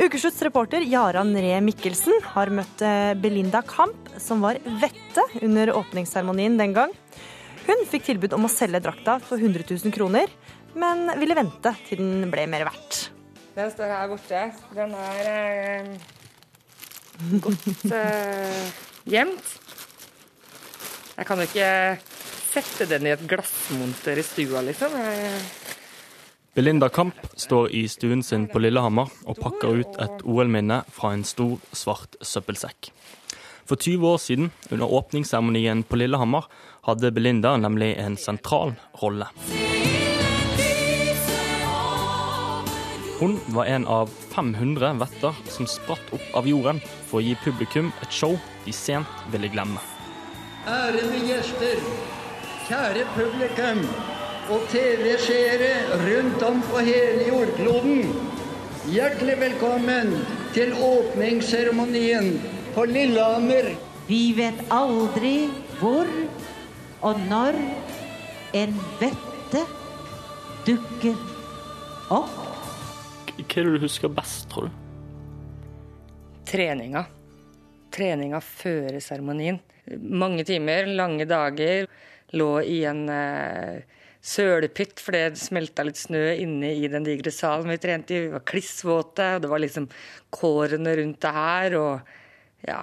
Ukeslutts 0.03 0.42
reporter 0.42 0.82
Jaran 0.82 1.28
Ree 1.38 1.61
Mikkelsen 1.62 2.16
har 2.32 2.50
møtt 2.50 2.80
eh, 2.82 3.12
Belinda 3.22 3.61
Kamp, 3.62 4.09
som 4.18 4.40
var 4.42 4.59
vette 4.80 5.22
under 5.46 5.70
åpningsseremonien 5.78 6.57
den 6.59 6.74
gang. 6.74 6.90
Hun 7.68 7.84
fikk 7.86 8.09
tilbud 8.09 8.34
om 8.34 8.48
å 8.48 8.50
selge 8.50 8.80
drakta 8.82 9.20
for 9.22 9.38
100 9.38 9.62
000 9.68 9.94
kroner, 9.94 10.32
men 10.74 11.07
ville 11.20 11.36
vente 11.38 11.70
til 11.86 12.03
den 12.03 12.26
ble 12.32 12.48
mer 12.50 12.66
verdt. 12.66 13.12
Den 13.55 13.70
står 13.70 13.94
her 13.94 14.11
borte. 14.11 14.42
Den 14.74 14.96
er 14.98 15.92
Godt 17.44 17.92
eh, 17.94 18.82
gjemt. 19.07 19.55
Jeg 21.14 21.28
kan 21.28 21.38
jo 21.38 21.46
ikke 21.46 21.70
sette 22.50 22.90
den 22.90 23.07
i 23.07 23.14
et 23.14 23.22
glassmonter 23.30 24.18
i 24.18 24.26
stua, 24.26 24.66
liksom. 24.66 24.98
Jeg, 24.98 25.44
Belinda 26.55 26.88
Kamp 26.88 27.14
står 27.36 27.70
i 27.70 27.88
stuen 27.88 28.22
sin 28.22 28.42
på 28.48 28.61
Lillehammer 28.61 29.09
og 29.24 29.38
pakker 29.40 29.78
ut 29.80 29.94
et 30.05 30.18
OL-minne 30.28 30.82
fra 30.92 31.14
en 31.16 31.24
stor, 31.24 31.55
svart 31.72 32.18
søppelsekk. 32.20 32.90
For 33.64 33.80
20 33.80 34.05
år 34.05 34.20
siden, 34.20 34.50
under 34.68 34.92
åpningsseremonien 34.92 35.80
på 35.88 35.96
Lillehammer, 35.96 36.44
hadde 36.84 37.09
Belinda 37.16 37.55
nemlig 37.57 37.94
en 37.96 38.18
sentral 38.20 38.74
rolle. 39.00 39.30
Hun 43.16 43.38
var 43.57 43.72
en 43.72 43.88
av 43.88 44.12
500 44.36 44.92
vetter 45.00 45.44
som 45.48 45.64
spratt 45.64 46.12
opp 46.12 46.36
av 46.36 46.53
jorden 46.53 46.84
for 47.09 47.22
å 47.22 47.24
gi 47.24 47.32
publikum 47.46 47.94
et 48.05 48.12
show 48.12 48.36
de 48.66 48.76
sent 48.76 49.28
ville 49.32 49.48
glemme. 49.48 49.80
Ærede 50.68 51.24
gjester, 51.30 51.80
kjære 52.68 53.09
publikum 53.16 53.86
og 54.53 54.66
TV-seere 54.72 55.70
rundt 56.03 56.44
om 56.44 56.61
på 56.68 56.82
hele 56.84 57.28
jordkloden. 57.30 58.12
Hjertelig 58.92 59.38
velkommen 59.40 60.12
til 60.53 60.74
åpningsseremonien 60.76 62.34
på 62.74 62.84
Lillehammer. 62.90 63.72
Vi 64.09 64.22
vet 64.36 64.61
aldri 64.74 65.48
hvor 65.80 66.09
og 67.03 67.24
når 67.30 67.57
en 68.61 68.76
vette 69.00 69.64
dukker 70.68 71.16
opp. 72.12 72.38
Hva 73.32 73.42
er 73.42 73.66
det 73.66 73.80
du 73.80 73.82
husker 73.82 74.12
best, 74.12 74.46
tror 74.53 74.68
du? 74.68 74.78
treninga. 76.53 77.05
Treninga 77.92 78.40
før 78.44 78.98
seremonien. 79.00 79.61
Mange 80.00 80.44
timer, 80.48 80.88
lange 80.90 81.26
dager. 81.28 81.88
Lå 82.36 82.50
i 82.64 82.82
en 82.88 83.07
eh, 83.12 83.82
sølepytt, 84.22 85.02
for 85.02 85.16
det 85.16 85.40
smelta 85.40 85.84
litt 85.86 85.98
snø 85.98 86.22
inne 86.38 86.70
i 86.78 86.88
den 86.90 87.06
digre 87.06 87.32
salen 87.34 87.72
vi 87.72 87.78
trente 87.82 88.14
i. 88.14 88.24
Vi 88.26 88.32
var 88.36 88.44
klissvåte, 88.46 89.28
og 89.36 89.44
det 89.44 89.50
var 89.50 89.62
liksom 89.62 89.88
kårene 90.32 90.96
rundt 91.00 91.20
det 91.24 91.34
her, 91.36 91.76
og 91.80 92.66
ja. 92.68 92.80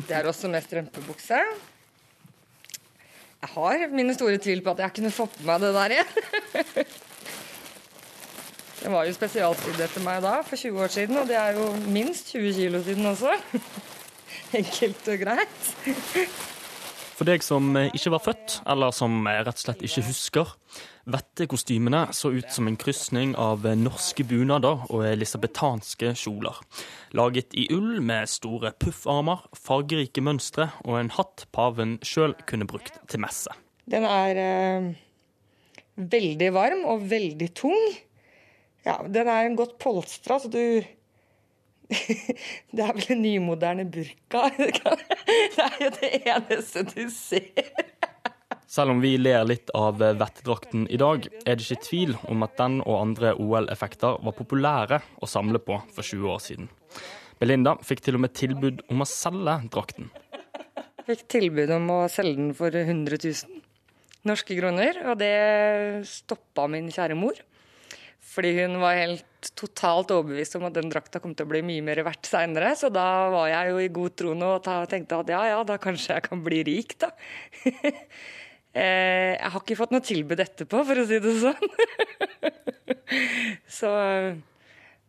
Det 0.00 0.16
er 0.16 0.28
også 0.28 0.48
med 0.52 0.64
strømpebukse. 0.64 1.40
Jeg 3.40 3.52
har 3.54 3.86
mine 3.88 4.14
store 4.14 4.36
tvil 4.36 4.60
på 4.64 4.74
at 4.74 4.82
jeg 4.84 4.98
kunne 4.98 5.14
fått 5.14 5.38
på 5.38 5.46
meg 5.48 5.62
det 5.64 5.72
der 5.76 5.96
igjen. 5.96 6.18
Det 8.80 8.88
var 8.88 9.04
jo 9.04 9.12
spesialsydd 9.12 9.80
etter 9.84 10.00
meg 10.00 10.22
da, 10.24 10.38
for 10.40 10.56
20 10.56 10.78
år 10.80 10.92
siden, 10.92 11.18
og 11.20 11.26
det 11.28 11.36
er 11.36 11.58
jo 11.58 11.66
minst 11.92 12.30
20 12.32 12.54
kilo 12.56 12.80
siden 12.80 13.10
også. 13.10 13.34
Enkelt 14.60 15.10
og 15.12 15.20
greit. 15.20 15.68
For 17.20 17.28
deg 17.28 17.42
som 17.44 17.74
eh, 17.76 17.90
ikke 17.92 18.14
var 18.14 18.22
født, 18.24 18.54
eller 18.72 18.94
som 18.96 19.18
eh, 19.28 19.42
rett 19.44 19.58
og 19.58 19.60
slett 19.60 19.82
ikke 19.84 20.06
husker. 20.06 20.52
Vettekostymene 21.12 22.06
så 22.16 22.30
ut 22.32 22.48
som 22.48 22.64
en 22.70 22.78
krysning 22.80 23.34
av 23.36 23.66
eh, 23.68 23.76
norske 23.76 24.24
bunader 24.24 24.86
og 24.88 25.04
elisabetanske 25.04 26.14
kjoler. 26.16 26.56
Laget 27.12 27.52
i 27.52 27.66
ull 27.76 27.98
med 28.00 28.30
store 28.32 28.72
puffarmer, 28.72 29.42
fargerike 29.52 30.24
mønstre 30.24 30.70
og 30.86 30.96
en 30.96 31.12
hatt 31.12 31.44
paven 31.52 31.98
sjøl 32.00 32.32
kunne 32.48 32.68
brukt 32.70 32.96
til 33.12 33.20
messe. 33.26 33.52
Den 33.84 34.08
er 34.08 34.40
eh, 34.40 34.88
veldig 36.00 36.50
varm 36.56 36.86
og 36.88 37.04
veldig 37.12 37.50
tung. 37.52 37.84
Ja, 38.88 38.96
den 39.04 39.28
er 39.28 39.52
godt 39.60 39.76
polstra, 39.76 40.40
så 40.40 40.48
du 40.48 40.80
Det 42.74 42.84
er 42.84 42.94
vel 42.94 43.14
en 43.16 43.22
nymoderne 43.24 43.86
burka. 43.90 44.48
Det 44.58 45.64
er 45.66 45.78
jo 45.80 45.90
det 45.98 46.10
eneste 46.20 46.84
du 46.90 47.04
ser. 47.12 47.70
Selv 48.70 48.94
om 48.94 49.00
vi 49.02 49.16
ler 49.18 49.42
litt 49.48 49.72
av 49.74 49.98
vettedrakten 49.98 50.84
i 50.94 50.98
dag, 51.00 51.24
er 51.42 51.58
det 51.58 51.66
ikke 51.66 51.88
tvil 51.88 52.12
om 52.30 52.44
at 52.46 52.54
den 52.60 52.78
og 52.84 53.00
andre 53.00 53.32
OL-effekter 53.34 54.20
var 54.22 54.36
populære 54.38 55.00
å 55.18 55.28
samle 55.30 55.58
på 55.58 55.80
for 55.90 56.06
20 56.06 56.30
år 56.30 56.44
siden. 56.44 56.70
Belinda 57.42 57.74
fikk 57.82 58.04
til 58.06 58.18
og 58.18 58.22
med 58.26 58.36
tilbud 58.38 58.84
om 58.92 59.02
å 59.02 59.08
selge 59.08 59.56
drakten. 59.74 60.12
Jeg 61.00 61.08
fikk 61.08 61.26
tilbud 61.34 61.74
om 61.74 61.90
å 61.96 61.98
selge 62.12 62.38
den 62.38 62.54
for 62.54 62.76
100 62.78 63.18
000 63.24 63.60
norske 64.28 64.56
kroner, 64.58 65.00
og 65.08 65.18
det 65.18 66.06
stoppa 66.08 66.66
min 66.70 66.90
kjære 66.92 67.16
mor. 67.18 67.40
Fordi 68.30 68.50
hun 68.60 68.76
var 68.82 68.98
helt 68.98 69.50
totalt 69.56 70.12
overbevist 70.14 70.54
om 70.58 70.66
at 70.68 70.76
den 70.76 70.90
drakta 70.92 71.22
kom 71.22 71.32
til 71.34 71.48
å 71.48 71.50
bli 71.50 71.62
mye 71.66 71.84
mer 71.84 72.02
verdt 72.06 72.28
seinere. 72.28 72.74
Så 72.78 72.90
da 72.92 73.06
var 73.32 73.48
jeg 73.50 73.72
jo 73.72 73.80
i 73.80 73.88
god 73.96 74.18
tro 74.20 74.34
nå 74.36 74.52
og 74.58 74.68
tenkte 74.90 75.22
at 75.22 75.32
ja 75.32 75.40
ja, 75.54 75.62
da 75.66 75.80
kanskje 75.80 76.14
jeg 76.14 76.26
kan 76.28 76.44
bli 76.44 76.62
rik, 76.68 76.98
da. 77.00 77.14
Eh, 78.70 79.34
jeg 79.34 79.50
har 79.50 79.62
ikke 79.64 79.74
fått 79.74 79.90
noe 79.90 80.04
tilbud 80.06 80.38
etterpå, 80.44 80.84
for 80.86 81.02
å 81.02 81.04
si 81.08 81.16
det 81.18 81.32
sånn. 81.42 81.72
Så 83.80 83.90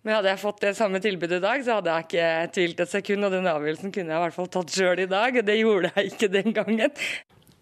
Men 0.01 0.15
hadde 0.15 0.31
jeg 0.31 0.41
fått 0.41 0.63
det 0.65 0.71
samme 0.79 0.97
tilbudet 1.03 1.37
i 1.37 1.43
dag, 1.43 1.61
så 1.61 1.75
hadde 1.77 1.93
jeg 1.93 2.07
ikke 2.07 2.53
tvilt 2.55 2.81
et 2.81 2.93
sekund. 2.95 3.27
Og 3.27 3.35
den 3.35 3.45
avgjørelsen 3.51 3.93
kunne 3.93 4.15
jeg 4.15 4.17
i 4.17 4.23
hvert 4.23 4.37
fall 4.39 4.49
tatt 4.57 4.73
sjøl 4.73 5.03
i 5.03 5.09
dag, 5.11 5.37
og 5.37 5.45
det 5.45 5.59
gjorde 5.59 5.91
jeg 5.93 6.09
ikke 6.09 6.31
den 6.33 6.57
gangen. 6.57 6.95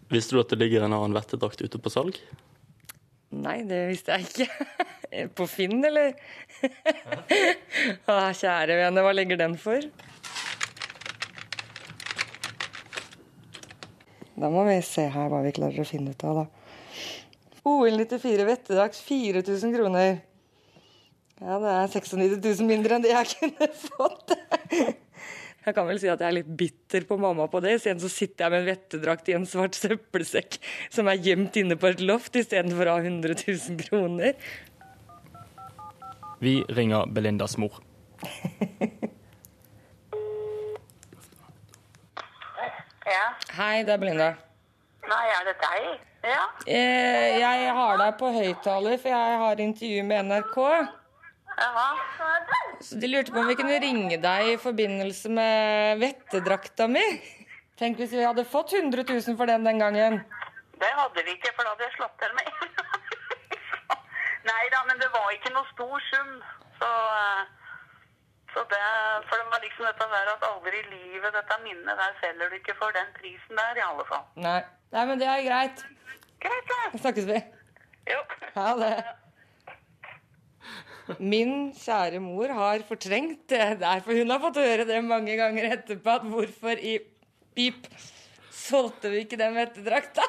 Visste 0.08 0.38
du 0.38 0.40
at 0.40 0.54
det 0.54 0.62
ligger 0.62 0.86
en 0.86 0.96
annen 0.96 1.18
vettedrakt 1.20 1.60
ute 1.60 1.82
på 1.84 1.92
salg? 1.92 2.16
Nei, 3.30 3.60
det 3.62 3.84
visste 3.92 4.16
jeg 4.16 4.26
ikke. 4.26 4.46
På 5.38 5.46
Finn, 5.50 5.78
eller? 5.86 6.16
Å, 8.10 8.16
kjære 8.40 8.78
vene, 8.80 9.04
hva 9.04 9.12
ligger 9.14 9.38
den 9.38 9.54
for? 9.60 9.86
Da 14.40 14.48
må 14.50 14.64
vi 14.66 14.78
se 14.86 15.04
her 15.12 15.28
hva 15.30 15.42
vi 15.44 15.52
klarer 15.54 15.82
å 15.82 15.86
finne 15.86 16.14
ut 16.14 16.24
av, 16.26 16.42
da. 16.42 16.46
OL 17.68 17.98
94 18.00 18.46
vettedags 18.48 19.02
4000 19.04 19.74
kroner. 19.76 20.20
Ja, 21.40 21.58
det 21.60 21.70
er 21.72 21.92
96 21.92 22.40
000 22.40 22.68
mindre 22.68 22.96
enn 22.96 23.04
det 23.04 23.12
jeg 23.12 23.30
kunne 23.38 23.68
fått. 23.76 24.34
Jeg 25.60 25.76
kan 25.76 25.84
vel 25.88 25.98
si 26.00 26.08
at 26.08 26.22
jeg 26.22 26.30
er 26.30 26.38
litt 26.38 26.50
bitter 26.56 27.04
på 27.08 27.18
mamma 27.20 27.44
på 27.52 27.60
det. 27.60 27.74
Isteden 27.76 28.00
så 28.00 28.08
sitter 28.12 28.46
jeg 28.46 28.54
med 28.54 28.62
en 28.62 28.70
vettedrakt 28.70 29.28
i 29.28 29.36
en 29.36 29.46
svart 29.48 29.76
søppelsekk 29.76 30.56
som 30.88 31.10
er 31.12 31.20
gjemt 31.20 31.58
inne 31.60 31.76
på 31.80 31.90
et 31.90 32.00
loft, 32.00 32.36
istedenfor 32.40 32.88
å 32.88 32.96
ha 32.96 33.04
100 33.04 33.36
000 33.44 33.80
kroner. 33.84 34.38
Vi 36.40 36.62
ringer 36.72 37.10
Belindas 37.12 37.58
mor. 37.60 37.82
Ja. 43.10 43.26
Hei, 43.56 43.82
det 43.82 43.92
er 43.92 43.98
Belinda. 43.98 44.30
Nei, 45.10 45.24
er 45.34 45.46
det 45.48 45.54
deg? 45.58 45.86
Ja. 46.22 46.42
Eh, 46.68 47.40
jeg 47.40 47.72
har 47.74 47.96
deg 47.98 48.18
på 48.20 48.30
høyttaler, 48.34 48.98
for 49.00 49.10
jeg 49.10 49.38
har 49.42 49.62
intervju 49.64 50.04
med 50.06 50.28
NRK. 50.28 50.58
Så 52.80 52.96
De 52.96 53.08
lurte 53.10 53.32
på 53.32 53.42
om 53.42 53.48
vi 53.50 53.56
kunne 53.58 53.78
ringe 53.82 54.16
deg 54.22 54.52
i 54.54 54.56
forbindelse 54.60 55.30
med 55.32 56.00
vettedrakta 56.00 56.88
mi. 56.88 57.04
Tenk 57.80 58.00
hvis 58.00 58.12
vi 58.12 58.24
hadde 58.24 58.44
fått 58.48 58.72
100 58.76 59.04
000 59.08 59.36
for 59.36 59.48
den 59.50 59.64
den 59.64 59.78
gangen. 59.80 60.20
Det 60.80 60.90
hadde 60.96 61.24
vi 61.26 61.36
ikke, 61.36 61.52
for 61.56 61.64
da 61.64 61.74
hadde 61.74 61.86
jeg 61.86 61.96
slått 61.98 62.16
til 62.20 62.34
med. 62.38 62.48
Nei 64.50 64.64
da, 64.72 64.82
men 64.88 65.00
det 65.00 65.08
var 65.12 65.28
ikke 65.36 65.52
noe 65.52 65.68
stor 65.72 66.04
sum. 66.08 66.34
Så, 66.80 66.90
eh, 67.20 67.42
så 68.54 68.64
det, 68.72 68.82
for 69.28 69.36
det 69.36 69.46
var 69.52 69.64
liksom 69.64 69.88
dette 69.90 70.08
der 70.16 70.30
at 70.34 70.46
aldri 70.48 70.80
i 70.80 70.86
livet, 70.88 71.32
dette 71.36 71.58
minnet 71.64 72.00
der 72.04 72.14
selger 72.22 72.52
du 72.52 72.56
ikke 72.60 72.76
for 72.80 72.96
den 72.96 73.10
prisen 73.18 73.60
der, 73.60 73.80
i 73.80 73.84
alle 73.84 74.06
fall. 74.08 74.24
Nei. 74.40 74.60
Nei, 74.90 75.04
men 75.06 75.20
det 75.20 75.28
er 75.30 75.44
greit. 75.46 75.84
Greit, 76.42 76.70
da. 76.72 76.80
Da 76.92 77.02
snakkes 77.04 77.28
vi. 77.28 77.42
Jo. 78.10 78.22
Ha 78.56 78.70
det. 78.80 78.94
Min 81.18 81.72
kjære 81.74 82.20
mor 82.22 82.52
har 82.54 82.84
fortrengt 82.86 83.48
det 83.50 83.80
der, 83.80 84.02
for 84.04 84.14
hun 84.14 84.30
har 84.30 84.42
fått 84.42 84.60
høre 84.62 84.86
det 84.86 85.00
mange 85.04 85.34
ganger 85.38 85.72
etterpå, 85.74 86.18
at 86.20 86.28
hvorfor 86.30 86.78
i 86.78 86.98
pip 87.56 87.88
solgte 88.54 89.10
vi 89.10 89.24
ikke 89.24 89.38
den 89.40 89.56
vettedrakta? 89.58 90.26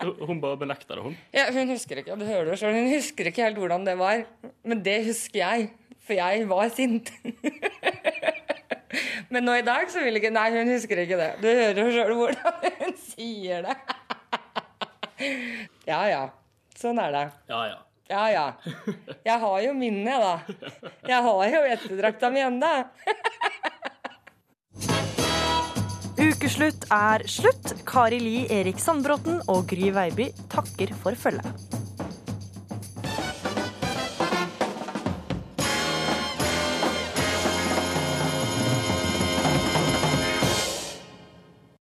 Hun 0.00 0.38
bare 0.40 0.56
benekter 0.60 0.96
det, 0.96 1.02
hun. 1.04 1.16
Ja, 1.34 1.48
hun 1.52 1.72
husker 1.72 2.00
ikke, 2.00 2.16
du 2.16 2.24
hører 2.28 2.52
det 2.52 2.58
sjøl. 2.60 2.76
hun 2.76 2.92
husker 2.92 3.28
ikke 3.28 3.44
helt 3.44 3.58
hvordan 3.60 3.84
det 3.88 3.96
var. 4.00 4.22
Men 4.64 4.82
det 4.84 4.98
husker 5.08 5.40
jeg, 5.42 5.70
for 6.06 6.16
jeg 6.16 6.46
var 6.48 6.70
sint. 6.72 7.10
Men 9.30 9.44
nå 9.46 9.54
i 9.60 9.66
dag 9.66 9.90
så 9.92 10.02
vil 10.02 10.18
ikke 10.18 10.32
Nei, 10.34 10.48
hun 10.54 10.72
husker 10.72 11.02
ikke 11.04 11.18
det. 11.20 11.30
Du 11.42 11.46
hører 11.48 11.82
jo 11.84 11.90
sjøl 11.94 12.16
hvordan 12.18 12.72
hun 12.80 12.96
sier 13.04 13.68
det. 13.68 13.76
Ja 15.88 16.00
ja. 16.10 16.24
Sånn 16.80 16.98
er 17.02 17.12
det. 17.12 17.26
Ja, 17.52 17.60
ja. 17.74 17.78
Ja 18.10 18.24
ja. 18.30 18.46
Jeg 19.22 19.38
har 19.38 19.60
jo 19.62 19.74
minnet, 19.78 20.18
da. 20.18 20.90
Jeg 21.06 21.22
har 21.22 21.44
jo 21.54 21.60
etterdrakta 21.74 22.30
mi 22.34 22.42
ennå. 22.42 22.72
Ukeslutt 26.20 26.88
er 26.92 27.24
slutt. 27.30 27.76
Kari 27.86 28.18
Li 28.20 28.40
Erik 28.50 28.82
Sandbråten 28.82 29.38
og 29.46 29.68
Gry 29.70 29.92
Veiby 29.94 30.30
takker 30.52 30.92
for 31.04 31.14
følget. 31.14 31.79